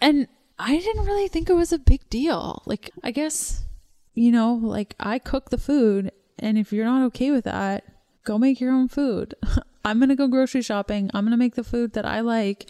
And 0.01 0.27
I 0.59 0.79
didn't 0.79 1.05
really 1.05 1.29
think 1.29 1.51
it 1.51 1.55
was 1.55 1.73
a 1.73 1.79
big 1.79 2.09
deal. 2.09 2.63
Like, 2.65 2.91
I 3.05 3.11
guess, 3.11 3.65
you 4.15 4.33
know, 4.33 4.55
like 4.55 4.95
I 4.99 5.19
cook 5.19 5.51
the 5.51 5.59
food, 5.59 6.13
and 6.39 6.57
if 6.57 6.73
you're 6.73 6.85
not 6.85 7.05
okay 7.07 7.31
with 7.31 7.45
that, 7.45 7.85
go 8.25 8.39
make 8.39 8.59
your 8.59 8.73
own 8.73 8.89
food. 8.89 9.35
I'm 9.85 9.99
going 9.99 10.09
to 10.11 10.17
go 10.17 10.29
grocery 10.29 10.63
shopping. 10.63 11.11
I'm 11.15 11.25
going 11.25 11.31
to 11.31 11.39
make 11.39 11.55
the 11.55 11.65
food 11.65 11.93
that 11.95 12.05
I 12.05 12.21
like 12.21 12.69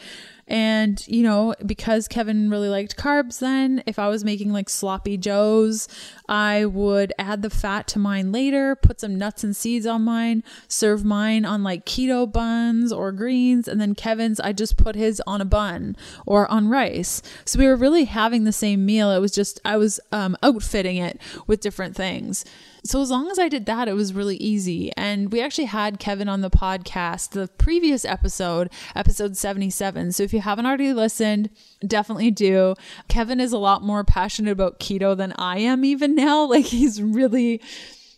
and, 0.49 1.07
you 1.07 1.23
know, 1.23 1.55
because 1.65 2.09
Kevin 2.09 2.49
really 2.49 2.71
liked 2.71 2.97
carbs 2.97 3.39
then, 3.39 3.83
if 3.87 3.99
I 3.99 4.09
was 4.09 4.25
making 4.25 4.51
like 4.51 4.71
sloppy 4.71 5.19
joes, 5.19 5.89
I 6.27 6.65
would 6.65 7.13
add 7.19 7.43
the 7.43 7.51
fat 7.51 7.87
to 7.89 7.99
mine 7.99 8.33
later, 8.33 8.75
put 8.75 9.01
some 9.01 9.19
nuts 9.19 9.45
and 9.45 9.55
seeds 9.55 9.85
on 9.87 10.03
mine, 10.03 10.43
serve 10.67 11.05
mine 11.05 11.45
on 11.45 11.63
like 11.63 11.85
keto 11.85 12.31
buns 12.31 12.91
or 12.93 13.13
greens, 13.13 13.69
and 13.69 13.79
then 13.79 13.95
Kevin's, 13.95 14.41
I 14.41 14.53
just 14.53 14.79
put 14.79 14.97
his 14.97 15.23
on 15.27 15.43
a 15.43 15.45
bun 15.45 15.97
or 16.25 16.51
on 16.51 16.69
rice. 16.69 17.21
So 17.45 17.59
we 17.59 17.67
were 17.67 17.77
really 17.77 18.05
having 18.05 18.45
the 18.45 18.53
same 18.53 18.87
meal. 18.87 19.11
It 19.11 19.21
was 19.21 19.33
just, 19.33 19.61
I 19.67 19.77
was 19.77 20.01
um, 20.13 20.35
outfitting 20.43 20.97
it 20.97 21.21
with 21.47 21.61
different 21.61 21.95
things. 21.95 22.47
So 22.85 23.03
as 23.03 23.11
long 23.11 23.31
as 23.31 23.39
I 23.39 23.49
did 23.49 23.67
that, 23.67 23.89
it 23.89 23.93
was 23.93 24.15
really 24.15 24.37
easy. 24.37 24.93
And 24.97 25.31
we 25.31 25.43
actually 25.43 25.67
had 25.67 25.99
Kevin 25.99 26.29
on 26.29 26.41
the 26.41 26.51
podcast, 26.51 27.31
the 27.31 27.49
previous 27.59 28.05
episode, 28.05 28.71
episode 28.95 29.37
77. 29.37 30.13
So 30.13 30.23
if 30.23 30.33
you 30.33 30.38
haven't 30.41 30.67
already 30.67 30.93
listened, 30.93 31.51
definitely 31.87 32.31
do. 32.31 32.75
Kevin 33.09 33.41
is 33.41 33.53
a 33.53 33.59
lot 33.59 33.83
more 33.83 34.05
passionate 34.05 34.53
about 34.53 34.81
keto 34.81 35.17
than 35.17 35.33
I 35.39 35.59
am 35.59 35.85
even 35.85 36.15
now. 36.15 36.39
Like 36.49 36.65
he's 36.67 37.01
really 37.03 37.61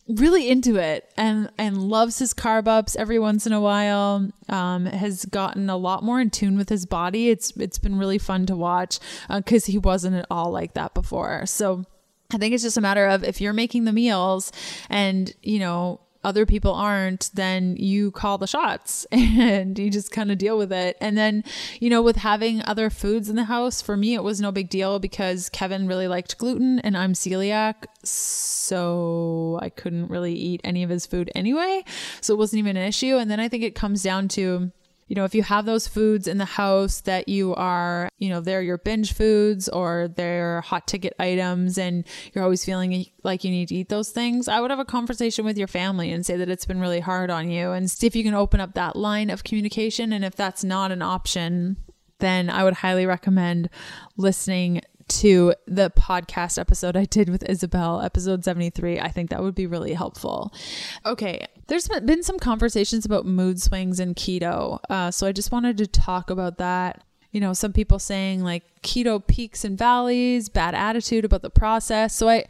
really 0.09 0.49
into 0.49 0.77
it 0.77 1.13
and 1.17 1.51
and 1.59 1.83
loves 1.83 2.19
his 2.19 2.33
carb 2.33 2.67
ups 2.67 2.97
every 2.97 3.19
once 3.19 3.47
in 3.47 3.53
a 3.53 3.61
while 3.61 4.29
um, 4.49 4.87
has 4.87 5.25
gotten 5.27 5.69
a 5.69 5.77
lot 5.77 6.03
more 6.03 6.21
in 6.21 6.31
tune 6.31 6.57
with 6.57 6.69
his 6.69 6.87
body 6.87 7.29
it's 7.29 7.51
it's 7.57 7.79
been 7.79 7.99
really 7.99 8.19
fun 8.19 8.47
to 8.47 8.57
watch 8.57 8.99
because 9.29 9.69
uh, 9.69 9.73
he 9.73 9.79
wasn't 9.79 10.15
at 10.15 10.27
all 10.31 10.51
like 10.51 10.75
that 10.75 10.95
before 10.95 11.45
so 11.47 11.85
I 12.33 12.39
think 12.39 12.55
it's 12.55 12.63
just 12.63 12.77
a 12.77 12.81
matter 12.81 13.07
of 13.07 13.25
if 13.25 13.41
you're 13.41 13.53
making 13.53 13.85
the 13.85 13.93
meals 13.93 14.53
and, 14.89 15.33
you 15.43 15.59
know, 15.59 16.01
other 16.23 16.45
people 16.45 16.75
aren't, 16.75 17.31
then 17.35 17.77
you 17.77 18.11
call 18.11 18.39
the 18.39 18.47
shots 18.47 19.07
and 19.13 19.79
you 19.79 19.91
just 19.91 20.13
kind 20.13 20.31
of 20.31 20.39
deal 20.39 20.59
with 20.59 20.73
it. 20.73 20.97
And 21.01 21.17
then, 21.17 21.45
you 21.81 21.89
know, 21.89 22.03
with 22.03 22.17
having 22.17 22.63
other 22.65 22.91
foods 22.91 23.29
in 23.29 23.37
the 23.37 23.45
house, 23.45 23.81
for 23.81 23.97
me, 23.97 24.15
it 24.15 24.23
was 24.23 24.41
no 24.41 24.53
big 24.53 24.69
deal 24.69 24.99
because 24.99 25.49
Kevin 25.49 25.87
really 25.87 26.09
liked 26.09 26.39
gluten 26.39 26.79
and 26.81 26.97
I'm 26.97 27.15
celiac. 27.15 27.87
So 28.03 29.59
I 29.63 29.71
couldn't 29.71 30.09
really 30.09 30.35
eat 30.35 30.61
any 30.65 30.83
of 30.83 30.91
his 30.91 31.07
food 31.07 31.31
anyway. 31.35 31.85
So 32.21 32.35
it 32.35 32.39
wasn't 32.39 32.59
even 32.59 32.77
an 32.77 32.87
issue. 32.87 33.17
And 33.17 33.31
then 33.31 33.41
I 33.41 33.49
think 33.49 33.65
it 33.65 33.75
comes 33.75 34.03
down 34.03 34.29
to, 34.29 34.73
you 35.11 35.17
know, 35.17 35.25
if 35.25 35.35
you 35.35 35.43
have 35.43 35.67
those 35.67 35.89
foods 35.89 36.29
in 36.29 36.39
the 36.39 36.45
house 36.45 37.01
that 37.01 37.29
you 37.29 37.53
are, 37.57 38.09
you 38.19 38.29
know, 38.29 38.41
they're 38.41 38.63
your 38.63 38.79
binge 38.79 39.13
foods 39.13 39.69
or 39.69 40.07
they're 40.07 40.61
hot 40.61 40.87
ticket 40.87 41.15
items 41.19 41.79
and 41.79 42.07
you're 42.33 42.45
always 42.45 42.65
feeling 42.65 43.05
like 43.25 43.43
you 43.43 43.51
need 43.51 43.67
to 43.71 43.75
eat 43.75 43.89
those 43.89 44.11
things, 44.11 44.47
I 44.47 44.61
would 44.61 44.71
have 44.71 44.79
a 44.79 44.85
conversation 44.85 45.45
with 45.45 45.59
your 45.59 45.67
family 45.67 46.13
and 46.13 46.25
say 46.25 46.37
that 46.37 46.49
it's 46.49 46.65
been 46.65 46.79
really 46.79 47.01
hard 47.01 47.29
on 47.29 47.51
you 47.51 47.73
and 47.73 47.91
see 47.91 48.07
if 48.07 48.15
you 48.15 48.23
can 48.23 48.35
open 48.35 48.61
up 48.61 48.75
that 48.75 48.95
line 48.95 49.31
of 49.31 49.43
communication. 49.43 50.13
And 50.13 50.25
if 50.25 50.37
that's 50.37 50.63
not 50.63 50.93
an 50.93 51.03
option, 51.03 51.77
then 52.21 52.49
I 52.49 52.63
would 52.63 52.75
highly 52.75 53.05
recommend 53.05 53.69
listening 54.17 54.81
to 55.11 55.53
the 55.67 55.91
podcast 55.91 56.59
episode 56.59 56.97
I 56.97 57.05
did 57.05 57.29
with 57.29 57.43
Isabel, 57.49 58.01
episode 58.01 58.45
73. 58.45 59.01
I 59.01 59.09
think 59.09 59.31
that 59.31 59.43
would 59.43 59.57
be 59.57 59.67
really 59.67 59.93
helpful. 59.93 60.55
Okay, 61.05 61.47
there's 61.67 61.89
been 61.89 62.23
some 62.23 62.39
conversations 62.39 63.05
about 63.05 63.27
mood 63.27 63.61
swings 63.61 63.99
and 63.99 64.15
keto. 64.15 64.79
Uh, 64.89 65.11
so 65.11 65.27
I 65.27 65.33
just 65.33 65.51
wanted 65.51 65.79
to 65.79 65.87
talk 65.87 66.31
about 66.31 66.59
that. 66.59 67.03
You 67.33 67.41
know, 67.41 67.53
some 67.53 67.73
people 67.73 67.99
saying 67.99 68.43
like 68.45 68.63
keto 68.83 69.25
peaks 69.25 69.65
and 69.65 69.77
valleys, 69.77 70.49
bad 70.49 70.75
attitude 70.75 71.25
about 71.25 71.43
the 71.43 71.51
process. 71.51 72.15
So 72.15 72.29
I. 72.29 72.45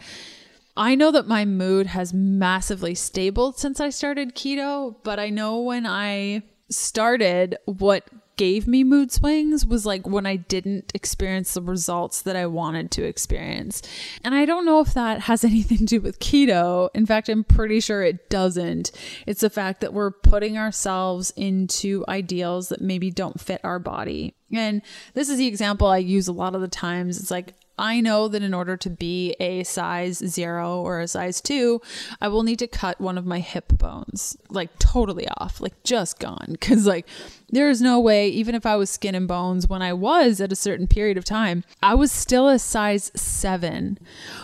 I 0.76 0.94
know 0.94 1.10
that 1.10 1.26
my 1.26 1.44
mood 1.44 1.88
has 1.88 2.14
massively 2.14 2.94
stabled 2.94 3.58
since 3.58 3.80
I 3.80 3.90
started 3.90 4.36
keto, 4.36 4.94
but 5.02 5.18
I 5.18 5.28
know 5.28 5.60
when 5.60 5.84
I 5.84 6.42
started, 6.70 7.58
what 7.66 8.04
gave 8.40 8.66
me 8.66 8.82
mood 8.82 9.12
swings 9.12 9.66
was 9.66 9.84
like 9.84 10.06
when 10.06 10.24
I 10.24 10.36
didn't 10.36 10.92
experience 10.94 11.52
the 11.52 11.60
results 11.60 12.22
that 12.22 12.36
I 12.36 12.46
wanted 12.46 12.90
to 12.92 13.04
experience. 13.04 13.82
And 14.24 14.34
I 14.34 14.46
don't 14.46 14.64
know 14.64 14.80
if 14.80 14.94
that 14.94 15.20
has 15.20 15.44
anything 15.52 15.76
to 15.80 15.84
do 15.84 16.00
with 16.00 16.20
keto. 16.20 16.88
In 16.94 17.04
fact, 17.04 17.28
I'm 17.28 17.44
pretty 17.44 17.80
sure 17.80 18.02
it 18.02 18.30
doesn't. 18.30 18.92
It's 19.26 19.42
the 19.42 19.50
fact 19.50 19.82
that 19.82 19.92
we're 19.92 20.10
putting 20.10 20.56
ourselves 20.56 21.34
into 21.36 22.02
ideals 22.08 22.70
that 22.70 22.80
maybe 22.80 23.10
don't 23.10 23.38
fit 23.38 23.60
our 23.62 23.78
body. 23.78 24.34
And 24.50 24.80
this 25.12 25.28
is 25.28 25.36
the 25.36 25.46
example 25.46 25.88
I 25.88 25.98
use 25.98 26.26
a 26.26 26.32
lot 26.32 26.54
of 26.54 26.62
the 26.62 26.68
times. 26.68 27.20
It's 27.20 27.30
like, 27.30 27.52
I 27.80 28.02
know 28.02 28.28
that 28.28 28.42
in 28.42 28.52
order 28.52 28.76
to 28.76 28.90
be 28.90 29.34
a 29.40 29.64
size 29.64 30.18
zero 30.18 30.80
or 30.82 31.00
a 31.00 31.08
size 31.08 31.40
two, 31.40 31.80
I 32.20 32.28
will 32.28 32.42
need 32.42 32.58
to 32.58 32.66
cut 32.66 33.00
one 33.00 33.16
of 33.16 33.24
my 33.24 33.40
hip 33.40 33.72
bones, 33.78 34.36
like 34.50 34.78
totally 34.78 35.26
off, 35.38 35.62
like 35.62 35.82
just 35.82 36.18
gone. 36.18 36.56
Cause 36.60 36.86
like 36.86 37.08
there 37.48 37.70
is 37.70 37.80
no 37.80 37.98
way, 37.98 38.28
even 38.28 38.54
if 38.54 38.66
I 38.66 38.76
was 38.76 38.90
skin 38.90 39.14
and 39.14 39.26
bones 39.26 39.66
when 39.66 39.80
I 39.80 39.94
was 39.94 40.40
at 40.40 40.52
a 40.52 40.56
certain 40.56 40.86
period 40.86 41.16
of 41.16 41.24
time, 41.24 41.64
I 41.82 41.94
was 41.94 42.12
still 42.12 42.48
a 42.48 42.58
size 42.58 43.10
seven. 43.14 43.98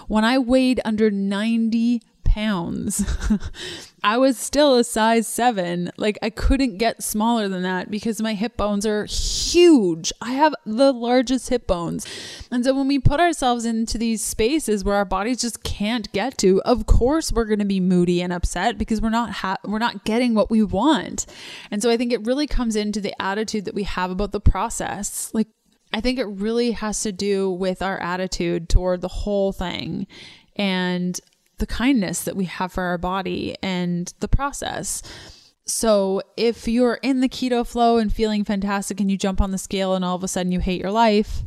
When 0.09 0.25
I 0.25 0.39
weighed 0.39 0.81
under 0.85 1.11
90 1.11 2.03
pounds. 2.37 3.03
I 4.05 4.19
was 4.19 4.37
still 4.37 4.77
a 4.77 4.85
size 4.85 5.27
seven. 5.27 5.91
Like 5.97 6.19
I 6.21 6.29
couldn't 6.29 6.77
get 6.77 7.03
smaller 7.03 7.49
than 7.49 7.63
that 7.63 7.91
because 7.91 8.21
my 8.21 8.35
hip 8.35 8.59
bones 8.59 8.85
are 8.85 9.07
huge. 9.07 10.13
I 10.21 10.35
have 10.35 10.55
the 10.67 10.93
largest 10.93 11.49
hip 11.49 11.67
bones. 11.67 12.07
And 12.53 12.63
so 12.63 12.75
when 12.75 12.89
we 12.89 12.99
put 12.99 13.21
ourselves 13.21 13.65
into 13.65 13.97
these 13.97 14.23
spaces 14.23 14.85
where 14.85 14.97
our 14.97 15.07
bodies 15.07 15.41
just 15.41 15.63
can't 15.65 16.13
get 16.13 16.37
to, 16.39 16.61
of 16.63 16.85
course 16.85 17.33
we're 17.33 17.47
going 17.47 17.59
to 17.59 17.65
be 17.65 17.81
moody 17.81 18.21
and 18.21 18.35
upset 18.35 18.77
because 18.77 19.01
we're 19.01 19.09
not 19.09 19.31
ha- 19.31 19.57
we're 19.65 19.79
not 19.79 20.05
getting 20.05 20.35
what 20.35 20.51
we 20.51 20.63
want. 20.63 21.25
And 21.71 21.83
so 21.83 21.91
I 21.91 21.97
think 21.97 22.13
it 22.13 22.27
really 22.27 22.47
comes 22.47 22.77
into 22.77 23.01
the 23.01 23.21
attitude 23.21 23.65
that 23.65 23.75
we 23.75 23.85
have 23.85 24.11
about 24.11 24.33
the 24.33 24.41
process. 24.41 25.31
Like 25.33 25.49
I 25.95 26.03
think 26.03 26.19
it 26.19 26.27
really 26.27 26.73
has 26.73 27.01
to 27.01 27.13
do 27.13 27.51
with 27.51 27.81
our 27.81 27.99
attitude 27.99 28.69
toward 28.69 29.01
the 29.01 29.09
whole 29.09 29.53
thing. 29.53 30.07
And 30.55 31.19
the 31.59 31.67
kindness 31.67 32.23
that 32.25 32.37
we 32.37 32.45
have 32.45 32.73
for 32.73 32.85
our 32.85 32.99
body 32.99 33.57
and 33.63 34.13
the 34.21 34.29
process. 34.29 35.03
So, 35.65 36.23
if 36.37 36.69
you're 36.69 37.01
in 37.03 37.21
the 37.21 37.29
keto 37.29 37.67
flow 37.67 37.99
and 37.99 38.13
feeling 38.13 38.45
fantastic 38.45 39.01
and 39.01 39.11
you 39.11 39.17
jump 39.17 39.41
on 39.41 39.51
the 39.51 39.59
scale 39.59 39.95
and 39.95 40.05
all 40.05 40.15
of 40.15 40.23
a 40.23 40.29
sudden 40.29 40.53
you 40.53 40.61
hate 40.61 40.81
your 40.81 40.93
life, 40.93 41.43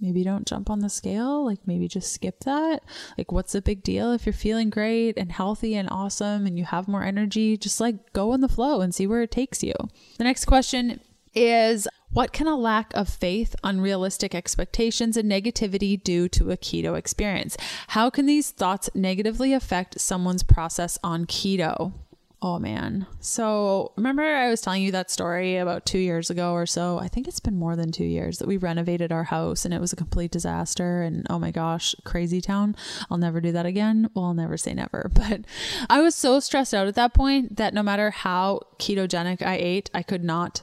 maybe 0.00 0.22
don't 0.22 0.46
jump 0.46 0.70
on 0.70 0.78
the 0.78 0.88
scale. 0.88 1.44
Like, 1.44 1.58
maybe 1.66 1.88
just 1.88 2.12
skip 2.12 2.40
that. 2.44 2.84
Like, 3.18 3.32
what's 3.32 3.52
the 3.52 3.62
big 3.62 3.82
deal? 3.82 4.12
If 4.12 4.26
you're 4.26 4.32
feeling 4.32 4.70
great 4.70 5.18
and 5.18 5.32
healthy 5.32 5.74
and 5.74 5.88
awesome 5.90 6.46
and 6.46 6.56
you 6.56 6.64
have 6.64 6.86
more 6.86 7.02
energy, 7.02 7.56
just 7.56 7.80
like 7.80 8.12
go 8.12 8.32
in 8.32 8.42
the 8.42 8.48
flow 8.48 8.80
and 8.80 8.94
see 8.94 9.08
where 9.08 9.22
it 9.22 9.32
takes 9.32 9.64
you. 9.64 9.74
The 10.18 10.24
next 10.24 10.44
question 10.44 11.00
is 11.34 11.88
what 12.12 12.32
can 12.32 12.46
a 12.46 12.56
lack 12.56 12.94
of 12.94 13.08
faith, 13.08 13.56
unrealistic 13.64 14.34
expectations, 14.34 15.16
and 15.16 15.30
negativity 15.30 16.00
do 16.00 16.28
to 16.28 16.52
a 16.52 16.56
keto 16.56 16.96
experience? 16.96 17.56
How 17.88 18.08
can 18.08 18.26
these 18.26 18.52
thoughts 18.52 18.88
negatively 18.94 19.52
affect 19.52 20.00
someone's 20.00 20.44
process 20.44 20.96
on 21.02 21.26
keto? 21.26 21.92
Oh 22.40 22.58
man. 22.58 23.06
So 23.20 23.92
remember 23.96 24.22
I 24.22 24.50
was 24.50 24.60
telling 24.60 24.82
you 24.82 24.92
that 24.92 25.10
story 25.10 25.56
about 25.56 25.86
two 25.86 25.98
years 25.98 26.28
ago 26.28 26.52
or 26.52 26.66
so? 26.66 26.98
I 26.98 27.08
think 27.08 27.26
it's 27.26 27.40
been 27.40 27.56
more 27.56 27.74
than 27.74 27.90
two 27.90 28.04
years 28.04 28.38
that 28.38 28.46
we 28.46 28.58
renovated 28.58 29.10
our 29.10 29.24
house 29.24 29.64
and 29.64 29.72
it 29.72 29.80
was 29.80 29.94
a 29.94 29.96
complete 29.96 30.30
disaster. 30.30 31.00
And 31.00 31.26
oh 31.30 31.38
my 31.38 31.50
gosh, 31.50 31.94
crazy 32.04 32.42
town. 32.42 32.76
I'll 33.10 33.16
never 33.16 33.40
do 33.40 33.50
that 33.52 33.64
again. 33.64 34.10
Well, 34.12 34.26
I'll 34.26 34.34
never 34.34 34.58
say 34.58 34.74
never. 34.74 35.10
But 35.14 35.46
I 35.88 36.02
was 36.02 36.14
so 36.14 36.38
stressed 36.38 36.74
out 36.74 36.86
at 36.86 36.96
that 36.96 37.14
point 37.14 37.56
that 37.56 37.72
no 37.72 37.82
matter 37.82 38.10
how 38.10 38.60
ketogenic 38.78 39.40
I 39.40 39.56
ate, 39.56 39.90
I 39.94 40.02
could 40.02 40.22
not 40.22 40.60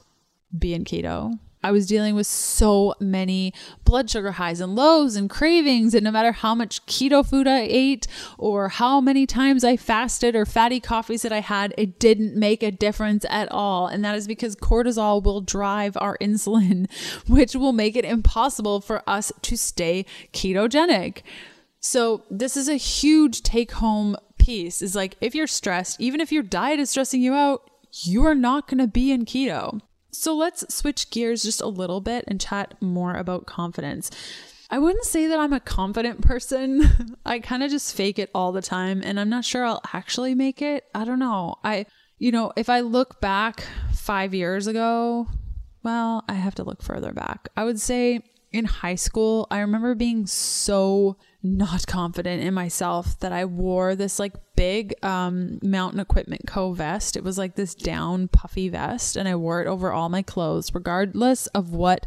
be 0.56 0.74
in 0.74 0.84
keto. 0.84 1.38
I 1.64 1.70
was 1.70 1.86
dealing 1.86 2.14
with 2.14 2.26
so 2.26 2.94
many 2.98 3.54
blood 3.84 4.10
sugar 4.10 4.32
highs 4.32 4.60
and 4.60 4.74
lows 4.74 5.14
and 5.14 5.30
cravings. 5.30 5.94
And 5.94 6.02
no 6.02 6.10
matter 6.10 6.32
how 6.32 6.54
much 6.54 6.84
keto 6.86 7.24
food 7.24 7.46
I 7.46 7.60
ate 7.60 8.08
or 8.36 8.68
how 8.68 9.00
many 9.00 9.26
times 9.26 9.62
I 9.62 9.76
fasted 9.76 10.34
or 10.34 10.44
fatty 10.44 10.80
coffees 10.80 11.22
that 11.22 11.32
I 11.32 11.40
had, 11.40 11.72
it 11.78 12.00
didn't 12.00 12.34
make 12.34 12.62
a 12.62 12.72
difference 12.72 13.24
at 13.28 13.50
all. 13.52 13.86
And 13.86 14.04
that 14.04 14.16
is 14.16 14.26
because 14.26 14.56
cortisol 14.56 15.22
will 15.22 15.40
drive 15.40 15.96
our 15.98 16.18
insulin, 16.18 16.90
which 17.28 17.54
will 17.54 17.72
make 17.72 17.94
it 17.94 18.04
impossible 18.04 18.80
for 18.80 19.08
us 19.08 19.30
to 19.42 19.56
stay 19.56 20.04
ketogenic. 20.32 21.22
So, 21.84 22.22
this 22.30 22.56
is 22.56 22.68
a 22.68 22.76
huge 22.76 23.42
take 23.42 23.72
home 23.72 24.16
piece 24.38 24.82
is 24.82 24.94
like 24.94 25.16
if 25.20 25.34
you're 25.34 25.46
stressed, 25.46 26.00
even 26.00 26.20
if 26.20 26.32
your 26.32 26.42
diet 26.42 26.80
is 26.80 26.90
stressing 26.90 27.22
you 27.22 27.34
out, 27.34 27.68
you 28.02 28.24
are 28.24 28.34
not 28.34 28.68
going 28.68 28.78
to 28.78 28.86
be 28.86 29.10
in 29.10 29.24
keto. 29.24 29.80
So 30.12 30.34
let's 30.34 30.72
switch 30.74 31.10
gears 31.10 31.42
just 31.42 31.60
a 31.60 31.66
little 31.66 32.00
bit 32.00 32.24
and 32.28 32.40
chat 32.40 32.74
more 32.80 33.14
about 33.14 33.46
confidence. 33.46 34.10
I 34.70 34.78
wouldn't 34.78 35.04
say 35.04 35.26
that 35.26 35.38
I'm 35.38 35.52
a 35.52 35.60
confident 35.60 36.22
person. 36.22 37.16
I 37.26 37.40
kind 37.40 37.62
of 37.62 37.70
just 37.70 37.94
fake 37.94 38.18
it 38.18 38.30
all 38.34 38.52
the 38.52 38.62
time 38.62 39.02
and 39.04 39.18
I'm 39.18 39.28
not 39.28 39.44
sure 39.44 39.64
I'll 39.64 39.82
actually 39.92 40.34
make 40.34 40.62
it. 40.62 40.84
I 40.94 41.04
don't 41.04 41.18
know. 41.18 41.56
I 41.64 41.86
you 42.18 42.30
know, 42.30 42.52
if 42.56 42.68
I 42.68 42.80
look 42.80 43.20
back 43.20 43.64
5 43.94 44.32
years 44.32 44.68
ago, 44.68 45.26
well, 45.82 46.22
I 46.28 46.34
have 46.34 46.54
to 46.56 46.62
look 46.62 46.80
further 46.80 47.12
back. 47.12 47.48
I 47.56 47.64
would 47.64 47.80
say 47.80 48.20
in 48.52 48.66
high 48.66 48.94
school, 48.94 49.46
I 49.50 49.60
remember 49.60 49.94
being 49.94 50.26
so 50.26 51.16
not 51.42 51.86
confident 51.86 52.42
in 52.42 52.54
myself 52.54 53.18
that 53.20 53.32
I 53.32 53.44
wore 53.44 53.96
this 53.96 54.18
like 54.18 54.34
big 54.54 54.94
um, 55.02 55.58
Mountain 55.62 56.00
Equipment 56.00 56.46
Co 56.46 56.72
vest. 56.72 57.16
It 57.16 57.24
was 57.24 57.38
like 57.38 57.56
this 57.56 57.74
down 57.74 58.28
puffy 58.28 58.68
vest, 58.68 59.16
and 59.16 59.28
I 59.28 59.36
wore 59.36 59.62
it 59.62 59.66
over 59.66 59.92
all 59.92 60.08
my 60.08 60.22
clothes, 60.22 60.74
regardless 60.74 61.46
of 61.48 61.70
what 61.70 62.06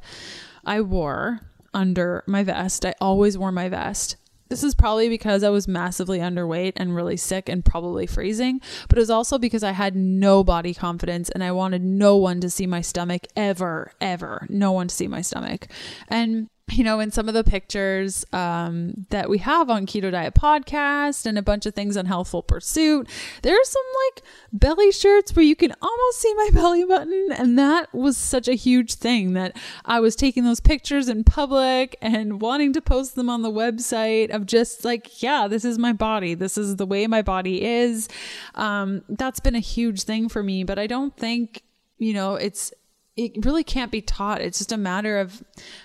I 0.66 0.82
wore 0.82 1.41
under 1.74 2.24
my 2.28 2.43
vest. 2.43 2.86
I 2.86 2.93
always 3.02 3.38
wore 3.38 3.52
my 3.52 3.68
vest. 3.68 4.16
This 4.48 4.64
is 4.64 4.76
probably 4.76 5.10
because 5.10 5.43
I 5.43 5.50
was 5.50 5.68
massively 5.68 6.20
underweight 6.20 6.74
and 6.76 6.96
really 6.96 7.18
sick 7.18 7.50
and 7.50 7.66
probably 7.66 8.06
freezing, 8.06 8.62
but 8.88 8.98
it 8.98 9.02
was 9.02 9.10
also 9.10 9.38
because 9.38 9.64
I 9.64 9.72
had 9.72 9.96
no 9.96 10.43
body 10.43 10.74
confidence 10.74 11.30
and 11.30 11.43
I 11.43 11.52
wanted 11.52 11.84
no 11.84 12.16
one 12.16 12.39
to 12.41 12.50
see 12.50 12.68
my 12.68 12.82
stomach 12.82 13.26
ever, 13.36 13.91
ever. 14.00 14.46
No 14.50 14.72
one 14.72 14.88
to 14.88 14.96
see 14.96 15.08
my 15.08 15.22
stomach. 15.22 15.68
And 16.08 16.48
you 16.72 16.84
know, 16.84 16.99
in 16.99 17.11
some 17.11 17.28
of 17.28 17.36
the 17.36 17.43
pictures 17.43 18.26
um, 18.34 19.05
that 19.09 19.30
we 19.30 19.38
have 19.38 19.70
on 19.70 19.86
Keto 19.86 20.11
Diet 20.11 20.34
Podcast 20.34 21.26
and 21.26 21.38
a 21.38 21.43
bunch 21.43 21.68
of 21.68 21.76
things 21.76 21.95
on 21.95 22.07
Healthful 22.07 22.41
Pursuit, 22.41 23.07
there's 23.43 23.70
some 23.70 23.84
like 24.05 24.24
belly 24.51 24.91
shirts 24.91 25.36
where 25.36 25.45
you 25.45 25.55
can 25.55 25.74
almost 25.80 26.20
see 26.20 26.34
my 26.34 26.49
belly 26.53 26.84
button. 26.84 27.30
And 27.38 27.57
that 27.59 27.93
was 27.93 28.18
such 28.18 28.47
a 28.47 28.55
huge 28.55 28.95
thing 28.95 29.34
that 29.34 29.55
I 29.86 29.99
was 29.99 30.16
taking 30.16 30.43
those 30.43 30.59
pictures 30.59 31.07
in 31.07 31.24
public 31.24 31.97
and 32.01 32.41
wanting 32.41 32.74
to 32.74 32.82
post 32.82 33.16
them 33.16 33.30
on 33.30 33.43
the 33.43 33.51
website 33.51 34.32
of 34.32 34.47
just 34.47 34.84
like, 34.84 35.22
yeah, 35.22 35.47
this 35.47 35.66
is 35.66 35.78
my 35.78 35.93
body. 35.93 36.34
This 36.34 36.57
is 36.57 36.78
the 36.78 36.86
way 36.88 37.05
my 37.05 37.22
body 37.22 37.63
is. 37.63 38.09
Um, 38.55 39.03
that's 39.07 39.39
been 39.39 39.55
a 39.55 39.59
huge 39.59 40.03
thing 40.03 40.30
for 40.30 40.41
me, 40.41 40.63
but 40.63 40.80
I 40.80 40.88
don't 40.88 41.16
think, 41.16 41.61
you 41.99 42.13
know, 42.13 42.36
it's, 42.36 42.74
it 43.16 43.45
really 43.45 43.63
can't 43.63 43.91
be 43.91 44.01
taught. 44.01 44.41
It's 44.41 44.57
just 44.57 44.72
a 44.72 44.78
matter 44.78 45.20
of 45.20 45.43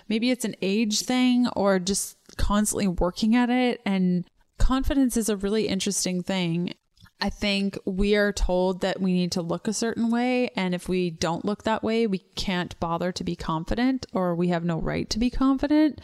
maybe 0.09 0.31
it's 0.31 0.45
an 0.45 0.57
age 0.62 1.03
thing 1.03 1.49
or 1.55 1.78
just 1.78 2.16
constantly 2.37 2.89
working 2.89 3.37
at 3.37 3.51
it. 3.51 3.81
And 3.87 4.24
confidence 4.59 5.16
is 5.16 5.28
a 5.28 5.37
really 5.37 5.68
interesting 5.68 6.22
thing. 6.22 6.74
I 7.20 7.28
think 7.28 7.78
we 7.85 8.16
are 8.16 8.33
told 8.33 8.81
that 8.81 9.01
we 9.01 9.12
need 9.12 9.33
to 9.33 9.43
look 9.43 9.68
a 9.68 9.72
certain 9.72 10.11
way. 10.11 10.51
And 10.57 10.74
if 10.74 10.89
we 10.89 11.11
don't 11.11 11.45
look 11.45 11.64
that 11.64 11.83
way, 11.83 12.07
we 12.07 12.18
can't 12.18 12.78
bother 12.81 13.12
to 13.12 13.24
be 13.24 13.37
confident 13.37 14.07
or 14.12 14.35
we 14.35 14.49
have 14.49 14.64
no 14.64 14.81
right 14.81 15.09
to 15.11 15.18
be 15.18 15.31
confident. 15.31 16.01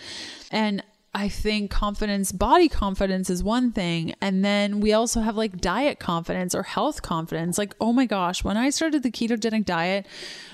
And 0.50 0.84
I 1.16 1.30
think 1.30 1.70
confidence, 1.70 2.30
body 2.30 2.68
confidence 2.68 3.30
is 3.30 3.42
one 3.42 3.72
thing. 3.72 4.14
And 4.20 4.44
then 4.44 4.80
we 4.80 4.92
also 4.92 5.22
have 5.22 5.34
like 5.34 5.62
diet 5.62 5.98
confidence 5.98 6.54
or 6.54 6.62
health 6.62 7.00
confidence. 7.00 7.56
Like, 7.56 7.74
oh 7.80 7.94
my 7.94 8.04
gosh, 8.04 8.44
when 8.44 8.58
I 8.58 8.68
started 8.68 9.02
the 9.02 9.10
ketogenic 9.10 9.64
diet, 9.64 10.06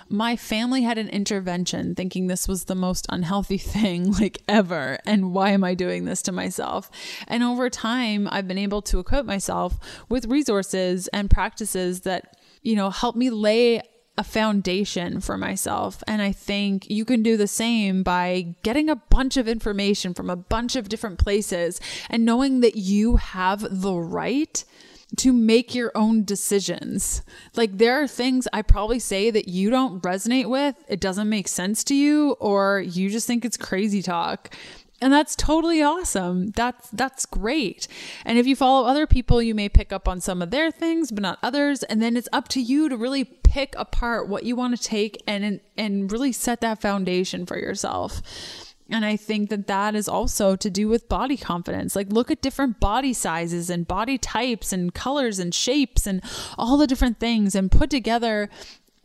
my 0.09 0.37
family 0.37 0.83
had 0.83 0.99
an 0.99 1.09
intervention 1.09 1.97
thinking 1.97 2.29
this 2.29 2.47
was 2.47 2.67
the 2.67 2.77
most 2.77 3.07
unhealthy 3.09 3.59
thing 3.75 4.13
like 4.13 4.41
ever. 4.47 4.99
And 5.05 5.33
why 5.33 5.51
am 5.51 5.65
I 5.65 5.75
doing 5.75 6.05
this 6.05 6.23
to 6.23 6.33
myself? 6.33 6.93
And 7.27 7.43
over 7.43 7.69
time, 7.69 8.29
I've 8.31 8.47
been 8.47 8.57
able 8.57 8.83
to 8.83 9.01
equip 9.01 9.27
myself 9.27 9.81
with 10.09 10.27
resources 10.27 11.09
and 11.09 11.29
practices 11.29 12.03
that, 12.03 12.37
you 12.63 12.77
know, 12.77 12.91
help 12.91 13.17
me 13.17 13.31
lay 13.31 13.83
a 14.19 14.25
foundation 14.25 15.21
for 15.21 15.39
myself. 15.39 16.03
And 16.07 16.21
I 16.21 16.33
think 16.33 16.91
you 16.91 17.05
can 17.05 17.23
do 17.23 17.37
the 17.37 17.47
same 17.47 18.03
by 18.03 18.55
getting 18.63 18.91
a 18.91 18.97
bunch 18.97 19.37
of 19.37 19.49
information 19.49 20.13
from 20.13 20.29
a 20.29 20.37
bunch 20.37 20.77
of 20.77 20.89
different 20.89 21.19
places 21.19 21.81
and 22.11 22.25
knowing 22.25 22.61
that 22.61 22.77
you 22.77 23.17
have 23.17 23.81
the 23.81 23.95
right 23.95 24.65
to 25.17 25.33
make 25.33 25.75
your 25.75 25.93
own 25.95 26.25
decisions. 26.25 27.23
Like 27.55 27.79
there 27.79 28.03
are 28.03 28.09
things 28.09 28.49
I 28.53 28.63
probably 28.63 28.99
say 28.99 29.31
that 29.31 29.49
you 29.49 29.71
don't 29.71 30.03
resonate 30.03 30.49
with, 30.49 30.75
it 30.89 31.01
doesn't 31.01 31.29
make 31.29 31.49
sense 31.49 31.85
to 31.85 31.95
you, 31.95 32.33
or 32.33 32.81
you 32.81 33.11
just 33.11 33.27
think 33.27 33.45
it's 33.45 33.57
crazy 33.57 34.03
talk 34.03 34.55
and 35.03 35.13
that's 35.13 35.35
totally 35.35 35.83
awesome. 35.83 36.51
That's 36.51 36.89
that's 36.91 37.27
great. 37.27 37.89
And 38.25 38.39
if 38.39 38.47
you 38.47 38.57
follow 38.57 38.87
other 38.87 39.07
people 39.07 39.43
you 39.43 39.55
may 39.55 39.69
pick 39.69 39.93
up 39.93 40.09
on 40.09 40.21
some 40.21 40.41
of 40.41 40.51
their 40.51 40.71
things 40.71 41.11
but 41.11 41.23
not 41.23 41.39
others. 41.43 41.83
And 41.83 42.01
then 42.01 42.17
it's 42.17 42.29
up 42.33 42.49
to 42.49 42.61
you 42.63 42.89
to 42.89 42.97
really 42.97 43.25
pick 43.25 43.75
apart 43.77 44.29
what 44.29 44.45
you 44.45 44.57
want 44.57 44.77
to 44.77 44.83
take 44.83 45.23
and 45.27 45.61
and 45.77 46.11
really 46.11 46.33
set 46.33 46.61
that 46.61 46.81
foundation 46.81 47.45
for 47.45 47.59
yourself. 47.59 48.23
And 48.91 49.07
I 49.07 49.17
think 49.17 49.49
that 49.49 49.69
that 49.69 49.95
is 49.95 50.07
also 50.07 50.55
to 50.57 50.69
do 50.69 50.87
with 50.87 51.09
body 51.09 51.37
confidence. 51.37 51.97
Like, 51.97 52.13
look 52.13 52.31
at 52.31 52.43
different 52.43 52.79
body 52.79 53.15
sizes 53.15 53.71
and 53.71 53.89
body 53.89 54.19
types 54.19 54.71
and 54.71 54.93
colors 54.93 55.39
and 55.39 55.55
shapes 55.55 56.07
and 56.07 56.23
all 56.59 56.77
the 56.77 56.87
different 56.87 57.19
things 57.19 57.55
and 57.55 57.71
put 57.71 57.89
together 57.89 58.51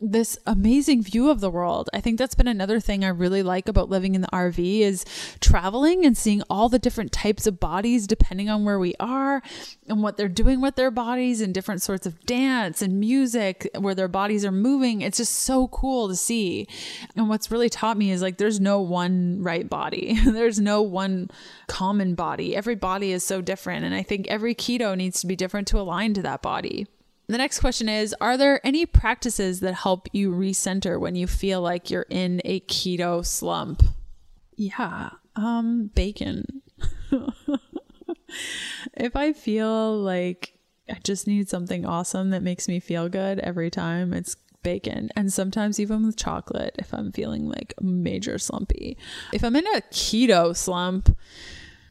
this 0.00 0.38
amazing 0.46 1.02
view 1.02 1.28
of 1.28 1.40
the 1.40 1.50
world. 1.50 1.90
I 1.92 2.00
think 2.00 2.18
that's 2.18 2.36
been 2.36 2.46
another 2.46 2.78
thing 2.78 3.04
I 3.04 3.08
really 3.08 3.42
like 3.42 3.66
about 3.66 3.88
living 3.88 4.14
in 4.14 4.20
the 4.20 4.28
RV 4.28 4.80
is 4.80 5.04
traveling 5.40 6.06
and 6.06 6.16
seeing 6.16 6.42
all 6.48 6.68
the 6.68 6.78
different 6.78 7.10
types 7.10 7.48
of 7.48 7.58
bodies 7.58 8.06
depending 8.06 8.48
on 8.48 8.64
where 8.64 8.78
we 8.78 8.94
are 9.00 9.42
and 9.88 10.00
what 10.00 10.16
they're 10.16 10.28
doing 10.28 10.60
with 10.60 10.76
their 10.76 10.92
bodies 10.92 11.40
and 11.40 11.52
different 11.52 11.82
sorts 11.82 12.06
of 12.06 12.24
dance 12.26 12.80
and 12.80 13.00
music 13.00 13.68
where 13.76 13.94
their 13.94 14.06
bodies 14.06 14.44
are 14.44 14.52
moving. 14.52 15.00
It's 15.00 15.18
just 15.18 15.32
so 15.32 15.66
cool 15.68 16.08
to 16.08 16.16
see. 16.16 16.68
And 17.16 17.28
what's 17.28 17.50
really 17.50 17.68
taught 17.68 17.98
me 17.98 18.12
is 18.12 18.22
like 18.22 18.38
there's 18.38 18.60
no 18.60 18.80
one 18.80 19.42
right 19.42 19.68
body. 19.68 20.16
there's 20.24 20.60
no 20.60 20.80
one 20.80 21.28
common 21.66 22.14
body. 22.14 22.54
Every 22.54 22.76
body 22.76 23.10
is 23.10 23.24
so 23.24 23.40
different 23.40 23.84
and 23.84 23.94
I 23.94 24.04
think 24.04 24.28
every 24.28 24.54
keto 24.54 24.96
needs 24.96 25.20
to 25.22 25.26
be 25.26 25.34
different 25.34 25.66
to 25.68 25.80
align 25.80 26.14
to 26.14 26.22
that 26.22 26.40
body. 26.40 26.86
The 27.28 27.36
next 27.36 27.60
question 27.60 27.90
is 27.90 28.14
Are 28.20 28.36
there 28.38 28.66
any 28.66 28.86
practices 28.86 29.60
that 29.60 29.74
help 29.74 30.08
you 30.12 30.32
recenter 30.32 30.98
when 30.98 31.14
you 31.14 31.26
feel 31.26 31.60
like 31.60 31.90
you're 31.90 32.06
in 32.08 32.40
a 32.44 32.60
keto 32.60 33.24
slump? 33.24 33.82
Yeah, 34.56 35.10
um, 35.36 35.90
bacon. 35.94 36.62
if 38.94 39.14
I 39.14 39.34
feel 39.34 39.98
like 39.98 40.54
I 40.88 40.98
just 41.04 41.26
need 41.26 41.50
something 41.50 41.84
awesome 41.84 42.30
that 42.30 42.42
makes 42.42 42.66
me 42.66 42.80
feel 42.80 43.10
good 43.10 43.38
every 43.40 43.70
time, 43.70 44.14
it's 44.14 44.36
bacon 44.62 45.08
and 45.14 45.32
sometimes 45.32 45.78
even 45.78 46.04
with 46.04 46.16
chocolate 46.16 46.74
if 46.78 46.92
I'm 46.92 47.12
feeling 47.12 47.48
like 47.48 47.74
major 47.80 48.38
slumpy. 48.38 48.96
If 49.32 49.44
I'm 49.44 49.54
in 49.54 49.66
a 49.66 49.82
keto 49.92 50.56
slump, 50.56 51.16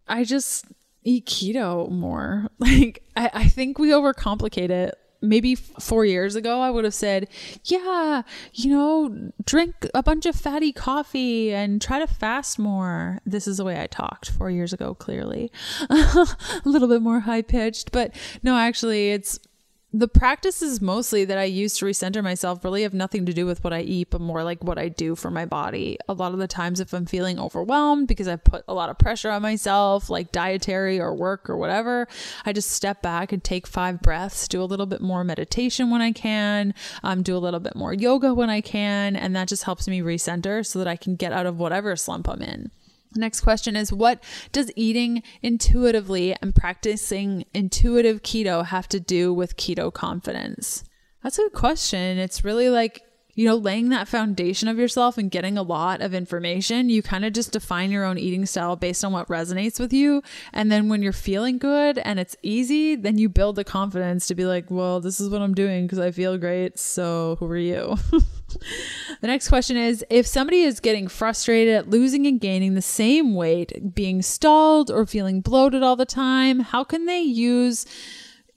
I 0.08 0.24
just 0.24 0.66
eat 1.04 1.28
keto 1.28 1.90
more. 1.92 2.48
Like, 2.60 3.04
I, 3.16 3.30
I 3.34 3.48
think 3.48 3.78
we 3.78 3.92
overcomplicate 3.92 4.72
it 4.72 4.98
maybe 5.22 5.56
four 5.56 6.06
years 6.06 6.36
ago, 6.36 6.62
I 6.62 6.70
would 6.70 6.84
have 6.84 6.94
said, 6.94 7.28
yeah, 7.64 8.24
you 8.54 8.70
know, 8.70 9.32
drink 9.46 9.88
a 9.94 10.04
bunch 10.04 10.26
of 10.26 10.36
fatty 10.36 10.72
coffee 10.72 11.54
and 11.54 11.82
try 11.82 12.00
to 12.00 12.08
fast 12.08 12.60
more. 12.60 13.20
This 13.26 13.48
is 13.48 13.58
the 13.58 13.66
way 13.66 13.82
I 13.82 13.88
talked 13.88 14.30
four 14.30 14.50
years 14.50 14.74
ago, 14.74 14.94
clearly. 14.94 15.52
a 15.90 16.28
little 16.66 16.88
bit 16.88 17.02
more 17.02 17.22
high 17.22 17.42
pitched, 17.42 17.92
but 17.92 18.16
no, 18.44 18.58
actually, 18.58 19.12
it's 19.12 19.40
the 19.94 20.08
practices 20.08 20.82
mostly 20.82 21.24
that 21.24 21.38
I 21.38 21.46
use 21.46 21.78
to 21.78 21.86
recenter 21.86 22.22
myself 22.22 22.64
really 22.66 22.82
have 22.82 22.94
nothing 22.94 23.26
to 23.26 23.34
do 23.34 23.46
with 23.46 23.64
what 23.64 23.72
I 23.72 23.82
eat, 23.82 24.10
but 24.10 24.20
more 24.20 24.44
like 24.44 24.62
what 24.62 24.78
I 24.78 24.90
do 24.90 25.16
for 25.16 25.32
my 25.32 25.46
body. 25.46 25.98
A 26.10 26.14
lot 26.14 26.34
of 26.34 26.40
the 26.40 26.48
times, 26.48 26.82
if 26.82 26.94
I'm 26.94 27.06
feeling 27.06 27.40
overwhelmed 27.40 28.10
because 28.10 28.28
I've 28.28 28.44
put 28.44 28.66
a 28.68 28.74
lot 28.74 28.90
of 28.90 28.98
pressure 28.98 29.32
on 29.32 29.42
myself, 29.42 30.10
like 30.10 30.34
dietary 30.34 31.00
or 31.00 31.16
work 31.16 31.50
or 31.50 31.56
whatever, 31.56 32.08
I 32.46 32.52
just 32.52 32.72
step 32.72 33.02
back 33.02 33.32
and 33.32 33.42
take 33.42 33.66
five 33.66 34.02
breaths, 34.02 34.50
do 34.50 34.62
a 34.62 34.66
little 34.66 34.88
bit 34.88 35.00
more 35.00 35.24
meditation 35.24 35.90
when 35.90 36.02
I 36.02 36.12
can, 36.12 36.74
um, 37.02 37.24
do 37.24 37.38
a 37.38 37.40
little 37.40 37.62
bit 37.62 37.76
more 37.76 37.94
yoga 37.94 38.34
when 38.34 38.50
I 38.50 38.60
can, 38.60 39.16
and 39.16 39.34
that 39.38 39.48
just 39.48 39.64
helps 39.64 39.88
me 39.88 40.02
recenter 40.02 40.66
so 40.66 40.80
that 40.80 40.88
I 40.88 40.98
can 40.98 41.16
get 41.16 41.32
out 41.32 41.46
of 41.46 41.60
whatever 41.60 41.96
slump 41.96 42.28
I'm 42.28 42.42
in. 42.42 42.72
Next 43.16 43.42
question 43.42 43.76
is 43.76 43.92
What 43.92 44.24
does 44.52 44.72
eating 44.76 45.24
intuitively 45.42 46.36
and 46.42 46.54
practicing 46.54 47.46
intuitive 47.54 48.22
keto 48.22 48.66
have 48.66 48.88
to 48.90 49.00
do 49.00 49.34
with 49.34 49.58
keto 49.58 49.94
confidence? 49.94 50.84
That's 51.24 51.40
a 51.40 51.44
good 51.44 51.54
question. 51.54 52.18
It's 52.18 52.44
really 52.44 52.70
like 52.70 53.04
you 53.38 53.46
know, 53.46 53.56
laying 53.56 53.90
that 53.90 54.08
foundation 54.08 54.68
of 54.68 54.80
yourself 54.80 55.16
and 55.20 55.30
getting 55.30 55.60
a 55.60 55.62
lot 55.62 56.02
of 56.02 56.16
information, 56.16 56.90
you 56.90 57.04
kind 57.04 57.24
of 57.24 57.34
just 57.34 57.52
define 57.52 57.92
your 57.92 58.04
own 58.04 58.18
eating 58.18 58.48
style 58.48 58.76
based 58.76 59.06
on 59.06 59.14
what 59.14 59.28
resonates 59.28 59.80
with 59.80 59.94
you. 59.94 60.24
And 60.54 60.72
then 60.72 60.90
when 60.90 61.04
you're 61.04 61.14
feeling 61.14 61.60
good 61.60 62.00
and 62.00 62.20
it's 62.20 62.36
easy, 62.42 62.96
then 62.96 63.20
you 63.20 63.30
build 63.30 63.56
the 63.56 63.64
confidence 63.64 64.26
to 64.28 64.36
be 64.36 64.46
like, 64.46 64.72
well, 64.72 65.00
this 65.02 65.20
is 65.20 65.30
what 65.30 65.44
I'm 65.44 65.54
doing 65.54 65.86
because 65.86 66.00
I 66.00 66.10
feel 66.10 66.36
great. 66.40 66.80
So 66.80 67.38
who 67.40 67.46
are 67.46 67.58
you? 67.58 67.96
the 69.22 69.28
next 69.28 69.50
question 69.50 69.78
is 69.78 70.06
if 70.10 70.26
somebody 70.26 70.62
is 70.62 70.80
getting 70.80 71.08
frustrated 71.08 71.76
at 71.76 71.90
losing 71.90 72.26
and 72.26 72.40
gaining 72.40 72.74
the 72.74 72.82
same 72.82 73.36
weight, 73.36 73.94
being 73.94 74.22
stalled 74.22 74.90
or 74.90 75.06
feeling 75.06 75.42
bloated 75.42 75.84
all 75.84 75.96
the 75.96 76.06
time, 76.06 76.60
how 76.60 76.84
can 76.84 77.06
they 77.06 77.22
use 77.22 77.86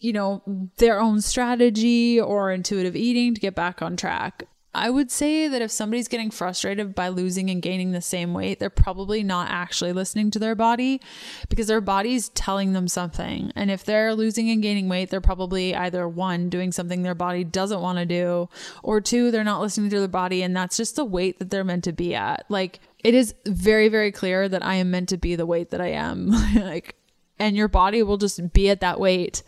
you 0.00 0.14
know, 0.14 0.42
their 0.78 0.98
own 0.98 1.20
strategy 1.20 2.18
or 2.18 2.50
intuitive 2.50 2.96
eating 2.96 3.34
to 3.34 3.40
get 3.40 3.54
back 3.54 3.82
on 3.82 3.96
track. 3.96 4.44
I 4.72 4.88
would 4.88 5.10
say 5.10 5.48
that 5.48 5.62
if 5.62 5.70
somebody's 5.72 6.06
getting 6.06 6.30
frustrated 6.30 6.94
by 6.94 7.08
losing 7.08 7.50
and 7.50 7.60
gaining 7.60 7.90
the 7.90 8.00
same 8.00 8.32
weight, 8.32 8.60
they're 8.60 8.70
probably 8.70 9.24
not 9.24 9.50
actually 9.50 9.92
listening 9.92 10.30
to 10.30 10.38
their 10.38 10.54
body 10.54 11.00
because 11.48 11.66
their 11.66 11.80
body's 11.80 12.28
telling 12.30 12.72
them 12.72 12.86
something. 12.86 13.52
And 13.56 13.70
if 13.70 13.84
they're 13.84 14.14
losing 14.14 14.48
and 14.48 14.62
gaining 14.62 14.88
weight, 14.88 15.10
they're 15.10 15.20
probably 15.20 15.74
either 15.74 16.08
one, 16.08 16.48
doing 16.48 16.70
something 16.70 17.02
their 17.02 17.16
body 17.16 17.42
doesn't 17.42 17.80
want 17.80 17.98
to 17.98 18.06
do, 18.06 18.48
or 18.84 19.00
two, 19.00 19.32
they're 19.32 19.42
not 19.42 19.60
listening 19.60 19.90
to 19.90 19.98
their 19.98 20.08
body 20.08 20.42
and 20.42 20.54
that's 20.54 20.76
just 20.76 20.94
the 20.94 21.04
weight 21.04 21.40
that 21.40 21.50
they're 21.50 21.64
meant 21.64 21.84
to 21.84 21.92
be 21.92 22.14
at. 22.14 22.44
Like, 22.48 22.78
it 23.02 23.14
is 23.14 23.34
very, 23.46 23.88
very 23.88 24.12
clear 24.12 24.48
that 24.48 24.64
I 24.64 24.74
am 24.74 24.92
meant 24.92 25.08
to 25.08 25.16
be 25.16 25.34
the 25.34 25.46
weight 25.46 25.70
that 25.70 25.80
I 25.80 25.88
am. 25.88 26.28
like, 26.54 26.94
and 27.40 27.56
your 27.56 27.68
body 27.68 28.04
will 28.04 28.18
just 28.18 28.52
be 28.52 28.70
at 28.70 28.80
that 28.80 29.00
weight. 29.00 29.42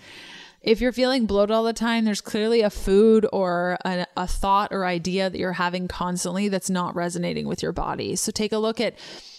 If 0.62 0.80
you're 0.80 0.92
feeling 0.92 1.26
bloated 1.26 1.52
all 1.52 1.64
the 1.64 1.72
time, 1.72 2.04
there's 2.04 2.20
clearly 2.20 2.60
a 2.60 2.70
food 2.70 3.26
or 3.32 3.78
a, 3.84 4.06
a 4.16 4.28
thought 4.28 4.72
or 4.72 4.84
idea 4.84 5.28
that 5.28 5.38
you're 5.38 5.54
having 5.54 5.88
constantly 5.88 6.48
that's 6.48 6.70
not 6.70 6.94
resonating 6.94 7.48
with 7.48 7.62
your 7.62 7.72
body. 7.72 8.14
So 8.14 8.30
take 8.30 8.52
a 8.52 8.58
look 8.58 8.80
at 8.80 8.94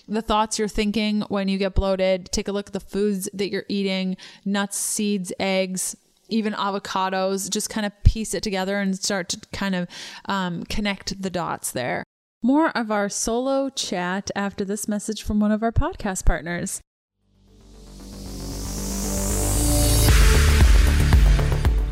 the 0.05 0.21
thoughts 0.21 0.59
you're 0.59 0.67
thinking 0.67 1.21
when 1.29 1.47
you 1.47 1.57
get 1.57 1.75
bloated. 1.75 2.29
Take 2.33 2.49
a 2.49 2.51
look 2.51 2.67
at 2.67 2.73
the 2.73 2.81
foods 2.81 3.29
that 3.33 3.49
you're 3.49 3.65
eating 3.69 4.17
nuts, 4.43 4.77
seeds, 4.77 5.31
eggs, 5.39 5.95
even 6.27 6.51
avocados. 6.53 7.49
Just 7.49 7.69
kind 7.69 7.85
of 7.85 8.03
piece 8.03 8.33
it 8.33 8.43
together 8.43 8.79
and 8.79 8.97
start 8.99 9.29
to 9.29 9.39
kind 9.53 9.75
of 9.75 9.87
um, 10.25 10.63
connect 10.65 11.21
the 11.21 11.29
dots 11.29 11.71
there. 11.71 12.03
More 12.41 12.69
of 12.77 12.91
our 12.91 13.07
solo 13.07 13.69
chat 13.69 14.29
after 14.35 14.65
this 14.65 14.89
message 14.89 15.23
from 15.23 15.39
one 15.39 15.53
of 15.53 15.63
our 15.63 15.71
podcast 15.71 16.25
partners. 16.25 16.81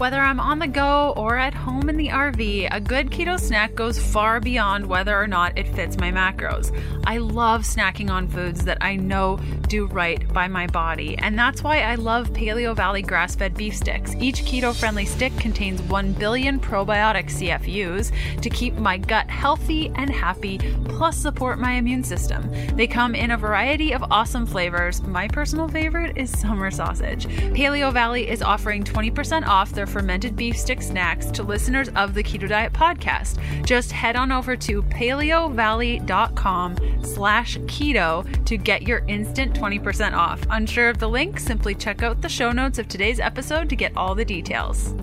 Whether 0.02 0.20
I'm 0.20 0.40
on 0.40 0.58
the 0.58 0.68
go 0.68 1.14
or 1.16 1.38
at 1.38 1.54
home 1.54 1.88
in 1.88 1.96
the 1.96 2.08
RV, 2.08 2.70
a 2.72 2.82
good 2.82 3.12
keto 3.12 3.40
snack 3.40 3.76
goes 3.76 4.00
far 4.00 4.40
beyond 4.40 4.88
whether 4.88 5.16
or 5.16 5.28
not 5.28 5.56
it 5.56 5.68
fits 5.68 5.96
my 6.00 6.12
macros. 6.12 6.76
I 7.06 7.20
love 7.20 7.62
snacking 7.62 8.10
on 8.10 8.28
foods 8.28 8.66
that 8.66 8.80
I 8.82 8.96
know 8.96 9.40
do 9.68 9.86
right 9.86 10.28
by 10.34 10.48
my 10.48 10.66
body, 10.66 11.20
and 11.20 11.38
that's 11.38 11.62
why 11.62 11.82
I 11.82 11.96
love 11.96 12.34
Paleovalley 12.34 13.06
grass 13.06 13.36
fed 13.36 13.54
beef 13.54 13.76
sticks. 13.76 14.16
Each 14.16 14.42
keto 14.42 14.74
friendly 14.74 15.06
stick 15.06 15.38
contains 15.38 15.84
1 15.84 16.14
billion 16.14 16.60
probiotic 16.60 17.26
CFUs 17.26 18.12
to 18.42 18.50
keep 18.50 18.74
my 18.78 18.98
gut 18.98 19.30
healthy 19.30 19.92
and 19.94 20.10
happy, 20.10 20.58
plus 20.86 21.16
support 21.16 21.60
my 21.60 21.74
immune 21.74 22.04
system. 22.04 22.50
They 22.76 22.88
come 22.88 23.14
in 23.14 23.30
a 23.30 23.38
variety 23.38 23.94
of 23.94 24.04
awesome 24.10 24.48
flavors. 24.48 25.04
My 25.04 25.28
personal 25.28 25.68
favorite 25.68 26.18
is 26.18 26.32
summer 26.32 26.72
sausage. 26.72 27.28
Paleovalley 27.54 28.26
is 28.26 28.42
offering 28.42 28.84
20% 28.84 29.46
off 29.46 29.70
their 29.72 29.91
fermented 29.92 30.36
beef 30.36 30.58
stick 30.58 30.82
snacks 30.82 31.28
to 31.32 31.44
listeners 31.44 31.90
of 31.90 32.14
the 32.14 32.24
Keto 32.24 32.48
Diet 32.48 32.74
podcast. 32.74 33.38
Just 33.66 33.92
head 33.92 34.16
on 34.16 34.32
over 34.32 34.56
to 34.56 34.82
paleovalley.com 34.84 36.78
slash 37.04 37.58
keto 37.60 38.46
to 38.46 38.58
get 38.58 38.84
your 38.84 39.00
instant 39.08 39.54
20% 39.54 40.14
off. 40.14 40.42
Unsure 40.50 40.90
of 40.90 41.00
the 41.00 41.10
link? 41.10 41.40
Simply 41.40 41.76
check 41.76 42.04
out 42.04 42.22
the 42.22 42.30
show 42.30 42.52
notes 42.52 42.80
of 42.80 42.88
today's 42.88 43.20
episode 43.20 43.70
to 43.70 43.76
get 43.76 43.96
all 43.96 44.16
the 44.16 44.26
details. 44.26 44.94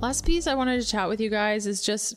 Last 0.00 0.26
piece 0.26 0.46
I 0.48 0.54
wanted 0.54 0.80
to 0.80 0.86
chat 0.86 1.08
with 1.08 1.20
you 1.20 1.30
guys 1.30 1.66
is 1.66 1.80
just 1.80 2.16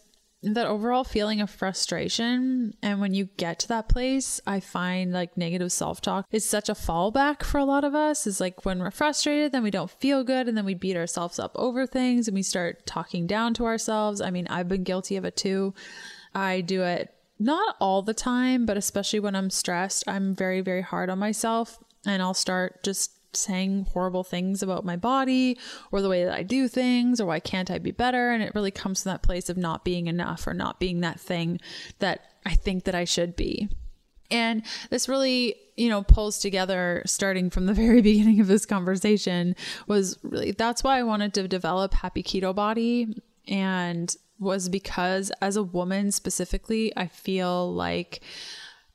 that 0.53 0.67
overall 0.67 1.03
feeling 1.03 1.41
of 1.41 1.49
frustration. 1.49 2.75
And 2.81 3.01
when 3.01 3.13
you 3.13 3.29
get 3.37 3.59
to 3.59 3.67
that 3.69 3.89
place, 3.89 4.39
I 4.45 4.59
find 4.59 5.11
like 5.11 5.37
negative 5.37 5.71
self 5.71 6.01
talk 6.01 6.25
is 6.31 6.47
such 6.47 6.69
a 6.69 6.73
fallback 6.73 7.43
for 7.43 7.57
a 7.57 7.65
lot 7.65 7.83
of 7.83 7.95
us. 7.95 8.27
Is 8.27 8.39
like 8.39 8.65
when 8.65 8.79
we're 8.79 8.91
frustrated, 8.91 9.51
then 9.51 9.63
we 9.63 9.71
don't 9.71 9.89
feel 9.89 10.23
good, 10.23 10.47
and 10.47 10.55
then 10.55 10.65
we 10.65 10.75
beat 10.75 10.97
ourselves 10.97 11.39
up 11.39 11.51
over 11.55 11.87
things 11.87 12.27
and 12.27 12.35
we 12.35 12.43
start 12.43 12.85
talking 12.85 13.25
down 13.27 13.53
to 13.55 13.65
ourselves. 13.65 14.21
I 14.21 14.29
mean, 14.29 14.47
I've 14.47 14.69
been 14.69 14.83
guilty 14.83 15.17
of 15.17 15.25
it 15.25 15.35
too. 15.35 15.73
I 16.33 16.61
do 16.61 16.83
it 16.83 17.13
not 17.39 17.75
all 17.79 18.01
the 18.01 18.13
time, 18.13 18.65
but 18.65 18.77
especially 18.77 19.19
when 19.19 19.35
I'm 19.35 19.49
stressed, 19.49 20.03
I'm 20.07 20.35
very, 20.35 20.61
very 20.61 20.81
hard 20.81 21.09
on 21.09 21.19
myself. 21.19 21.79
And 22.05 22.21
I'll 22.21 22.35
start 22.35 22.83
just 22.83 23.14
saying 23.35 23.87
horrible 23.91 24.23
things 24.23 24.61
about 24.61 24.85
my 24.85 24.95
body 24.95 25.57
or 25.91 26.01
the 26.01 26.09
way 26.09 26.25
that 26.25 26.33
I 26.33 26.43
do 26.43 26.67
things 26.67 27.19
or 27.19 27.25
why 27.25 27.39
can't 27.39 27.71
I 27.71 27.77
be 27.77 27.91
better 27.91 28.31
and 28.31 28.43
it 28.43 28.53
really 28.55 28.71
comes 28.71 29.03
from 29.03 29.11
that 29.11 29.21
place 29.21 29.49
of 29.49 29.57
not 29.57 29.83
being 29.83 30.07
enough 30.07 30.47
or 30.47 30.53
not 30.53 30.79
being 30.79 31.01
that 31.01 31.19
thing 31.19 31.59
that 31.99 32.31
I 32.45 32.55
think 32.55 32.83
that 32.83 32.95
I 32.95 33.05
should 33.05 33.35
be. 33.35 33.69
And 34.31 34.63
this 34.89 35.07
really, 35.07 35.55
you 35.75 35.89
know, 35.89 36.03
pulls 36.03 36.39
together 36.39 37.03
starting 37.05 37.49
from 37.49 37.65
the 37.65 37.73
very 37.85 38.01
beginning 38.01 38.39
of 38.39 38.47
this 38.47 38.65
conversation 38.65 39.55
was 39.87 40.17
really 40.23 40.51
that's 40.51 40.83
why 40.83 40.99
I 40.99 41.03
wanted 41.03 41.33
to 41.35 41.47
develop 41.47 41.93
Happy 41.93 42.23
Keto 42.23 42.53
Body 42.53 43.21
and 43.47 44.15
was 44.39 44.67
because 44.69 45.31
as 45.41 45.55
a 45.55 45.63
woman 45.63 46.11
specifically, 46.11 46.95
I 46.97 47.07
feel 47.07 47.73
like 47.73 48.21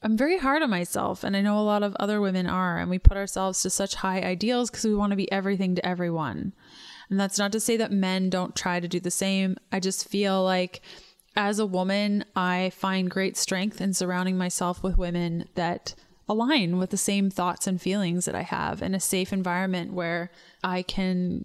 I'm 0.03 0.17
very 0.17 0.39
hard 0.39 0.63
on 0.63 0.71
myself, 0.71 1.25
and 1.25 1.37
I 1.37 1.43
know 1.43 1.59
a 1.59 1.61
lot 1.61 1.83
of 1.83 1.95
other 1.97 2.21
women 2.21 2.47
are, 2.47 2.79
and 2.79 2.89
we 2.89 2.99
put 2.99 3.19
ourselves 3.19 3.61
to 3.63 3.71
such 3.71 3.97
high 3.97 4.21
ideals 4.21 4.71
because 4.71 4.85
we 4.85 4.95
want 4.95 5.11
to 5.11 5.17
be 5.17 5.31
everything 5.31 5.75
to 5.75 5.87
everyone. 5.87 6.55
And 7.11 7.21
that's 7.21 7.39
not 7.39 7.53
to 7.53 7.61
say 7.61 7.77
that 7.77 7.93
men 7.93 8.31
don't 8.31 8.57
try 8.57 8.81
to 8.81 8.89
do 8.89 9.01
the 9.01 9.11
same. 9.11 9.57
I 9.71 9.81
just 9.81 10.09
feel 10.09 10.43
like 10.43 10.81
as 11.37 11.59
a 11.59 11.67
woman, 11.67 12.25
I 12.35 12.71
find 12.75 13.11
great 13.11 13.37
strength 13.37 13.81
in 13.81 13.93
surrounding 13.93 14.39
myself 14.39 14.83
with 14.83 14.97
women 14.97 15.49
that 15.55 15.95
align 16.29 16.79
with 16.79 16.91
the 16.91 16.97
same 16.97 17.29
thoughts 17.29 17.67
and 17.67 17.81
feelings 17.81 18.25
that 18.25 18.35
I 18.35 18.43
have 18.43 18.83
in 18.83 18.95
a 18.95 19.01
safe 19.01 19.33
environment 19.33 19.93
where 19.93 20.31
I 20.63 20.83
can 20.83 21.45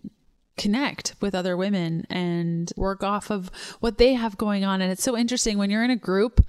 connect 0.58 1.16
with 1.20 1.36
other 1.36 1.58
women 1.58 2.06
and 2.10 2.72
work 2.78 3.04
off 3.04 3.30
of 3.30 3.50
what 3.80 3.98
they 3.98 4.14
have 4.14 4.38
going 4.38 4.64
on. 4.64 4.82
And 4.82 4.92
it's 4.92 5.04
so 5.04 5.18
interesting 5.18 5.58
when 5.58 5.70
you're 5.70 5.84
in 5.84 5.92
a 5.92 5.98
group 5.98 6.46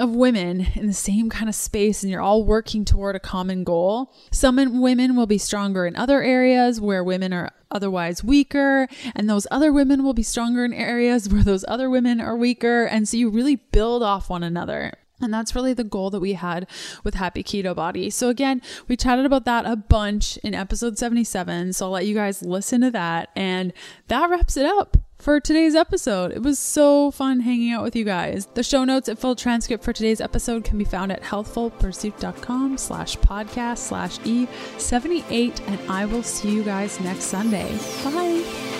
of 0.00 0.10
women 0.10 0.66
in 0.74 0.86
the 0.86 0.92
same 0.92 1.30
kind 1.30 1.48
of 1.48 1.54
space 1.54 2.02
and 2.02 2.10
you're 2.10 2.20
all 2.20 2.44
working 2.44 2.84
toward 2.84 3.14
a 3.14 3.20
common 3.20 3.62
goal. 3.62 4.12
Some 4.32 4.56
women 4.80 5.14
will 5.14 5.26
be 5.26 5.38
stronger 5.38 5.86
in 5.86 5.94
other 5.94 6.22
areas 6.22 6.80
where 6.80 7.04
women 7.04 7.32
are 7.32 7.52
otherwise 7.70 8.24
weaker, 8.24 8.88
and 9.14 9.30
those 9.30 9.46
other 9.50 9.72
women 9.72 10.02
will 10.02 10.14
be 10.14 10.24
stronger 10.24 10.64
in 10.64 10.72
areas 10.72 11.28
where 11.28 11.44
those 11.44 11.64
other 11.68 11.88
women 11.88 12.20
are 12.20 12.36
weaker. 12.36 12.84
And 12.84 13.08
so 13.08 13.16
you 13.16 13.30
really 13.30 13.56
build 13.56 14.02
off 14.02 14.28
one 14.28 14.42
another. 14.42 14.94
And 15.22 15.34
that's 15.34 15.54
really 15.54 15.74
the 15.74 15.84
goal 15.84 16.08
that 16.10 16.20
we 16.20 16.32
had 16.32 16.66
with 17.04 17.14
Happy 17.14 17.44
Keto 17.44 17.76
Body. 17.76 18.08
So, 18.08 18.30
again, 18.30 18.62
we 18.88 18.96
chatted 18.96 19.26
about 19.26 19.44
that 19.44 19.66
a 19.66 19.76
bunch 19.76 20.38
in 20.38 20.54
episode 20.54 20.98
77. 20.98 21.74
So, 21.74 21.84
I'll 21.84 21.92
let 21.92 22.06
you 22.06 22.14
guys 22.14 22.42
listen 22.42 22.80
to 22.80 22.90
that. 22.92 23.28
And 23.36 23.74
that 24.08 24.30
wraps 24.30 24.56
it 24.56 24.64
up 24.64 24.96
for 25.20 25.40
today's 25.40 25.74
episode. 25.74 26.32
It 26.32 26.42
was 26.42 26.58
so 26.58 27.10
fun 27.10 27.40
hanging 27.40 27.72
out 27.72 27.82
with 27.82 27.94
you 27.94 28.04
guys. 28.04 28.46
The 28.54 28.62
show 28.62 28.84
notes 28.84 29.08
and 29.08 29.18
full 29.18 29.36
transcript 29.36 29.84
for 29.84 29.92
today's 29.92 30.20
episode 30.20 30.64
can 30.64 30.78
be 30.78 30.84
found 30.84 31.12
at 31.12 31.22
healthfulpursuit.com 31.22 32.78
slash 32.78 33.16
podcast 33.18 33.78
slash 33.78 34.18
E78. 34.20 35.60
And 35.68 35.90
I 35.90 36.06
will 36.06 36.22
see 36.22 36.50
you 36.50 36.62
guys 36.62 36.98
next 37.00 37.24
Sunday. 37.24 37.70
Bye. 38.04 38.79